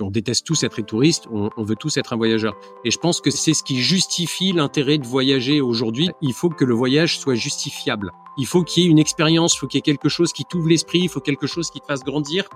[0.00, 2.56] on déteste tous être touriste, on, on, veut tous être un voyageur.
[2.84, 6.10] Et je pense que c'est ce qui justifie l'intérêt de voyager aujourd'hui.
[6.22, 8.10] Il faut que le voyage soit justifiable.
[8.38, 10.44] Il faut qu'il y ait une expérience, il faut qu'il y ait quelque chose qui
[10.44, 12.48] t'ouvre l'esprit, il faut quelque chose qui te fasse grandir.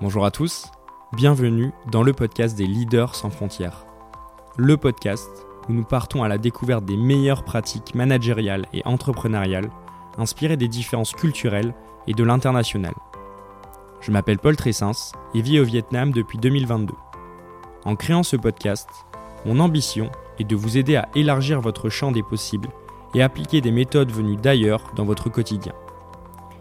[0.00, 0.70] Bonjour à tous,
[1.12, 3.86] bienvenue dans le podcast des leaders sans frontières.
[4.56, 5.28] Le podcast
[5.68, 9.70] où nous partons à la découverte des meilleures pratiques managériales et entrepreneuriales,
[10.18, 11.74] inspirées des différences culturelles
[12.06, 12.94] et de l'international.
[14.04, 16.92] Je m'appelle Paul Tressens et vis au Vietnam depuis 2022.
[17.86, 18.86] En créant ce podcast,
[19.46, 22.68] mon ambition est de vous aider à élargir votre champ des possibles
[23.14, 25.72] et appliquer des méthodes venues d'ailleurs dans votre quotidien.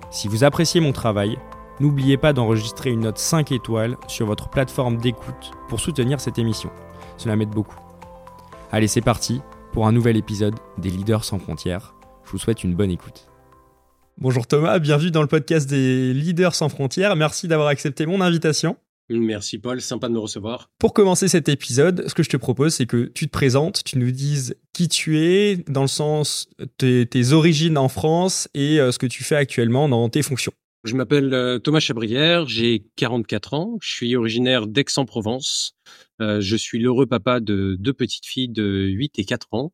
[0.10, 1.38] Si vous appréciez mon travail,
[1.82, 6.70] n'oubliez pas d'enregistrer une note 5 étoiles sur votre plateforme d'écoute pour soutenir cette émission.
[7.18, 7.76] Cela m'aide beaucoup.
[8.72, 9.42] Allez, c'est parti
[9.74, 11.94] pour un nouvel épisode des Leaders sans frontières.
[12.24, 13.33] Je vous souhaite une bonne écoute.
[14.18, 17.16] Bonjour Thomas, bienvenue dans le podcast des Leaders sans frontières.
[17.16, 18.78] Merci d'avoir accepté mon invitation.
[19.10, 20.70] Merci Paul, sympa de me recevoir.
[20.80, 23.98] Pour commencer cet épisode, ce que je te propose, c'est que tu te présentes, tu
[23.98, 26.48] nous dises qui tu es, dans le sens
[26.78, 30.54] tes, tes origines en France et euh, ce que tu fais actuellement dans tes fonctions.
[30.84, 35.76] Je m'appelle euh, Thomas Chabrière, j'ai 44 ans, je suis originaire d'Aix-en-Provence.
[36.22, 39.74] Euh, je suis l'heureux papa de deux petites filles de 8 et 4 ans.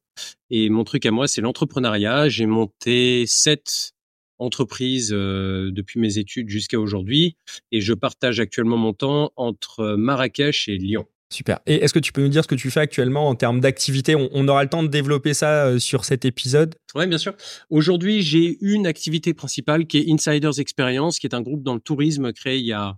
[0.49, 2.29] Et mon truc à moi, c'est l'entrepreneuriat.
[2.29, 3.93] J'ai monté sept
[4.39, 7.35] entreprise euh, depuis mes études jusqu'à aujourd'hui
[7.71, 11.05] et je partage actuellement mon temps entre Marrakech et Lyon.
[11.31, 11.59] Super.
[11.67, 14.15] Et est-ce que tu peux nous dire ce que tu fais actuellement en termes d'activité?
[14.15, 16.73] On, aura le temps de développer ça euh, sur cet épisode.
[16.95, 17.35] Oui, bien sûr.
[17.69, 21.81] Aujourd'hui, j'ai une activité principale qui est Insiders Experience, qui est un groupe dans le
[21.81, 22.97] tourisme créé il y a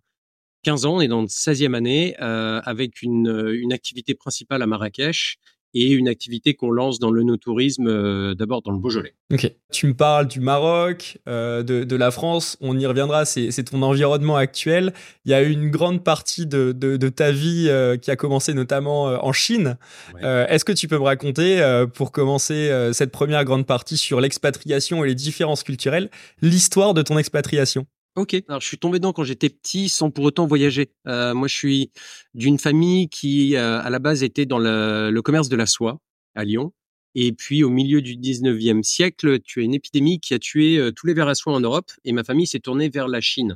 [0.63, 0.95] 15 ans.
[0.95, 5.37] On est dans le 16e année euh, avec une, une activité principale à Marrakech
[5.73, 9.13] et une activité qu'on lance dans le no-tourisme, euh, d'abord dans le Beaujolais.
[9.33, 9.51] Ok.
[9.71, 13.81] Tu me parles du Maroc, euh, de, de, la France, on y reviendra, c'est ton
[13.81, 14.93] environnement actuel.
[15.23, 18.53] Il y a une grande partie de, de, de ta vie euh, qui a commencé
[18.53, 19.77] notamment en Chine.
[20.21, 21.61] Est-ce que tu peux me raconter,
[21.93, 26.09] pour commencer cette première grande partie sur l'expatriation et les différences culturelles,
[26.41, 27.85] l'histoire de ton expatriation?
[28.17, 30.91] Ok, alors je suis tombé dedans quand j'étais petit sans pour autant voyager.
[31.07, 31.91] Euh, moi, je suis
[32.33, 36.01] d'une famille qui, euh, à la base, était dans le, commerce de la soie
[36.35, 36.73] à Lyon.
[37.15, 40.91] Et puis, au milieu du 19e siècle, tu as une épidémie qui a tué euh,
[40.91, 43.55] tous les vers à soie en Europe et ma famille s'est tournée vers la Chine.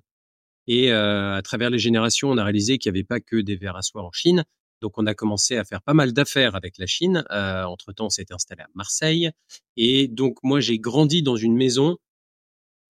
[0.68, 3.76] Et à travers les générations, on a réalisé qu'il n'y avait pas que des vers
[3.76, 4.46] à soie en Chine.
[4.82, 7.24] Donc, on a commencé à faire pas mal d'affaires avec la Chine.
[7.30, 9.30] entre-temps, on s'était installé à Marseille.
[9.78, 11.98] Et donc, moi, j'ai grandi dans une maison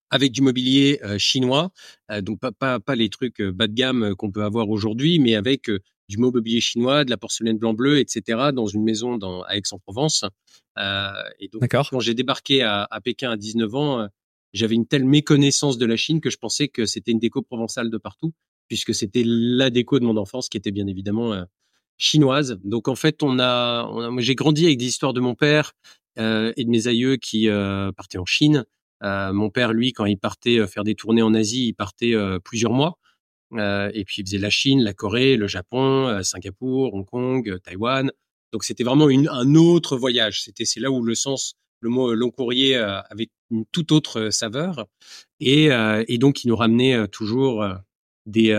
[0.09, 1.71] avec du mobilier chinois,
[2.21, 5.69] donc pas, pas, pas les trucs bas de gamme qu'on peut avoir aujourd'hui, mais avec
[6.07, 10.23] du mobilier chinois, de la porcelaine blanc-bleu, etc., dans une maison dans, à Aix-en-Provence.
[10.77, 14.07] et donc, quand j'ai débarqué à, à, Pékin à 19 ans,
[14.53, 17.89] j'avais une telle méconnaissance de la Chine que je pensais que c'était une déco provençale
[17.89, 18.33] de partout,
[18.67, 21.45] puisque c'était la déco de mon enfance qui était bien évidemment
[21.97, 22.59] chinoise.
[22.63, 25.35] Donc en fait, on a, on a moi j'ai grandi avec des histoires de mon
[25.35, 25.73] père
[26.17, 27.47] et de mes aïeux qui
[27.95, 28.65] partaient en Chine.
[29.05, 32.15] Euh, mon père, lui, quand il partait euh, faire des tournées en Asie, il partait
[32.15, 32.97] euh, plusieurs mois.
[33.53, 38.11] et puis il faisait la Chine, la Corée, le Japon, Singapour, Hong Kong, Taïwan.
[38.51, 40.43] Donc c'était vraiment une, un autre voyage.
[40.43, 44.87] C'était c'est là où le sens, le mot long courrier avait une toute autre saveur.
[45.39, 45.69] Et,
[46.07, 47.65] et donc il nous ramenait toujours
[48.25, 48.51] des,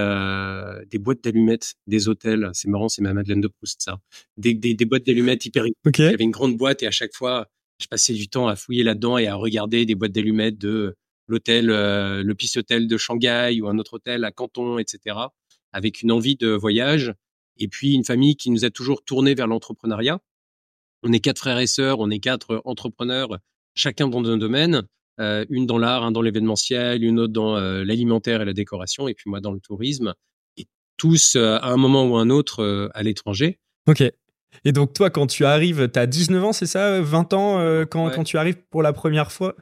[0.91, 2.49] des boîtes d'allumettes des hôtels.
[2.55, 3.99] C'est marrant, c'est ma Madeleine de Proust, ça.
[4.39, 5.65] Des, des, des boîtes d'allumettes hyper.
[5.87, 6.05] Okay.
[6.05, 8.57] Il y avait une grande boîte et à chaque fois, je passais du temps à
[8.57, 10.97] fouiller là-dedans et à regarder des boîtes d'allumettes de
[11.29, 15.17] l'hôtel, euh, le Hotel de Shanghai ou un autre hôtel à Canton, etc.
[15.73, 17.13] Avec une envie de voyage.
[17.59, 20.21] Et puis une famille qui nous a toujours tourné vers l'entrepreneuriat.
[21.03, 23.39] On est quatre frères et sœurs, on est quatre entrepreneurs,
[23.75, 24.83] chacun dans un domaine.
[25.19, 29.09] Euh, une dans l'art, un dans l'événementiel, une autre dans euh, l'alimentaire et la décoration,
[29.09, 30.13] et puis moi dans le tourisme.
[30.59, 30.67] Et
[30.99, 33.59] tous, à un moment ou un autre, à l'étranger.
[33.87, 34.03] Ok.
[34.65, 37.85] Et donc toi, quand tu arrives, tu as 19 ans, c'est ça 20 ans euh,
[37.85, 39.55] quand, quand, tu arrives pour la première fois.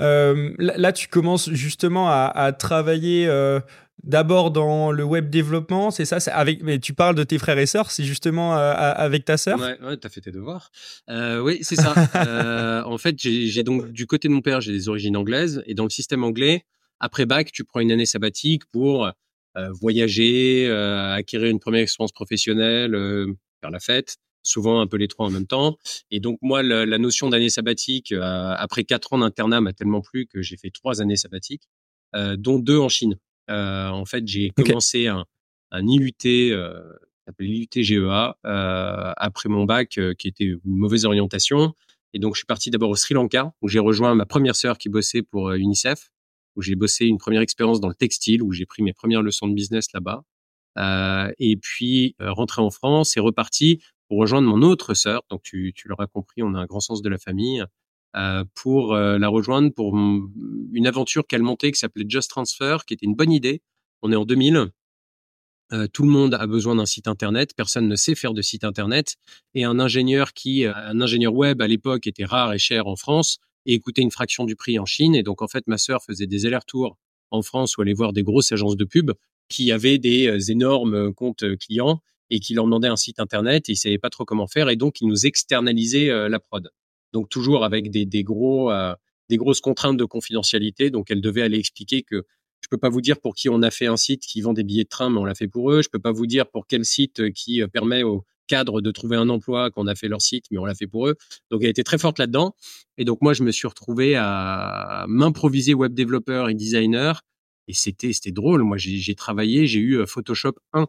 [0.00, 3.58] Euh, là, tu commences justement à, à travailler euh,
[4.04, 7.66] d'abord dans le web développement, c'est ça avec, Mais tu parles de tes frères et
[7.66, 9.60] sœurs, c'est justement avec ta sœur?
[9.60, 10.70] Ouais, ouais tu as fait tes devoirs.
[11.08, 12.84] oui, c'est ça.
[12.86, 15.62] en fait, j'ai donc du côté de mon père, j'ai des origines anglaises.
[15.66, 16.64] Et dans le système anglais,
[17.00, 19.10] après bac, tu prends une année sabbatique pour
[19.56, 22.92] voyager, acquérir une première expérience professionnelle,
[23.60, 25.78] faire la fête souvent un peu les trois en même temps.
[26.10, 30.00] Et donc moi, la, la notion d'année sabbatique, euh, après quatre ans d'internat, m'a tellement
[30.00, 31.68] plu que j'ai fait trois années sabbatiques,
[32.14, 33.16] euh, dont deux en Chine.
[33.50, 35.24] Euh, en fait, j'ai commencé un,
[35.70, 36.82] un IUT, euh,
[37.26, 38.36] s'appelle IUT GEA,
[39.16, 41.74] après mon bac, qui était une mauvaise orientation.
[42.14, 44.76] Et donc, je suis parti d'abord au Sri Lanka, où j'ai rejoint ma première sœur
[44.76, 46.10] qui bossait pour UNICEF,
[46.56, 49.48] où j'ai bossé une première expérience dans le textile, où j'ai pris mes premières leçons
[49.48, 50.24] de business là-bas.
[51.38, 53.80] et puis rentrer en France et reparti
[54.12, 55.22] pour rejoindre mon autre sœur.
[55.30, 57.64] Donc tu, tu l'auras compris, on a un grand sens de la famille.
[58.54, 63.14] pour la rejoindre pour une aventure qu'elle montait qui s'appelait Just Transfer, qui était une
[63.14, 63.62] bonne idée.
[64.02, 64.70] On est en 2000.
[65.72, 68.64] Euh, tout le monde a besoin d'un site internet, personne ne sait faire de site
[68.64, 69.16] internet,
[69.54, 72.96] et un ingénieur qui, euh, un ingénieur web à l'époque était rare et cher en
[72.96, 75.14] France, et coûtait une fraction du prix en Chine.
[75.14, 76.98] Et donc en fait, ma sœur faisait des allers-retours
[77.30, 79.12] en France ou allait voir des grosses agences de pub
[79.48, 83.72] qui avaient des euh, énormes comptes clients et qui leur demandaient un site internet et
[83.72, 86.70] ils savaient pas trop comment faire et donc ils nous externalisaient la prod.
[87.12, 88.70] Donc toujours avec des, des gros
[89.28, 90.90] des grosses contraintes de confidentialité.
[90.90, 92.24] Donc elle devait aller expliquer que
[92.60, 94.62] je peux pas vous dire pour qui on a fait un site qui vend des
[94.62, 95.82] billets de train, mais on l'a fait pour eux.
[95.82, 98.90] Je peux pas vous dire pour quel site euh, qui euh, permet aux cadres de
[98.90, 101.16] trouver un emploi qu'on a fait leur site, mais on l'a fait pour eux.
[101.50, 102.54] Donc elle était très forte là-dedans.
[102.98, 107.22] Et donc moi, je me suis retrouvé à m'improviser web développeur et designer.
[107.68, 108.62] Et c'était c'était drôle.
[108.62, 110.86] Moi, j'ai travaillé, j'ai eu euh, Photoshop 1,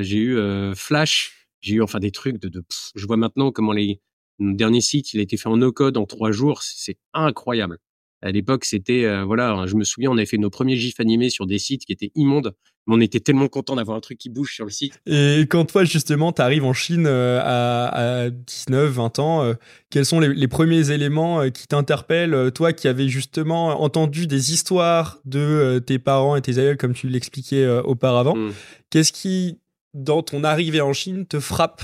[0.00, 2.64] j'ai eu Flash, j'ai eu enfin des trucs de, de
[2.94, 4.00] je vois maintenant comment les
[4.38, 6.62] derniers sites, il a été fait en no code en trois jours.
[6.62, 7.78] C'est incroyable.
[8.22, 11.28] À l'époque, c'était euh, voilà, je me souviens, on avait fait nos premiers gifs animés
[11.28, 12.54] sur des sites qui étaient immondes,
[12.86, 14.98] mais on était tellement content d'avoir un truc qui bouge sur le site.
[15.04, 19.52] Et quand toi justement, tu arrives en Chine euh, à, 19, 20 ans, euh,
[19.90, 25.82] quels sont les, premiers éléments qui t'interpellent, toi qui avais justement entendu des histoires de
[25.86, 28.52] tes parents et tes aïeuls comme tu l'expliquais auparavant, mmh.
[28.88, 29.58] qu'est-ce qui
[29.94, 31.82] dans ton arrivée en Chine te frappe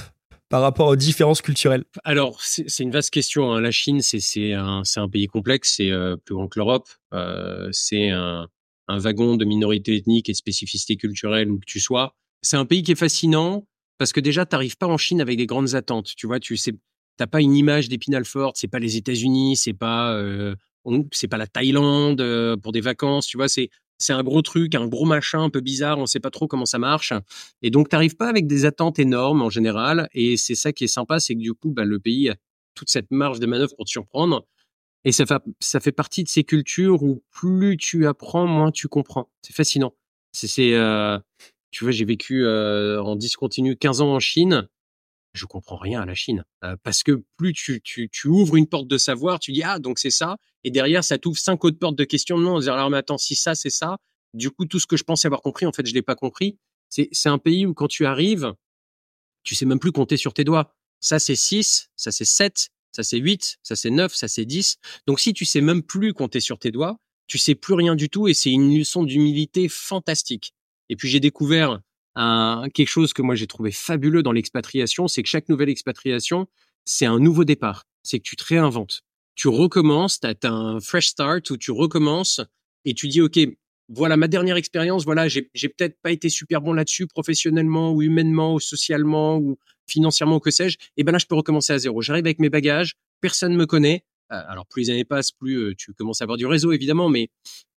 [0.48, 3.52] par rapport aux différences culturelles Alors, c'est une vaste question.
[3.52, 3.60] Hein.
[3.60, 6.88] La Chine, c'est un, un, pays complexe, c'est euh, plus grand que l'Europe.
[7.14, 8.48] Euh, c'est un,
[8.88, 12.16] wagon de minorités ethniques et spécificités culturelles où que tu sois.
[12.42, 13.64] C'est un pays qui est fascinant
[13.98, 16.10] parce que déjà, tu n'arrives pas en Chine avec des grandes attentes.
[16.16, 16.58] Tu vois, tu
[17.16, 18.56] t'as pas une image d'Épinal forte.
[18.58, 20.56] C'est pas les États-Unis, c'est pas euh,
[21.30, 23.28] pas la Thaïlande pour des vacances.
[23.28, 23.70] Tu vois, c'est
[24.00, 26.66] c'est un gros truc, un gros machin un peu bizarre, on sait pas trop comment
[26.66, 27.12] ça marche.
[27.62, 30.08] Et donc, t'arrives pas avec des attentes énormes en général.
[30.12, 32.36] Et c'est ça qui est sympa, c'est que du coup, bah, le pays a
[32.74, 34.46] toute cette marge de manœuvre pour te surprendre.
[35.04, 38.88] Et ça fait, ça fait partie de ces cultures où plus tu apprends, moins tu
[38.88, 39.30] comprends.
[39.42, 39.94] C'est fascinant.
[40.32, 41.18] C'est, euh,
[41.70, 44.68] tu vois, j'ai vécu euh, en discontinu 15 ans en Chine
[45.32, 46.44] je comprends rien à la Chine.
[46.64, 49.78] Euh, parce que plus tu, tu, tu, ouvres une porte de savoir, tu dis, ah,
[49.78, 50.36] donc c'est ça.
[50.64, 52.38] Et derrière, ça t'ouvre cinq autres portes de questions.
[52.38, 53.98] Non, on alors, mais attends, si ça, c'est ça.
[54.34, 56.58] Du coup, tout ce que je pensais avoir compris, en fait, je l'ai pas compris.
[56.88, 58.52] C'est, c'est un pays où quand tu arrives,
[59.42, 60.74] tu sais même plus compter sur tes doigts.
[61.00, 64.76] Ça, c'est 6, ça, c'est 7, ça, c'est 8, ça, c'est 9, ça, c'est 10.
[65.06, 68.10] Donc, si tu sais même plus compter sur tes doigts, tu sais plus rien du
[68.10, 70.52] tout et c'est une leçon d'humilité fantastique.
[70.88, 71.80] Et puis, j'ai découvert
[72.74, 76.46] quelque chose que moi j'ai trouvé fabuleux dans l'expatriation, c'est que chaque nouvelle expatriation,
[76.84, 77.84] c'est un nouveau départ.
[78.02, 79.02] C'est que tu te réinventes.
[79.34, 82.40] Tu recommences, tu as, un fresh start où tu recommences
[82.84, 83.38] et tu dis, OK,
[83.88, 88.54] voilà ma dernière expérience, voilà, j'ai peut-être pas été super bon là-dessus, professionnellement ou humainement
[88.54, 90.78] ou socialement ou financièrement ou que sais-je.
[90.96, 92.00] Et ben là, je peux recommencer à zéro.
[92.00, 94.04] J'arrive avec mes bagages, personne me connaît.
[94.32, 97.08] Euh, alors plus les années passent, plus euh, tu commences à avoir du réseau évidemment,
[97.08, 97.30] mais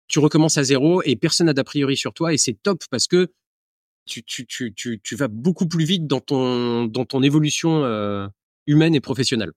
[0.08, 3.08] tu recommences à zéro et personne n'a d'a priori sur toi et c'est top parce
[3.08, 3.30] que
[4.12, 8.28] tu, tu, tu, tu, tu vas beaucoup plus vite dans ton, dans ton évolution euh,
[8.68, 9.52] humaine et professionnelle.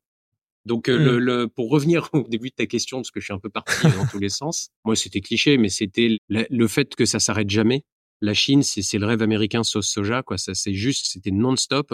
[0.65, 1.19] Donc, euh, mmh.
[1.19, 3.83] le, pour revenir au début de ta question, parce que je suis un peu parti
[3.83, 7.83] dans tous les sens, moi c'était cliché, mais c'était le, fait que ça s'arrête jamais.
[8.21, 10.39] La Chine, c'est le rêve américain sauce soja, quoi.
[10.39, 11.93] Ça, c'est juste, c'était non-stop.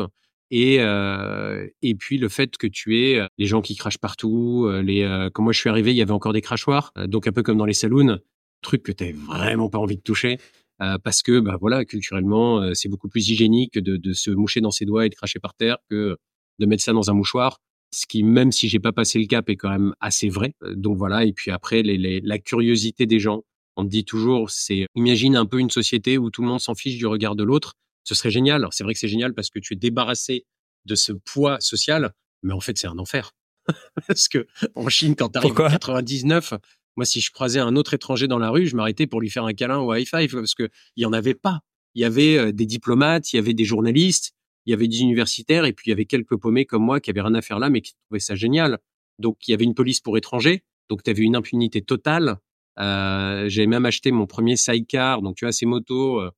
[0.53, 5.29] Et euh, et puis le fait que tu aies les gens qui crachent partout, les
[5.33, 7.57] quand moi je suis arrivé, il y avait encore des crachoirs, donc un peu comme
[7.57, 8.19] dans les saloons,
[8.61, 10.39] truc que tu vraiment pas envie de toucher.
[10.83, 14.63] Euh, parce que bah voilà culturellement euh, c'est beaucoup plus hygiénique de, de, se moucher
[14.63, 16.17] dans ses doigts et de cracher par terre que
[16.59, 17.59] de mettre ça dans un mouchoir
[17.91, 20.55] ce qui même si j'ai pas passé le cap est quand même assez vrai.
[20.63, 23.43] Euh, donc voilà et puis après les, les, la curiosité des gens.
[23.77, 26.75] On te dit toujours c'est imagine un peu une société où tout le monde s'en
[26.75, 27.75] fiche du regard de l'autre.
[28.05, 28.67] Ce serait génial.
[28.71, 30.45] C'est vrai que c'est génial parce que tu es débarrassé
[30.87, 33.33] de ce poids social mais en fait c'est un enfer.
[34.07, 36.55] Parce que en Chine quand tu arrives en 99
[37.01, 39.47] moi, si je croisais un autre étranger dans la rue, je m'arrêtais pour lui faire
[39.47, 41.61] un câlin ou un high five parce que il y en avait pas.
[41.95, 44.35] Il y avait euh, des diplomates, il y avait des journalistes,
[44.67, 47.09] il y avait des universitaires et puis il y avait quelques paumés comme moi qui
[47.09, 48.81] avaient rien à faire là mais qui trouvaient ça génial.
[49.19, 52.37] Donc il y avait une police pour étrangers, donc tu avais une impunité totale.
[52.79, 56.21] Euh, J'avais même acheté mon premier sidecar, donc tu vois ces motos.
[56.21, 56.31] Euh,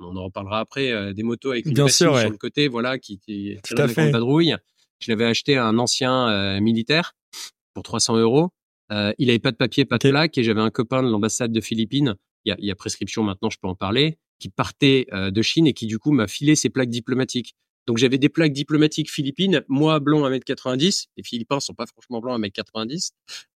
[0.00, 3.20] on en reparlera après, euh, des motos avec une Bien sur le côté, voilà, qui,
[3.20, 4.10] qui Tout à fait.
[4.10, 4.56] Padrouille.
[4.98, 7.14] Je l'avais acheté à un ancien militaire
[7.72, 8.50] pour 300 euros.
[8.92, 11.52] Euh, il avait pas de papier, pas de plaque, et j'avais un copain de l'ambassade
[11.52, 12.14] de Philippines.
[12.44, 15.30] Il y, a, il y a, prescription maintenant, je peux en parler, qui partait euh,
[15.30, 17.54] de Chine et qui du coup m'a filé ses plaques diplomatiques.
[17.88, 22.20] Donc j'avais des plaques diplomatiques philippines, moi blond à 1m90, les Philippins sont pas franchement
[22.20, 23.12] blancs à 1m90,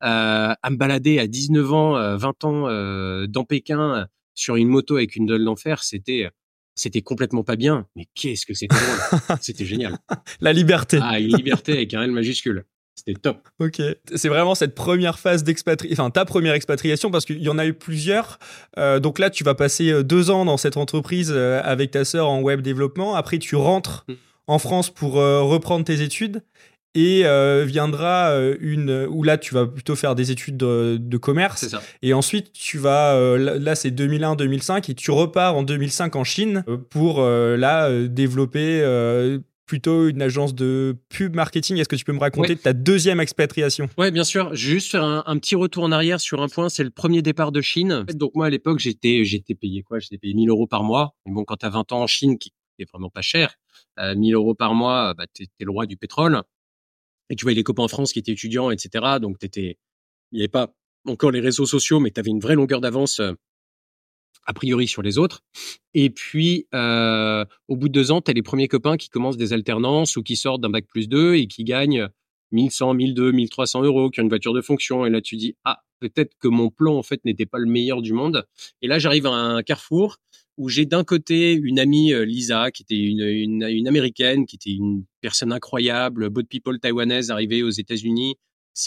[0.05, 4.07] euh, à me balader à 19 ans, 20 euh, ans euh, dans Pékin
[4.37, 6.31] sur une moto avec une dolle d'enfer, c'était
[6.77, 9.39] C'était complètement pas bien, mais qu'est-ce que c'était drôle.
[9.41, 9.99] c'était génial.
[10.41, 11.01] La liberté.
[11.03, 12.67] Ah, une liberté avec un L majuscule.
[13.07, 13.49] C'était top.
[13.61, 13.81] Ok.
[14.15, 17.65] C'est vraiment cette première phase d'expatriation, enfin ta première expatriation, parce qu'il y en a
[17.65, 18.39] eu plusieurs.
[18.77, 22.05] Euh, donc là, tu vas passer euh, deux ans dans cette entreprise euh, avec ta
[22.05, 23.15] sœur en web développement.
[23.15, 24.13] Après, tu rentres mm.
[24.49, 26.43] en France pour reprendre tes études.
[26.97, 27.23] Et
[27.67, 31.81] viendra une où là tu vas plutôt faire des études de, de commerce ça.
[32.03, 36.65] et ensuite tu vas là c'est 2001 2005 et tu repars en 2005 en Chine
[36.91, 38.83] pour là développer
[39.71, 41.77] plutôt une agence de pub marketing.
[41.77, 43.89] Est-ce que tu peux me raconter ta deuxième expatriation?
[43.97, 44.53] Ouais, bien sûr.
[44.53, 46.69] Juste faire un, petit retour en arrière sur un point.
[46.69, 48.05] C'est le premier départ de Chine.
[48.15, 50.01] Donc moi, à l'époque, j'étais, j'étais payé quoi?
[50.01, 51.15] J'étais payé 1000 euros par mois.
[51.25, 53.55] Et bon, quand tu as 20 ans en Chine, qui est vraiment pas cher,
[54.01, 56.43] euh, 1000 euros par mois, bah, t'es, es le roi du pétrole.
[57.29, 59.19] Et tu vois, les copains en France qui étaient étudiants, etc.
[59.23, 59.79] Donc t'étais,
[60.33, 60.75] il n'y avait pas
[61.07, 63.35] encore les réseaux sociaux, mais tu avais une vraie longueur d'avance euh,
[64.51, 65.45] a priori sur les autres.
[65.95, 69.37] Et puis, euh, au bout de deux ans, tu as les premiers copains qui commencent
[69.37, 72.09] des alternances ou qui sortent d'un bac plus 2 et qui gagnent
[72.51, 75.07] 1100, 1200, 1300 euros, qui ont une voiture de fonction.
[75.07, 78.03] Et là, tu dis, ah, peut-être que mon plan, en fait, n'était pas le meilleur
[78.03, 78.45] du monde.
[78.83, 80.17] Et là, j'arrive à un carrefour
[80.57, 85.05] où j'ai d'un côté une amie, euh, Lisa, qui était une, américaine, qui était une
[85.21, 88.35] personne incroyable, boat people taïwanaise arrivée aux États-Unis.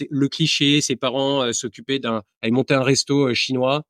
[0.10, 3.86] Le cliché, ses parents euh, s'occupaient d'un, avaient monté un resto chinois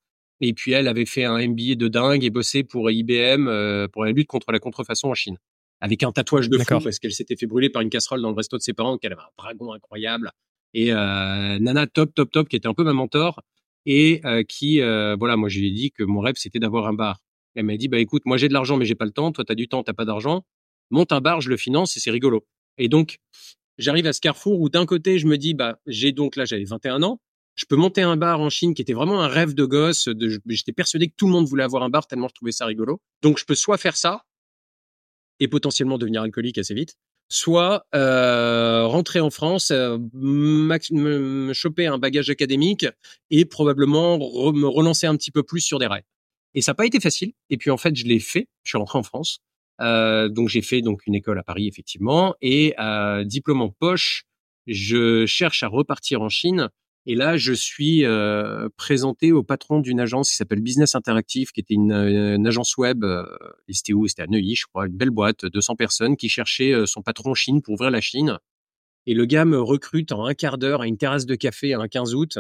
[0.46, 4.04] et puis elle avait fait un MBA de dingue et bossé pour IBM euh, pour
[4.04, 5.38] la lutte contre la contrefaçon en Chine.
[5.80, 8.36] Avec un tatouage de fou parce qu'elle s'était fait brûler par une casserole dans le
[8.36, 10.32] resto de ses parents, qu'elle avait un dragon incroyable.
[10.74, 13.42] Et euh, Nana top top top qui était un peu ma mentor
[13.86, 16.94] et euh, qui voilà moi je lui ai dit que mon rêve c'était d'avoir un
[16.94, 17.20] bar.
[17.56, 19.32] Elle m'a dit bah écoute moi j'ai de l'argent mais j'ai pas le temps.
[19.32, 20.44] Toi t'as du temps t'as pas d'argent.
[20.92, 22.46] Monte un bar je le finance et c'est rigolo.
[22.78, 23.20] Et donc
[23.78, 26.66] j'arrive à ce carrefour où d'un côté je me dis bah j'ai donc là j'avais
[26.66, 27.22] 21 ans
[27.55, 30.10] je peux monter un bar en Chine qui était vraiment un rêve de gosse.
[30.48, 33.01] J'étais persuadé que tout le monde voulait avoir un bar tellement je trouvais ça rigolo.
[33.22, 34.24] Donc je peux soit faire ça
[35.39, 36.95] et potentiellement devenir alcoolique assez vite,
[37.29, 42.86] soit euh, rentrer en France, euh, me, choper un bagage académique
[43.29, 46.05] et probablement me relancer un petit peu plus sur des rails.
[46.55, 47.33] Et ça n'a pas été facile.
[47.50, 48.48] Et puis en fait, je l'ai fait.
[48.63, 49.39] Je suis rentré en France.
[49.81, 54.25] Euh, donc j'ai fait donc une école à Paris effectivement et euh, diplôme en poche.
[54.67, 56.69] Je cherche à repartir en Chine
[57.05, 61.60] et là, je suis euh, présenté au patron d'une agence qui s'appelle Business Interactive, qui
[61.60, 63.03] était une, euh, agence web.
[63.03, 63.25] Euh,
[63.69, 64.07] c'était où?
[64.07, 67.33] C'était à Neuilly, je crois, une belle boîte, 200 personnes, qui cherchait euh, son patron
[67.33, 68.38] Chine pour ouvrir la Chine.
[69.05, 71.89] Et le gars me recrute en un quart d'heure à une terrasse de café un
[71.89, 72.39] 15 août.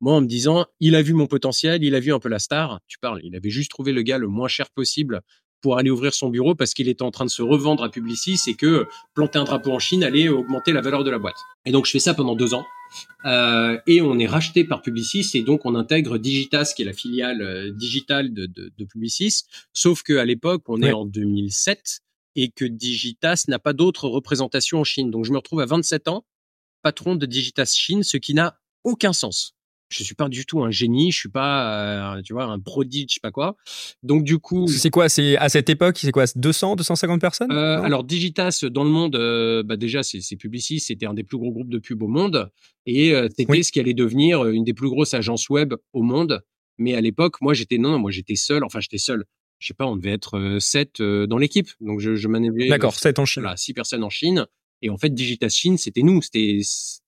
[0.00, 2.38] Moi, en me disant, il a vu mon potentiel, il a vu un peu la
[2.38, 2.80] star.
[2.86, 5.22] Tu parles, il avait juste trouvé le gars le moins cher possible
[5.64, 8.38] pour aller ouvrir son bureau parce qu'il était en train de se revendre à Publicis
[8.48, 11.38] et que planter un drapeau en Chine allait augmenter la valeur de la boîte.
[11.64, 12.66] Et donc, je fais ça pendant deux ans.
[13.24, 16.92] Euh, et on est racheté par Publicis et donc on intègre Digitas qui est la
[16.92, 19.44] filiale euh, digitale de, de, de, Publicis.
[19.72, 22.00] Sauf qu'à l'époque, on est en 2007
[22.36, 25.10] et que Digitas n'a pas d'autre représentation en Chine.
[25.10, 26.26] Donc je me retrouve à 27 ans,
[26.82, 29.54] patron de Digitas Chine, ce qui n'a aucun sens
[29.94, 33.06] je suis pas du tout un génie, je suis pas, euh, tu vois, un prodige,
[33.10, 33.56] je sais pas quoi.
[34.02, 37.52] Donc du coup, c'est quoi C'est à cette époque, c'est quoi 200, 250 personnes?
[37.52, 41.38] Euh, Alors Digitas dans le monde, euh, bah déjà c'est Publicis, c'était un des plus
[41.38, 42.50] gros groupes de pub au monde
[42.86, 46.42] et c'était ce qui allait devenir une des plus grosses agences web au monde.
[46.76, 48.64] Mais à l'époque, moi j'étais non, moi j'étais seul.
[48.64, 49.24] Enfin j'étais seul.
[49.60, 51.68] Je sais pas, on devait être sept dans l'équipe.
[51.80, 52.28] Donc je, je
[52.68, 53.42] D'accord, sept en Chine.
[53.42, 54.46] Voilà, six personnes en Chine.
[54.84, 56.60] Et en fait, Digitas Chine, c'était nous, c'était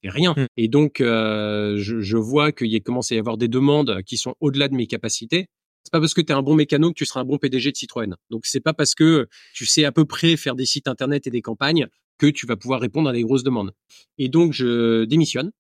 [0.03, 0.33] rien.
[0.35, 0.47] Hmm.
[0.57, 4.03] Et donc, euh, je, je, vois qu'il y a commencé à y avoir des demandes
[4.07, 5.51] qui sont au-delà de mes capacités.
[5.85, 7.73] C'est pas parce que tu es un bon mécano que tu seras un bon PDG
[7.73, 8.15] de Citroën.
[8.31, 11.31] Donc, c'est pas parce que tu sais à peu près faire des sites internet et
[11.31, 13.73] des campagnes que tu vas pouvoir répondre à des grosses demandes.
[14.17, 15.53] Et donc, je démissionne.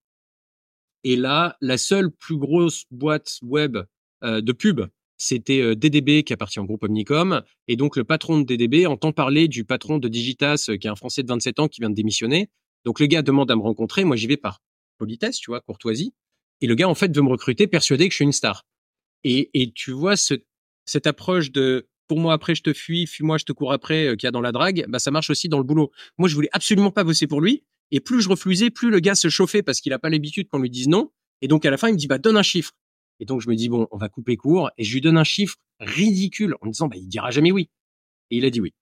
[1.04, 3.76] Et là, la seule plus grosse boîte web
[4.25, 4.80] euh, de pub
[5.16, 7.42] c'était euh, DDB qui appartient au groupe Omnicom.
[7.68, 10.90] Et donc, le patron de DDB entend parler du patron de Digitas, euh, qui est
[10.90, 12.50] un Français de 27 ans qui vient de démissionner.
[12.85, 14.04] Donc, le gars demande à me rencontrer.
[14.04, 14.61] Moi, j'y vais par
[14.99, 16.14] politesse, tu vois, courtoisie.
[16.61, 18.64] Et le gars, en fait, veut me recruter persuadé que je suis une star.
[19.25, 20.35] Et, et tu vois, ce,
[20.85, 24.16] cette approche de pour moi après je te fuis, fuis-moi je te cours après euh,
[24.16, 25.90] qu'il y a dans la drague, bah ça marche aussi dans le boulot.
[26.18, 29.14] Moi je voulais absolument pas bosser pour lui et plus je refusais, plus le gars
[29.14, 31.11] se chauffait parce qu'il a pas l'habitude qu'on lui dise non.
[31.42, 32.73] Et donc à la fin il me dit bah donne un chiffre.
[33.20, 34.70] Et donc, je me dis, bon, on va couper court.
[34.78, 37.70] Et je lui donne un chiffre ridicule en me disant, bah, il dira jamais oui.
[38.30, 38.73] Et il a dit oui.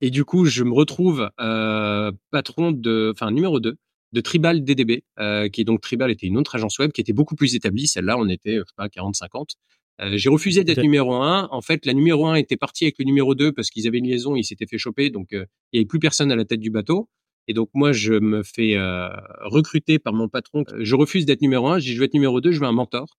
[0.00, 3.76] Et du coup, je me retrouve euh, patron de, enfin, numéro 2
[4.12, 7.12] de Tribal DDB, euh, qui est donc Tribal était une autre agence web qui était
[7.12, 7.86] beaucoup plus établie.
[7.86, 9.56] Celle-là, on était, je sais pas, 40-50.
[10.02, 11.48] Euh, j'ai refusé d'être numéro 1.
[11.50, 14.08] En fait, la numéro 1 était partie avec le numéro 2 parce qu'ils avaient une
[14.08, 16.60] liaison, ils s'étaient fait choper, donc euh, il y avait plus personne à la tête
[16.60, 17.08] du bateau.
[17.48, 19.08] Et donc moi, je me fais euh,
[19.44, 20.64] recruter par mon patron.
[20.78, 22.72] Je refuse d'être numéro 1, je dis je veux être numéro 2, je veux un
[22.72, 23.16] mentor.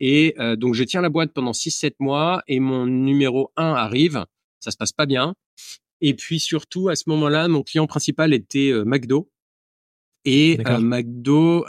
[0.00, 4.24] Et euh, donc, je tiens la boîte pendant 6-7 mois et mon numéro 1 arrive.
[4.60, 5.34] ça se passe pas bien.
[6.00, 9.30] Et puis surtout, à ce moment-là, mon client principal était McDo.
[10.24, 11.64] Et McDo,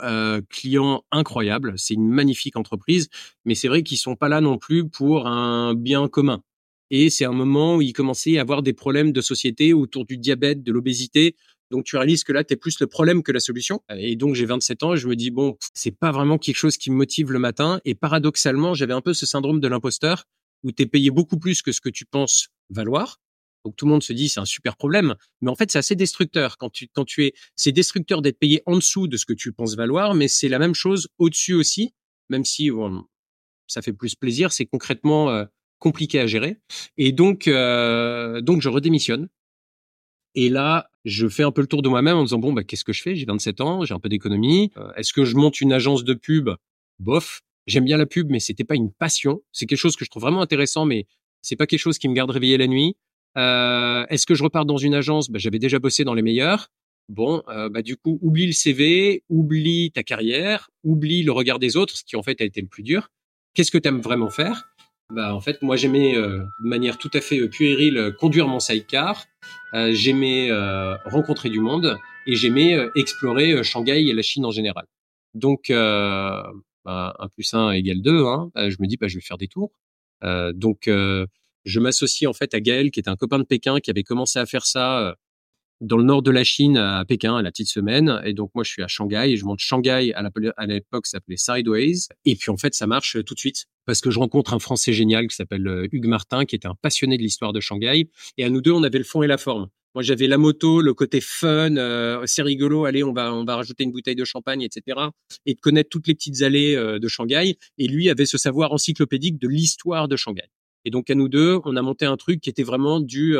[0.48, 3.08] client incroyable, c'est une magnifique entreprise,
[3.44, 6.42] mais c'est vrai qu'ils sont pas là non plus pour un bien commun.
[6.90, 10.18] Et c'est un moment où il commençait à avoir des problèmes de société autour du
[10.18, 11.36] diabète, de l'obésité.
[11.70, 13.82] Donc tu réalises que là, tu es plus le problème que la solution.
[13.96, 16.76] Et donc j'ai 27 ans et je me dis, bon, c'est pas vraiment quelque chose
[16.76, 17.80] qui me motive le matin.
[17.84, 20.24] Et paradoxalement, j'avais un peu ce syndrome de l'imposteur
[20.62, 23.18] où tu es payé beaucoup plus que ce que tu penses valoir.
[23.64, 25.94] Donc tout le monde se dit c'est un super problème, mais en fait c'est assez
[25.94, 29.34] destructeur quand tu quand tu es c'est destructeur d'être payé en dessous de ce que
[29.34, 31.92] tu penses valoir, mais c'est la même chose au-dessus aussi,
[32.30, 32.70] même si
[33.66, 35.44] ça fait plus plaisir, c'est concrètement euh,
[35.78, 36.58] compliqué à gérer.
[36.96, 39.28] Et donc, euh, donc je redémissionne.
[40.34, 42.64] Et là, je fais un peu le tour de moi-même en me disant bon, bah,
[42.64, 43.14] qu'est-ce que je fais?
[43.14, 44.70] J'ai 27 ans, j'ai un peu d'économie.
[44.76, 46.50] Euh, est-ce que je monte une agence de pub?
[46.98, 47.40] Bof.
[47.66, 49.42] J'aime bien la pub, mais c'était pas une passion.
[49.52, 51.06] C'est quelque chose que je trouve vraiment intéressant, mais
[51.42, 52.96] c'est pas quelque chose qui me garde réveillé la nuit.
[53.36, 55.30] Euh, Est-ce que je repars dans une agence?
[55.30, 56.68] Bah, J'avais déjà bossé dans les meilleurs.
[57.08, 61.76] Bon, euh, bah, du coup, oublie le CV, oublie ta carrière, oublie le regard des
[61.76, 63.08] autres, ce qui en fait a été le plus dur.
[63.54, 64.69] Qu'est-ce que tu aimes vraiment faire?
[65.10, 68.46] Bah, en fait, moi, j'aimais euh, de manière tout à fait euh, puérile euh, conduire
[68.46, 69.26] mon sidecar.
[69.74, 70.50] Euh, j'aimais
[71.04, 74.86] rencontrer du monde et j'aimais explorer Shanghai et la Chine en général.
[75.34, 76.52] Donc, bah,
[76.84, 78.24] 1 plus 1 égale 2.
[78.24, 79.72] Hein, je me dis, bah, je vais faire des tours.
[80.22, 84.02] donc, je m'associe en fait à Gaël, qui est un copain de Pékin, qui avait
[84.02, 85.16] commencé à faire ça
[85.80, 88.20] dans le nord de la Chine, à Pékin, à la petite semaine.
[88.24, 91.36] Et donc, moi, je suis à Shanghai et je monte Shanghai à l'époque, ça s'appelait
[91.36, 92.08] Sideways.
[92.24, 94.92] Et puis, en fait, ça marche tout de suite parce que je rencontre un Français
[94.92, 98.08] génial qui s'appelle euh, Hugues Martin, qui était un passionné de l'histoire de Shanghai.
[98.36, 99.68] Et à nous deux, on avait le fond et la forme.
[99.94, 102.84] Moi, j'avais la moto, le côté fun, euh, c'est rigolo.
[102.84, 104.98] Allez, on va, on va rajouter une bouteille de champagne, etc.
[105.46, 107.56] Et de connaître toutes les petites allées euh, de Shanghai.
[107.78, 110.48] Et lui avait ce savoir encyclopédique de l'histoire de Shanghai.
[110.84, 113.36] Et donc, à nous deux, on a monté un truc qui était vraiment du,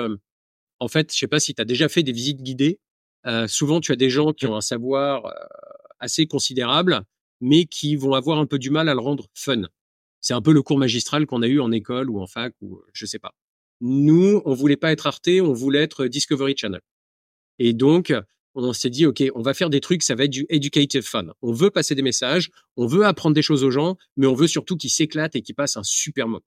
[0.80, 2.80] en fait, je sais pas si tu as déjà fait des visites guidées.
[3.26, 5.32] Euh, souvent, tu as des gens qui ont un savoir euh,
[5.98, 7.02] assez considérable,
[7.40, 9.62] mais qui vont avoir un peu du mal à le rendre fun.
[10.20, 12.80] C'est un peu le cours magistral qu'on a eu en école ou en fac ou
[12.92, 13.34] je sais pas.
[13.80, 16.82] Nous, on voulait pas être Arte, on voulait être Discovery Channel.
[17.58, 18.12] Et donc,
[18.54, 21.26] on s'est dit, OK, on va faire des trucs, ça va être du educative fun.
[21.42, 24.48] On veut passer des messages, on veut apprendre des choses aux gens, mais on veut
[24.48, 26.44] surtout qu'ils s'éclatent et qu'ils passent un super moment.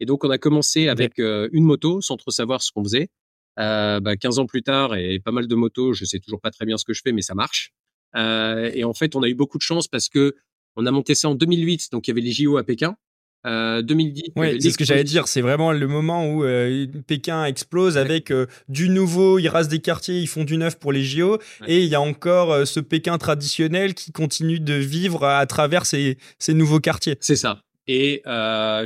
[0.00, 3.08] Et donc, on a commencé avec euh, une moto sans trop savoir ce qu'on faisait.
[3.58, 6.50] Euh, bah, 15 ans plus tard et pas mal de motos, je sais toujours pas
[6.50, 7.72] très bien ce que je fais, mais ça marche.
[8.16, 10.34] Euh, et en fait, on a eu beaucoup de chance parce que
[10.76, 12.96] on a monté ça en 2008, donc il y avait les JO à Pékin.
[13.44, 14.32] Euh, 2010.
[14.36, 15.26] Oui, c'est ce que j'allais dire.
[15.26, 19.38] C'est vraiment le moment où euh, Pékin explose avec euh, du nouveau.
[19.38, 22.00] Ils rasent des quartiers, ils font du neuf pour les JO, et il y a
[22.00, 27.16] encore ce Pékin traditionnel qui continue de vivre à, travers ces, ces nouveaux quartiers.
[27.20, 27.62] C'est ça.
[27.88, 28.22] Et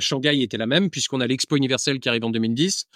[0.01, 2.87] Shanghai était la même puisqu'on a l'Expo universelle qui arrive en 2010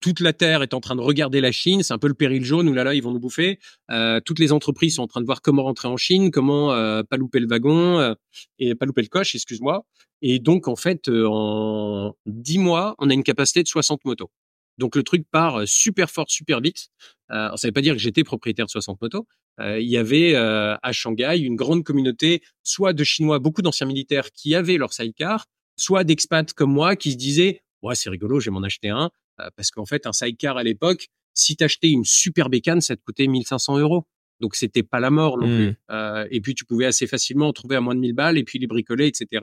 [0.00, 2.44] toute la Terre est en train de regarder la Chine, c'est un peu le péril
[2.44, 3.58] jaune, là, ils vont nous bouffer.
[3.90, 7.02] Euh, toutes les entreprises sont en train de voir comment rentrer en Chine, comment euh,
[7.02, 8.14] pas louper le wagon euh,
[8.58, 9.84] et pas louper le coche, excuse-moi.
[10.22, 14.30] Et donc, en fait, en 10 mois, on a une capacité de 60 motos.
[14.78, 16.88] Donc, le truc part super fort, super vite.
[17.30, 19.26] Euh, ça veut pas dire que j'étais propriétaire de 60 motos.
[19.60, 24.54] il y avait à Shanghai une grande communauté, soit de Chinois, beaucoup d'anciens militaires qui
[24.54, 28.54] avaient leur sidecar, soit d'expats comme moi qui se disaient ouais c'est rigolo, je vais
[28.54, 29.10] m'en acheter un.
[29.40, 33.02] Euh, parce qu'en fait, un sidecar à l'époque, si t'achetais une super bécane, ça te
[33.02, 34.06] coûtait 1500 euros.
[34.38, 35.70] Donc c'était pas la mort non plus.
[35.70, 35.76] Mmh.
[35.90, 38.44] Euh, et puis tu pouvais assez facilement en trouver à moins de 1000 balles et
[38.44, 39.42] puis les bricoler, etc.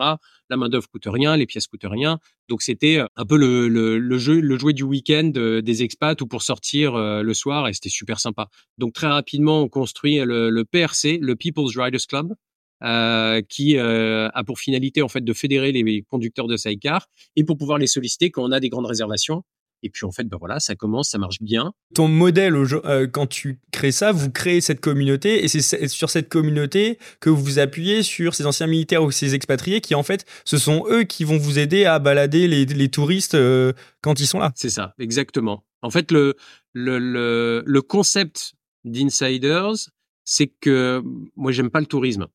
[0.51, 2.19] La main d'œuvre coûte rien, les pièces coûtent rien.
[2.47, 6.21] Donc c'était euh, un peu le, le, le, jeu, le jouet du week-end des expats
[6.21, 8.49] ou pour sortir le soir et c'était super sympa.
[8.77, 12.35] Donc très rapidement on construit le, le PRC, le People's Riders Club.
[12.83, 17.45] Euh, qui euh, a pour finalité en fait de fédérer les conducteurs de sidecar et
[17.45, 19.43] pour pouvoir les solliciter quand on a des grandes réservations
[19.83, 21.73] et puis en fait, ben voilà, ça commence, ça marche bien.
[21.93, 26.29] Ton modèle, euh, quand tu crées ça, vous créez cette communauté et c'est sur cette
[26.29, 30.25] communauté que vous vous appuyez sur ces anciens militaires ou ces expatriés qui en fait,
[30.45, 34.27] ce sont eux qui vont vous aider à balader les, les touristes euh, quand ils
[34.27, 34.51] sont là.
[34.55, 35.63] C'est ça, exactement.
[35.81, 36.35] En fait, le,
[36.71, 38.53] le, le, le concept
[38.85, 39.89] d'Insiders,
[40.23, 41.03] c'est que
[41.35, 42.27] moi, j'aime pas le tourisme.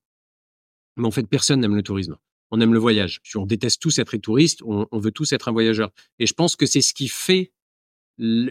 [0.96, 2.16] Mais en fait, personne n'aime le tourisme
[2.50, 3.20] on aime le voyage.
[3.34, 5.90] On déteste tous être touriste, on, on veut tous être un voyageur.
[6.18, 7.52] Et je pense que c'est ce qui fait,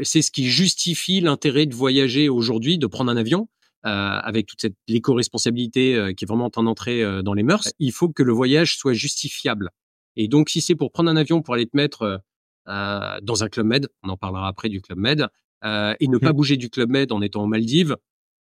[0.04, 3.48] c'est ce qui justifie l'intérêt de voyager aujourd'hui, de prendre un avion.
[3.86, 7.44] Euh, avec toute cette l'éco-responsabilité euh, qui est vraiment en train d'entrer euh, dans les
[7.44, 9.70] mœurs, il faut que le voyage soit justifiable.
[10.16, 12.22] Et donc, si c'est pour prendre un avion pour aller te mettre
[12.66, 15.28] dans un club med, on en parlera après du club med,
[15.64, 16.36] et ne pas mmh.
[16.36, 17.96] bouger du club med en étant en Maldives,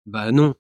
[0.05, 0.53] bah non,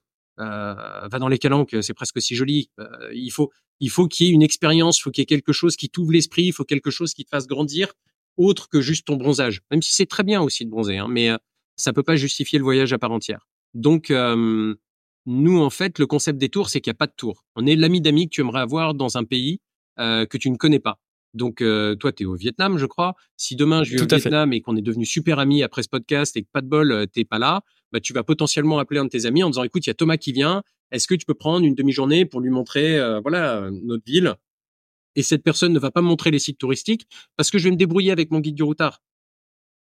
[0.45, 2.69] va dans les calanques, c'est presque si joli.
[3.13, 5.53] il faut, il faut qu'il y ait une expérience, il faut qu'il y ait quelque
[5.53, 7.93] chose qui t'ouvre l'esprit, il faut quelque chose qui te fasse grandir
[8.37, 9.61] autre que juste ton bronzage.
[9.71, 11.29] Même si c'est très bien aussi de bronzer, hein, mais
[11.75, 13.47] ça peut pas justifier le voyage à part entière.
[13.73, 14.11] Donc
[15.27, 17.45] nous, en fait, le concept des tours, c'est qu'il n'y a pas de tour.
[17.55, 19.59] On est l'ami d'amis que tu aimerais avoir dans un pays
[19.97, 20.99] que tu ne connais pas.
[21.33, 23.15] Donc, euh, toi, tu es au Vietnam, je crois.
[23.37, 26.35] Si demain, je vais au Vietnam et qu'on est devenu super amis après ce podcast
[26.35, 29.05] et que pas de bol, euh, t'es pas là, bah, tu vas potentiellement appeler un
[29.05, 30.63] de tes amis en disant, écoute, il y a Thomas qui vient.
[30.91, 34.35] Est-ce que tu peux prendre une demi-journée pour lui montrer, euh, voilà, notre ville?
[35.15, 37.71] Et cette personne ne va pas me montrer les sites touristiques parce que je vais
[37.71, 39.01] me débrouiller avec mon guide du routard.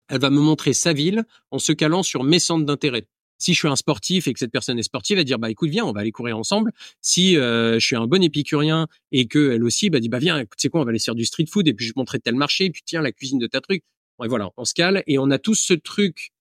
[0.07, 3.07] Elle va me montrer sa ville en se calant sur mes centres d'intérêt.
[3.39, 5.49] Si je suis un sportif et que cette personne est sportive, elle va dire bah
[5.49, 6.71] écoute viens, on va aller courir ensemble.
[7.01, 10.37] Si euh, je suis un bon épicurien et que elle aussi bah dit bah viens,
[10.37, 12.19] écoute c'est quoi, on va aller faire du street food et puis je vais montrer
[12.19, 13.83] tel marché et puis tiens la cuisine de ta truc.
[14.23, 16.31] Et voilà, on se cale et on a tous ce truc.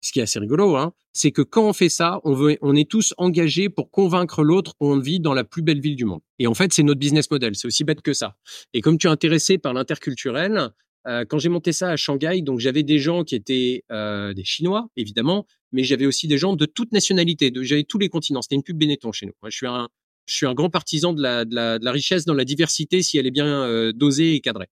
[0.00, 2.76] Ce qui est assez rigolo, hein, c'est que quand on fait ça, on veut, on
[2.76, 6.20] est tous engagés pour convaincre l'autre qu'on vit dans la plus belle ville du monde.
[6.38, 7.56] Et en fait, c'est notre business model.
[7.56, 8.36] C'est aussi bête que ça.
[8.74, 10.72] Et comme tu es intéressé par l'interculturel,
[11.06, 14.44] euh, quand j'ai monté ça à Shanghai, donc j'avais des gens qui étaient euh, des
[14.44, 18.42] Chinois, évidemment, mais j'avais aussi des gens de toute nationalité, j'avais tous les continents.
[18.42, 19.32] C'était une pub Benetton chez nous.
[19.44, 19.88] je suis un,
[20.26, 23.02] je suis un grand partisan de la, de la, de la richesse dans la diversité
[23.02, 24.68] si elle est bien euh, dosée et cadrée.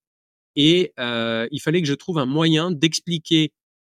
[0.57, 3.53] Et euh, il fallait que je trouve un moyen d'expliquer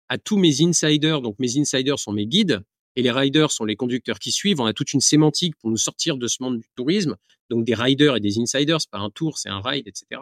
[0.09, 2.61] à tous mes insiders, donc mes insiders sont mes guides,
[2.95, 4.59] et les riders sont les conducteurs qui suivent.
[4.59, 7.15] On a toute une sémantique pour nous sortir de ce monde du tourisme.
[7.49, 10.21] Donc des riders et des insiders, c'est pas un tour, c'est un ride, etc.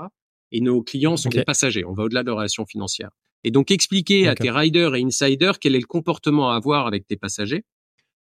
[0.51, 1.83] Et nos clients sont des passagers.
[1.85, 3.09] On va au-delà de la relation financière.
[3.43, 7.05] Et donc expliquer à tes riders et insiders quel est le comportement à avoir avec
[7.07, 7.65] tes passagers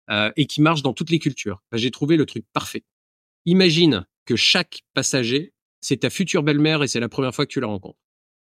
[0.09, 1.61] euh, et qui marche dans toutes les cultures.
[1.71, 2.83] Ben, J'ai trouvé le truc parfait.
[3.45, 7.59] Imagine que chaque passager, c'est ta future belle-mère et c'est la première fois que tu
[7.59, 7.99] la rencontres.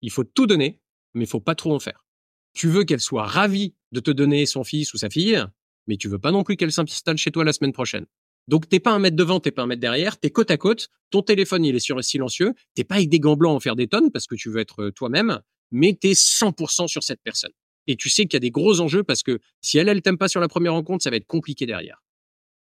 [0.01, 0.79] Il faut tout donner,
[1.13, 2.05] mais il faut pas trop en faire.
[2.53, 5.43] Tu veux qu'elle soit ravie de te donner son fils ou sa fille,
[5.87, 8.05] mais tu veux pas non plus qu'elle s'installe chez toi la semaine prochaine.
[8.47, 10.89] Donc t'es pas un mètre devant, t'es pas un mètre derrière, t'es côte à côte.
[11.09, 12.53] Ton téléphone il est sur silencieux.
[12.75, 14.83] T'es pas avec des gants blancs en faire des tonnes parce que tu veux être
[14.83, 17.51] euh, toi-même mais tu es 100% sur cette personne.
[17.87, 20.17] Et tu sais qu'il y a des gros enjeux parce que si elle, elle t'aime
[20.17, 22.03] pas sur la première rencontre, ça va être compliqué derrière.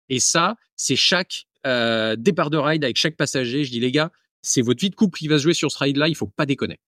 [0.09, 3.65] Et ça, c'est chaque euh, départ de ride avec chaque passager.
[3.65, 4.11] Je dis, les gars,
[4.43, 6.47] c'est votre vie de couple qui va se jouer sur ce ride-là, il faut pas
[6.47, 6.81] déconner.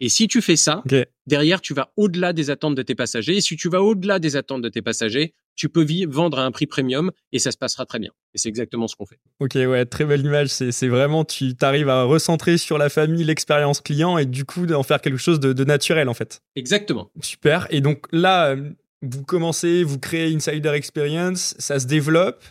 [0.00, 0.82] Et si tu fais ça,
[1.26, 3.36] derrière, tu vas au-delà des attentes de tes passagers.
[3.36, 6.52] Et si tu vas au-delà des attentes de tes passagers, tu peux vendre à un
[6.52, 8.12] prix premium et ça se passera très bien.
[8.32, 9.18] Et c'est exactement ce qu'on fait.
[9.40, 10.48] Ok, ouais, très belle image.
[10.48, 14.84] C'est vraiment, tu arrives à recentrer sur la famille, l'expérience client et du coup d'en
[14.84, 16.40] faire quelque chose de, de, naturel en fait.
[16.54, 17.10] Exactement.
[17.20, 17.66] Super.
[17.70, 18.54] Et donc là,
[19.02, 22.44] vous commencez, vous créez Insider Experience, ça se développe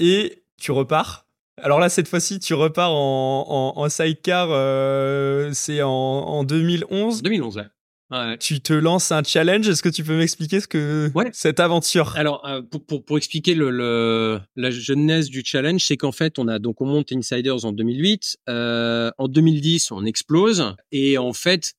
[0.00, 1.24] et tu repars
[1.62, 7.62] alors là, cette fois-ci, tu repars en, sidecar, euh, c'est en, 2011 2011, ouais.
[8.40, 9.68] Tu te lances un challenge.
[9.68, 12.16] Est-ce que tu peux m'expliquer ce que cette aventure?
[12.16, 16.80] Alors euh, pour, expliquer le, la genèse du challenge, c'est qu'en fait on a donc
[16.80, 21.74] on monte Insiders en 2008, euh, en 2010 on explose et en fait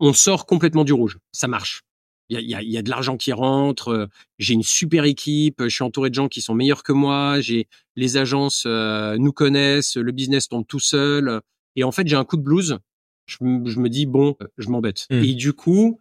[0.00, 1.18] on sort complètement du rouge.
[1.32, 1.82] Ça marche.
[2.30, 3.88] Il y a, y a, de l'argent qui rentre.
[3.88, 4.06] Euh,
[4.38, 5.62] j'ai une super équipe.
[5.62, 7.40] Je suis entouré de gens qui sont meilleurs que moi.
[7.40, 9.96] J'ai les agences euh, nous connaissent.
[9.96, 11.40] Le business tombe tout seul.
[11.76, 12.78] Et en fait, j'ai un coup de blues.
[13.26, 15.06] Je, me dis bon, je m'embête.
[15.10, 15.22] Mmh.
[15.22, 16.00] Et du coup,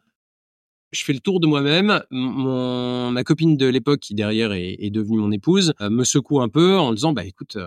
[0.91, 2.03] je fais le tour de moi-même.
[2.11, 6.41] Mon, ma copine de l'époque, qui derrière est, est, devenue mon épouse, euh, me secoue
[6.41, 7.57] un peu en disant bah écoute,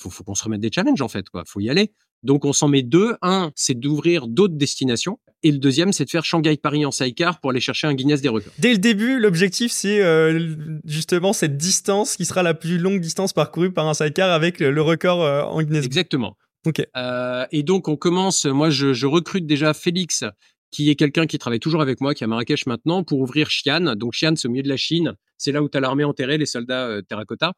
[0.00, 1.28] faut, faut qu'on se remette des challenges en fait.
[1.30, 1.44] Quoi.
[1.46, 1.92] Faut y aller.
[2.22, 3.14] Donc on s'en met deux.
[3.22, 5.18] Un, c'est d'ouvrir d'autres destinations.
[5.42, 8.28] Et le deuxième, c'est de faire Shanghai-Paris en sidecar pour aller chercher un Guinness des
[8.28, 8.52] records.
[8.58, 13.32] Dès le début, l'objectif, c'est euh, justement cette distance qui sera la plus longue distance
[13.32, 15.86] parcourue par un sidecar avec le, record euh, en Guinness.
[15.86, 16.36] Exactement.
[16.66, 16.82] Ok.
[16.96, 18.44] Euh, et donc on commence.
[18.46, 20.24] Moi, je, je recrute déjà Félix,
[20.70, 23.48] qui est quelqu'un qui travaille toujours avec moi, qui est à Marrakech maintenant, pour ouvrir
[23.48, 23.96] Xi'an.
[23.96, 25.14] Donc Xi'an, c'est au milieu de la Chine.
[25.38, 27.54] C'est là où tu as l'armée enterrée, les soldats terracotta,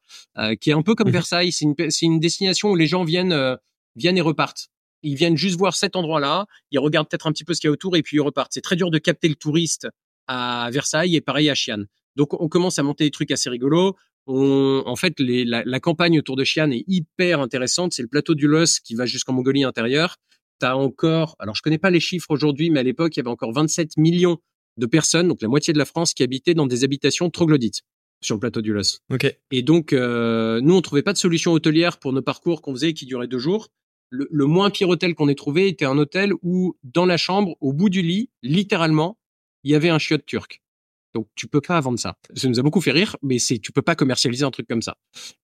[0.60, 1.14] qui est un peu comme mhm.
[1.14, 1.50] Versailles.
[1.50, 3.58] C'est une, une, destination où les gens viennent
[3.96, 4.68] viennent et repartent.
[5.02, 7.70] Ils viennent juste voir cet endroit-là, ils regardent peut-être un petit peu ce qu'il y
[7.70, 8.52] a autour et puis ils repartent.
[8.54, 9.88] C'est très dur de capter le touriste
[10.28, 11.84] à Versailles et pareil à Xi'an.
[12.14, 13.96] Donc on commence à monter des trucs assez rigolos.
[14.26, 17.92] On, en fait, les, la, la, campagne autour de Xi'an est hyper intéressante.
[17.92, 20.16] C'est le plateau du Los qui va jusqu'en Mongolie intérieure.
[20.58, 23.30] T'as encore, alors je connais pas les chiffres aujourd'hui, mais à l'époque il y avait
[23.30, 24.38] encore 27 millions
[24.76, 27.82] de personnes, donc la moitié de la France, qui habitaient dans des habitations troglodytes
[28.22, 28.98] sur le plateau du Los.
[29.11, 29.38] Okay.
[29.50, 32.94] Et donc, euh, nous, on trouvait pas de solution hôtelière pour nos parcours qu'on faisait
[32.94, 33.70] qui duraient deux jours
[34.12, 37.72] le, moins pire hôtel qu'on ait trouvé était un hôtel où, dans la chambre, au
[37.72, 39.18] bout du lit, littéralement,
[39.64, 40.62] il y avait un chiotte turc.
[41.14, 42.16] Donc tu peux pas vendre ça.
[42.35, 44.83] Ça nous a beaucoup fait rire, mais c'est tu peux pas commercialiser un truc comme
[44.83, 44.96] ça.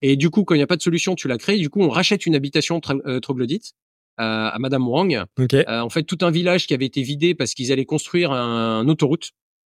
[0.03, 1.59] Et du coup, quand il n'y a pas de solution, tu la crées.
[1.59, 3.73] Du coup, on rachète une habitation euh, troglodyte
[4.21, 5.25] euh, à Madame Wang.
[5.39, 8.89] Euh, en fait, tout un village qui avait été vidé parce qu'ils allaient construire un,
[8.89, 9.31] autoroute.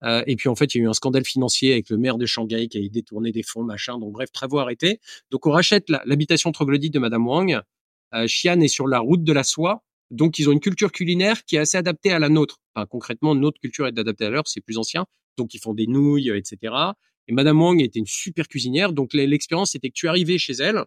[0.02, 2.16] Euh, et puis en fait, il y a eu un scandale financier avec le maire
[2.16, 3.98] de Shanghai qui a détourné des fonds, machin.
[3.98, 5.00] Donc bref, travaux arrêtés.
[5.30, 7.60] Donc on rachète l'habitation troglodyte de Madame Wang.
[8.14, 9.82] Euh, Xi'an est sur la route de la soie.
[10.10, 12.56] Donc, ils ont une culture culinaire qui est assez adaptée à la nôtre.
[12.74, 15.06] Enfin, concrètement, notre culture est adaptée à leur, c'est plus ancien.
[15.36, 16.74] Donc, ils font des nouilles, etc.
[17.28, 18.92] Et Madame Wang était une super cuisinière.
[18.92, 20.82] Donc, l'expérience, c'était que tu arrivais chez elle.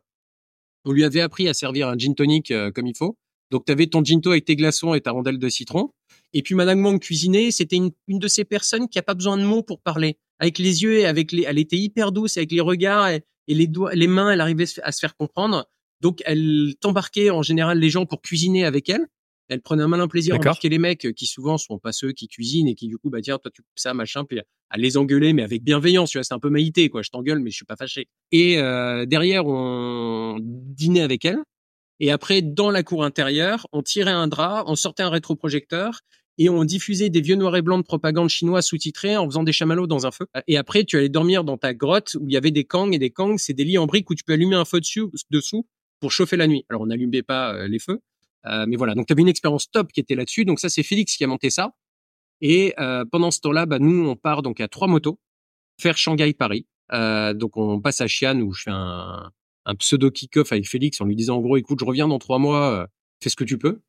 [0.85, 3.17] On lui avait appris à servir un gin tonic euh, comme il faut.
[3.49, 5.91] Donc, tu avais ton ginto avec tes glaçons et ta rondelle de citron.
[6.33, 7.51] Et puis, Madame Wang cuisinait.
[7.51, 10.17] C'était une, de ces personnes qui a pas besoin de mots pour parler.
[10.39, 13.67] Avec les yeux et avec les, elle était hyper douce avec les regards et, les
[13.67, 15.65] doigts, les mains, elle arrivait à se faire comprendre.
[16.01, 19.07] Donc, elle t'embarquait en général les gens pour cuisiner avec elle.
[19.49, 22.27] Elle prenait un malin plaisir à embarquer les mecs qui souvent sont pas ceux qui
[22.27, 25.33] cuisinent et qui du coup, bah tiens, toi tu ça, machin, puis à les engueuler,
[25.33, 27.01] mais avec bienveillance, tu vois, c'est un peu maïté, quoi.
[27.03, 28.07] Je t'engueule, mais je suis pas fâché.
[28.31, 31.39] Et euh, derrière, on dînait avec elle.
[31.99, 35.99] Et après, dans la cour intérieure, on tirait un drap, on sortait un rétroprojecteur
[36.37, 39.51] et on diffusait des vieux noirs et blancs de propagande chinoise sous-titrés en faisant des
[39.51, 40.25] chamallows dans un feu.
[40.47, 42.99] Et après, tu allais dormir dans ta grotte où il y avait des kangs et
[42.99, 45.67] des kangs, c'est des lits en briques où tu peux allumer un feu dessus, dessous
[45.99, 46.65] pour chauffer la nuit.
[46.69, 47.99] Alors, on n'allumait pas euh, les feux,
[48.45, 48.95] euh, mais voilà.
[48.95, 50.45] Donc, tu avais une expérience top qui était là-dessus.
[50.45, 51.71] Donc, ça, c'est Félix qui a monté ça.
[52.41, 55.19] Et euh, pendant ce temps-là, bah, nous, on part donc à trois motos
[55.79, 56.67] faire Shanghai-Paris.
[56.91, 59.31] donc, on passe à Xi'an où je fais un,
[59.65, 62.39] un pseudo kick-off avec Félix en lui disant en gros, écoute, je reviens dans trois
[62.39, 62.87] mois
[63.23, 63.79] fais ce que tu peux.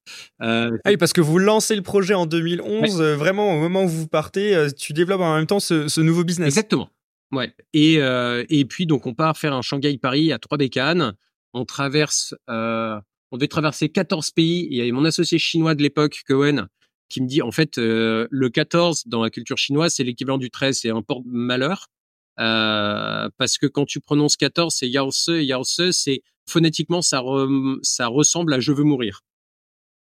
[0.42, 3.88] Euh, ah oui, parce que vous lancez le projet en 2011, vraiment au moment où
[3.88, 6.46] vous partez, tu développes en même temps ce, ce nouveau business.
[6.46, 6.88] Exactement.
[7.32, 7.52] Ouais.
[7.72, 11.14] Et, euh, et puis donc on part faire un Shanghai-Paris à trois bécanes
[11.54, 13.00] on traverse, euh,
[13.34, 14.68] on devait traverser 14 pays.
[14.70, 16.68] Il y avait mon associé chinois de l'époque, Cohen,
[17.08, 20.50] qui me dit en fait euh, le 14 dans la culture chinoise c'est l'équivalent du
[20.50, 21.88] 13, c'est un porte-malheur
[22.38, 27.24] euh, parce que quand tu prononces 14 c'est Yao Se, Yao Se, c'est phonétiquement ça
[27.82, 29.22] ça ressemble à je veux mourir.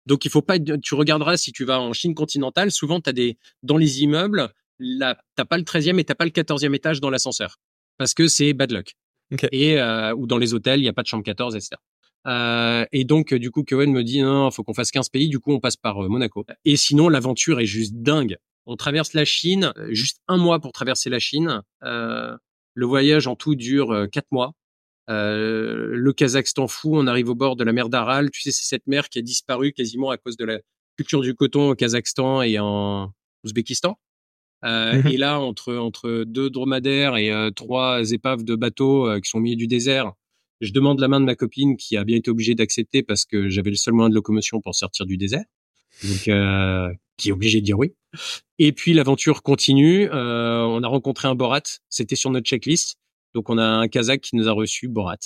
[0.06, 3.12] Donc il faut pas tu regarderas si tu vas en Chine continentale, souvent tu as
[3.12, 7.00] des dans les immeubles, là t'as pas le 13e et t'as pas le 14e étage
[7.00, 7.58] dans l'ascenseur
[7.96, 8.96] parce que c'est bad luck.
[9.52, 11.76] Et euh, ou dans les hôtels, il n'y a pas de chambre 14, etc.
[12.26, 15.28] Euh, et donc, du coup, Cohen me dit, non, faut qu'on fasse 15 pays.
[15.28, 16.44] Du coup, on passe par euh, Monaco.
[16.64, 18.36] Et sinon, l'aventure est juste dingue.
[18.66, 21.62] On traverse la Chine, euh, juste un mois pour traverser la Chine.
[21.82, 22.36] Euh,
[22.74, 24.54] le voyage en tout dure quatre mois.
[25.10, 28.30] Euh, le Kazakhstan fou, on arrive au bord de la mer d'Aral.
[28.30, 30.60] Tu sais, c'est cette mer qui a disparu quasiment à cause de la
[30.96, 33.12] culture du coton au Kazakhstan et en
[33.44, 33.98] Ouzbékistan.
[34.62, 39.18] Euh, mmh et là, entre entre deux dromadaires et euh, trois épaves de bateaux euh,
[39.18, 40.12] qui sont au milieu du désert,
[40.60, 43.48] je demande la main de ma copine qui a bien été obligée d'accepter parce que
[43.48, 45.44] j'avais le seul moyen de locomotion pour sortir du désert,
[46.04, 46.28] donc
[47.16, 47.94] qui est obligé de dire oui.
[48.58, 50.08] Et puis l'aventure continue.
[50.10, 52.96] on a rencontré un Borat, c'était sur notre checklist.
[53.32, 55.18] Donc on a un Kazakh qui nous a reçu, Borat,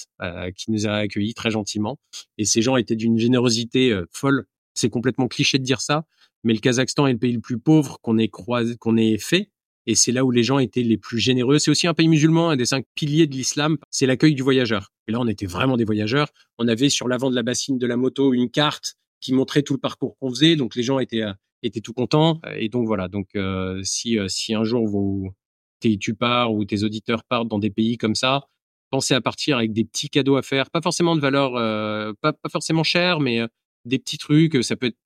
[0.57, 1.99] qui nous a accueillis très gentiment.
[2.38, 4.47] Et ces gens étaient d'une générosité folle.
[4.75, 6.05] C'est complètement cliché de dire ça,
[6.42, 9.51] mais le Kazakhstan est le pays le plus pauvre qu'on ait croisé, qu'on ait fait.
[9.87, 11.59] Et c'est là où les gens étaient les plus généreux.
[11.59, 14.92] C'est aussi un pays musulman, un des cinq piliers de l'islam, c'est l'accueil du voyageur.
[15.07, 16.29] Et là, on était vraiment des voyageurs.
[16.59, 19.75] On avait sur l'avant de la bassine de la moto une carte qui montrait tout
[19.75, 20.57] le parcours qu'on faisait.
[20.57, 22.40] Donc les gens étaient euh, étaient tout contents.
[22.57, 23.09] Et donc voilà.
[23.09, 25.33] Donc euh, si euh, si un jour vous
[25.81, 28.44] tu pars ou tes auditeurs partent dans des pays comme ça,
[28.88, 31.53] pensez à partir avec des petits cadeaux à faire, pas forcément de valeur,
[32.23, 33.40] pas, forcément cher, mais
[33.85, 34.64] des petits trucs.
[34.64, 34.97] Ça peut être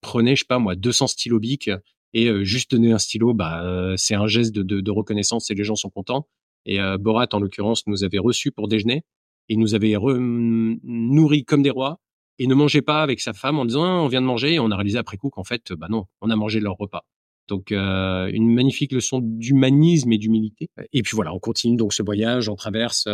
[0.00, 1.70] prenez, je sais pas moi, 200 stylos bic
[2.14, 5.50] et euh, juste donner un stylo, bah, euh, c'est un geste de, de, de, reconnaissance
[5.50, 6.28] et les gens sont contents.
[6.66, 9.02] Et euh, Borat, en l'occurrence, nous avait reçus pour déjeuner.
[9.48, 11.98] Et nous avait nourris comme des rois
[12.38, 14.54] et ne mangeait pas avec sa femme en disant ah, on vient de manger.
[14.54, 17.04] Et on a réalisé après coup qu'en fait bah non on a mangé leur repas.
[17.48, 20.70] Donc euh, une magnifique leçon d'humanisme et d'humilité.
[20.92, 23.08] Et puis voilà on continue donc ce voyage on traverse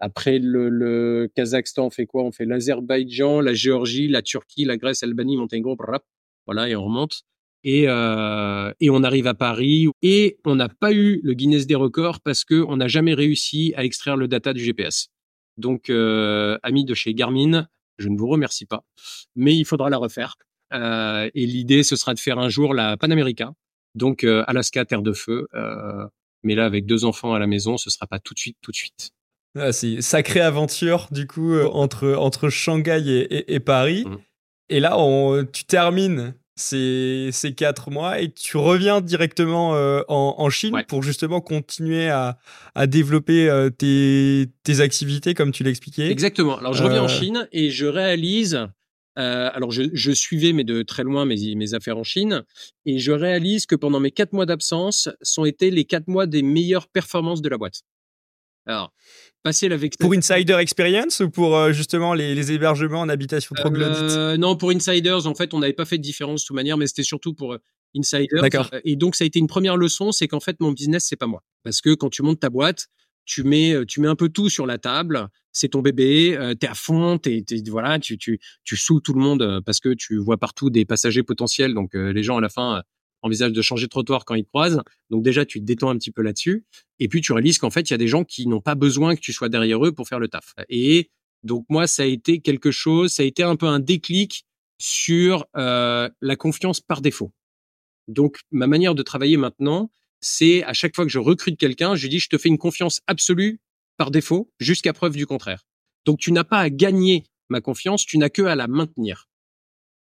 [0.00, 2.24] après le, le, Kazakhstan, on fait quoi?
[2.24, 5.76] On fait l'Azerbaïdjan, la Géorgie, la Turquie, la Grèce, l'Albanie, Monténégro,
[6.46, 7.22] voilà, et on remonte.
[7.62, 11.74] Et, euh, et on arrive à Paris et on n'a pas eu le Guinness des
[11.74, 15.08] records parce que on n'a jamais réussi à extraire le data du GPS.
[15.58, 17.66] Donc, euh, amis de chez Garmin,
[17.98, 18.82] je ne vous remercie pas,
[19.36, 20.36] mais il faudra la refaire.
[20.72, 23.52] Euh, et l'idée, ce sera de faire un jour la Panamérica,
[23.94, 25.46] donc euh, Alaska, terre de feu.
[26.42, 28.70] Mais là, avec deux enfants à la maison, ce sera pas tout de suite, tout
[28.70, 29.10] de suite.
[29.58, 34.06] Ah, c'est sacrée aventure, du coup, entre, entre Shanghai et, et, Paris.
[34.06, 34.16] Mmh.
[34.70, 40.34] Et là, on, tu termines ces, ces quatre mois et tu reviens directement euh, en,
[40.38, 42.38] en, Chine pour justement continuer à,
[42.74, 46.10] à développer euh, tes, tes, activités, comme tu l'expliquais.
[46.10, 46.58] Exactement.
[46.58, 48.66] Alors, je reviens en Chine et je réalise.
[49.16, 52.44] alors, je, je, suivais, mais de très loin, mes, mes affaires en Chine.
[52.86, 56.42] Et je réalise que pendant mes quatre mois d'absence, sont été les quatre mois des
[56.42, 57.82] meilleures performances de la boîte.
[58.66, 58.92] Alors,
[59.42, 63.98] passer la Pour Insider Experience ou pour euh, justement les, les, hébergements en habitation troglodyte
[64.02, 66.76] euh, Non, pour Insiders, en fait, on n'avait pas fait de différence de toute manière,
[66.76, 67.58] mais c'était surtout pour euh,
[67.96, 68.42] Insiders.
[68.42, 68.70] D'accord.
[68.84, 71.26] Et donc, ça a été une première leçon, c'est qu'en fait, mon business, c'est pas
[71.26, 71.42] moi.
[71.62, 72.88] Parce que quand tu montes ta boîte,
[73.24, 75.28] tu mets, tu mets un peu tout sur la table.
[75.52, 79.20] C'est ton bébé, euh, t'es à fond, t'es, voilà, tu, tu, tu saoules tout le
[79.20, 81.74] monde parce que tu vois partout des passagers potentiels.
[81.74, 82.82] Donc les gens à la fin
[83.22, 84.82] envisagent de changer de trottoir quand ils croisent.
[85.10, 86.64] Donc déjà, tu te détends un petit peu là-dessus.
[86.98, 89.14] Et puis tu réalises qu'en fait, il y a des gens qui n'ont pas besoin
[89.14, 90.54] que tu sois derrière eux pour faire le taf.
[90.68, 91.10] Et
[91.42, 94.44] donc moi, ça a été quelque chose, ça a été un peu un déclic
[94.78, 97.32] sur euh, la confiance par défaut.
[98.08, 102.02] Donc ma manière de travailler maintenant, c'est à chaque fois que je recrute quelqu'un, je
[102.02, 103.60] lui dis je te fais une confiance absolue
[103.96, 105.64] par défaut jusqu'à preuve du contraire.
[106.04, 109.28] Donc tu n'as pas à gagner ma confiance, tu n'as que à la maintenir.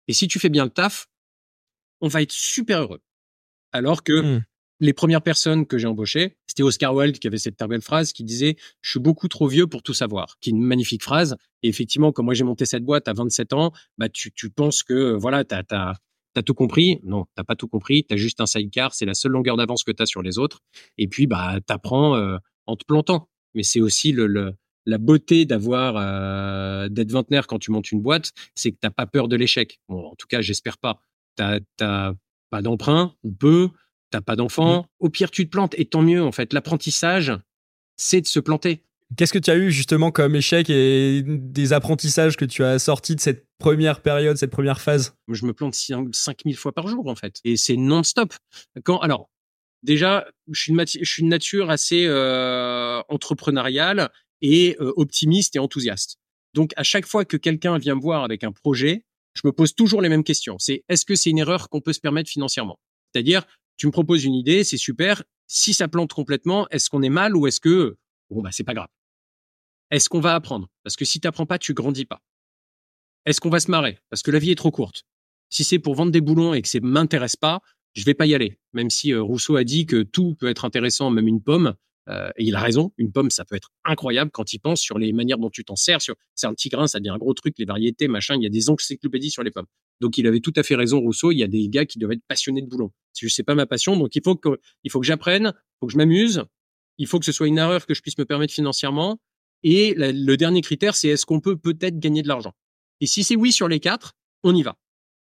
[0.09, 1.07] Et si tu fais bien le taf,
[2.01, 3.01] on va être super heureux.
[3.75, 4.43] Alors que mmh
[4.81, 8.13] les premières personnes que j'ai embauchées, c'était Oscar Wilde qui avait cette très belle phrase
[8.13, 11.37] qui disait "Je suis beaucoup trop vieux pour tout savoir", qui est une magnifique phrase.
[11.63, 14.83] Et effectivement, quand moi j'ai monté cette boîte à 27 ans, bah tu, tu penses
[14.83, 15.95] que voilà, t'as as,
[16.37, 17.01] as, tout compris.
[17.05, 18.05] Non, t'as pas tout compris.
[18.05, 18.95] T'as juste un sidecar.
[18.95, 20.61] C'est la seule longueur d'avance que t'as sur les autres.
[20.99, 23.29] Et puis bah t'apprends euh, en te plantant.
[23.55, 24.55] Mais c'est aussi le, le,
[24.87, 29.07] la beauté d'avoir euh, d'être vingtenaire quand tu montes une boîte, c'est que t'as pas
[29.07, 29.81] peur de l'échec.
[29.89, 31.01] Bon, en tout cas, j'espère pas.
[31.37, 31.61] T'as
[32.55, 33.71] pas d'emprunt ou peu
[34.13, 34.83] t'as pas d'enfant.
[34.83, 34.87] Mmh.
[35.01, 36.53] Au pire, tu te plantes et tant mieux, en fait.
[36.53, 37.33] L'apprentissage,
[37.97, 38.85] c'est de se planter.
[39.17, 43.17] Qu'est-ce que tu as eu justement comme échec et des apprentissages que tu as sortis
[43.17, 45.17] de cette première période, cette première phase?
[45.29, 47.41] Je me plante 5000 fois par jour, en fait.
[47.43, 48.33] Et c'est non-stop.
[48.85, 49.31] Quand, alors,
[49.83, 54.11] déjà, je suis une, je suis une nature assez euh, entrepreneuriale
[54.43, 56.19] et euh, optimiste et enthousiaste.
[56.53, 59.75] Donc, à chaque fois que quelqu'un vient me voir avec un projet, je me pose
[59.75, 60.57] toujours les mêmes questions.
[60.59, 62.79] C'est est-ce que c'est une erreur qu'on peut se permettre financièrement?
[63.13, 63.45] C'est-à-dire,
[63.77, 65.23] tu me proposes une idée, c'est super.
[65.47, 67.97] Si ça plante complètement, est-ce qu'on est mal ou est-ce que
[68.31, 68.89] bon bah c'est pas grave?
[69.91, 70.69] Est-ce qu'on va apprendre?
[70.83, 72.23] Parce que si tu n'apprends pas, tu grandis pas.
[73.27, 73.99] Est-ce qu'on va se marrer?
[74.11, 75.05] Parce que la vie est trop courte.
[75.51, 77.61] Si c'est pour vendre des boulons et que ça m'intéresse pas,
[77.95, 78.59] je vais pas y aller.
[78.73, 81.75] Même si euh, Rousseau a dit que tout peut être intéressant, même une pomme.
[82.09, 84.99] Euh, et il a raison, une pomme, ça peut être incroyable quand il pense sur
[84.99, 86.03] les manières dont tu t'en sers.
[86.03, 88.37] Sur, c'est un petit grain, ça devient un gros truc, les variétés, machin.
[88.37, 89.67] Il y a des encyclopédies sur les pommes.
[90.01, 91.33] Donc il avait tout à fait raison, Rousseau.
[91.33, 92.91] Il y a des gars qui doivent être passionnés de boulon.
[93.13, 95.87] Si sais pas ma passion, donc il faut que, il faut que j'apprenne, il faut
[95.87, 96.45] que je m'amuse,
[96.99, 99.19] il faut que ce soit une erreur que je puisse me permettre financièrement.
[99.63, 102.53] Et le dernier critère, c'est est-ce qu'on peut peut-être gagner de l'argent?
[103.01, 104.13] Et si c'est oui sur les quatre,
[104.43, 104.77] on y va.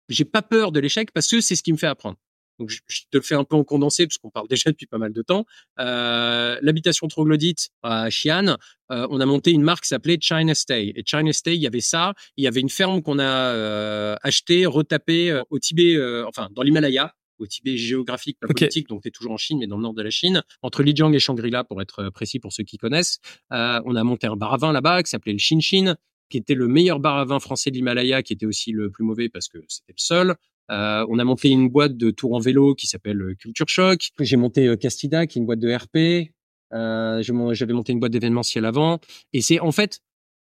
[0.10, 2.18] J'ai pas peur de l'échec parce que c'est ce qui me fait apprendre.
[2.60, 2.80] Donc je,
[3.12, 5.22] te le fais un peu en condensé parce qu'on parle déjà depuis pas mal de
[5.22, 5.46] temps.
[5.80, 8.58] Euh, L'habitation troglodyte à Xi'an,
[8.92, 10.94] euh, on a monté une marque qui s'appelait China Stay.
[10.96, 12.14] Et China Stay, il y avait ça.
[12.38, 16.50] Il y avait une ferme qu'on a euh, achetée, retapée euh, au Tibet, euh, enfin
[16.54, 19.78] dans l'Himalaya, au Tibet géographique, pas politique, donc tu es toujours en Chine, mais dans
[19.78, 22.78] le nord de la Chine, entre Lijiang et Shangri-La, pour être précis pour ceux qui
[22.78, 23.20] connaissent.
[23.52, 25.96] Euh, on a monté un bar à vin là-bas qui s'appelait le Shin
[26.30, 29.04] qui était le meilleur bar à vin français de l'Himalaya, qui était aussi le plus
[29.04, 30.36] mauvais parce que c'était le seul.
[30.72, 34.10] Euh, on a monté une boîte de tours en vélo qui s'appelle euh, Culture Shock.
[34.20, 36.32] J'ai monté euh, Castida, qui est une boîte de RP.
[36.74, 37.22] Euh,
[37.54, 39.00] J'avais monté une boîte d'événementiel avant.
[39.34, 40.02] Et c'est en fait,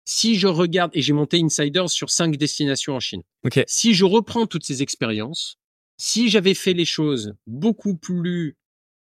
[0.04, 3.22] si je regarde, et j'ai monté Insiders sur cinq destinations en Chine.
[3.44, 3.64] Okay.
[3.66, 5.56] Si je reprends toutes ces expériences,
[5.96, 8.56] si j'avais fait les choses beaucoup plus